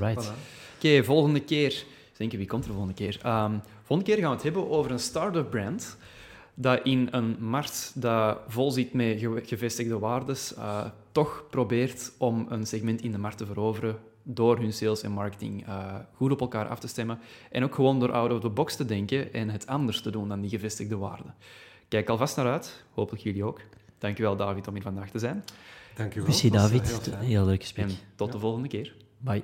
Oké, 0.79 1.05
volgende 1.05 1.41
keer. 1.41 1.85
Denk 2.17 2.33
je, 2.33 2.39
wie 2.39 2.47
komt 2.47 2.65
er 2.65 2.71
volgende 2.71 2.95
keer? 2.95 3.19
Ehm, 3.23 3.53
volgende 3.85 4.13
keer 4.13 4.21
gaan 4.21 4.29
we 4.31 4.35
het 4.35 4.43
hebben 4.45 4.71
over 4.71 4.91
een 4.91 4.99
start-up 4.99 5.51
brand 5.51 5.97
dat 6.61 6.81
in 6.83 7.09
een 7.11 7.37
markt 7.41 7.93
dat 7.95 8.39
vol 8.49 8.71
zit 8.71 8.93
met 8.93 9.19
ge- 9.19 9.43
gevestigde 9.45 9.99
waardes, 9.99 10.55
eh, 10.55 10.85
toch 11.13 11.45
probeert 11.51 12.13
om 12.19 12.47
een 12.49 12.67
segment 12.67 13.03
in 13.03 13.13
de 13.13 13.19
markt 13.19 13.39
te 13.39 13.47
veroveren 13.47 13.99
door 14.23 14.59
hun 14.59 14.73
sales 14.73 15.03
en 15.03 15.11
marketing 15.13 15.67
uh, 15.69 15.95
goed 16.15 16.31
op 16.33 16.41
elkaar 16.41 16.69
af 16.69 16.79
te 16.81 16.89
stemmen. 16.89 17.19
En 17.51 17.65
ook 17.65 17.75
gewoon 17.75 18.01
door 18.01 18.13
out 18.13 18.33
of 18.33 18.41
the 18.41 18.49
box 18.49 18.77
te 18.77 18.85
denken 18.85 19.33
en 19.33 19.49
het 19.51 19.67
anders 19.67 20.01
te 20.03 20.11
doen 20.11 20.29
dan 20.29 20.41
die 20.41 20.51
gevestigde 20.51 20.97
waarden. 20.97 21.35
Kijk 21.89 22.09
alvast 22.09 22.37
naar 22.37 22.47
uit. 22.47 22.85
Hopelijk 22.95 23.23
jullie 23.25 23.45
ook. 23.45 23.61
Dankjewel, 23.99 24.37
David, 24.37 24.69
om 24.69 24.75
hier 24.75 24.83
vandaag 24.83 25.11
te 25.11 25.19
zijn. 25.19 25.45
Dankjewel. 25.97 26.29
Merci, 26.29 26.51
David. 26.51 27.11
Heel 27.17 27.45
leuk 27.45 27.61
gesprek. 27.61 27.85
En 27.89 27.95
tot 28.17 28.27
Ja. 28.27 28.33
de 28.33 28.39
volgende 28.41 28.69
keer. 28.69 28.95
Bye. 29.19 29.43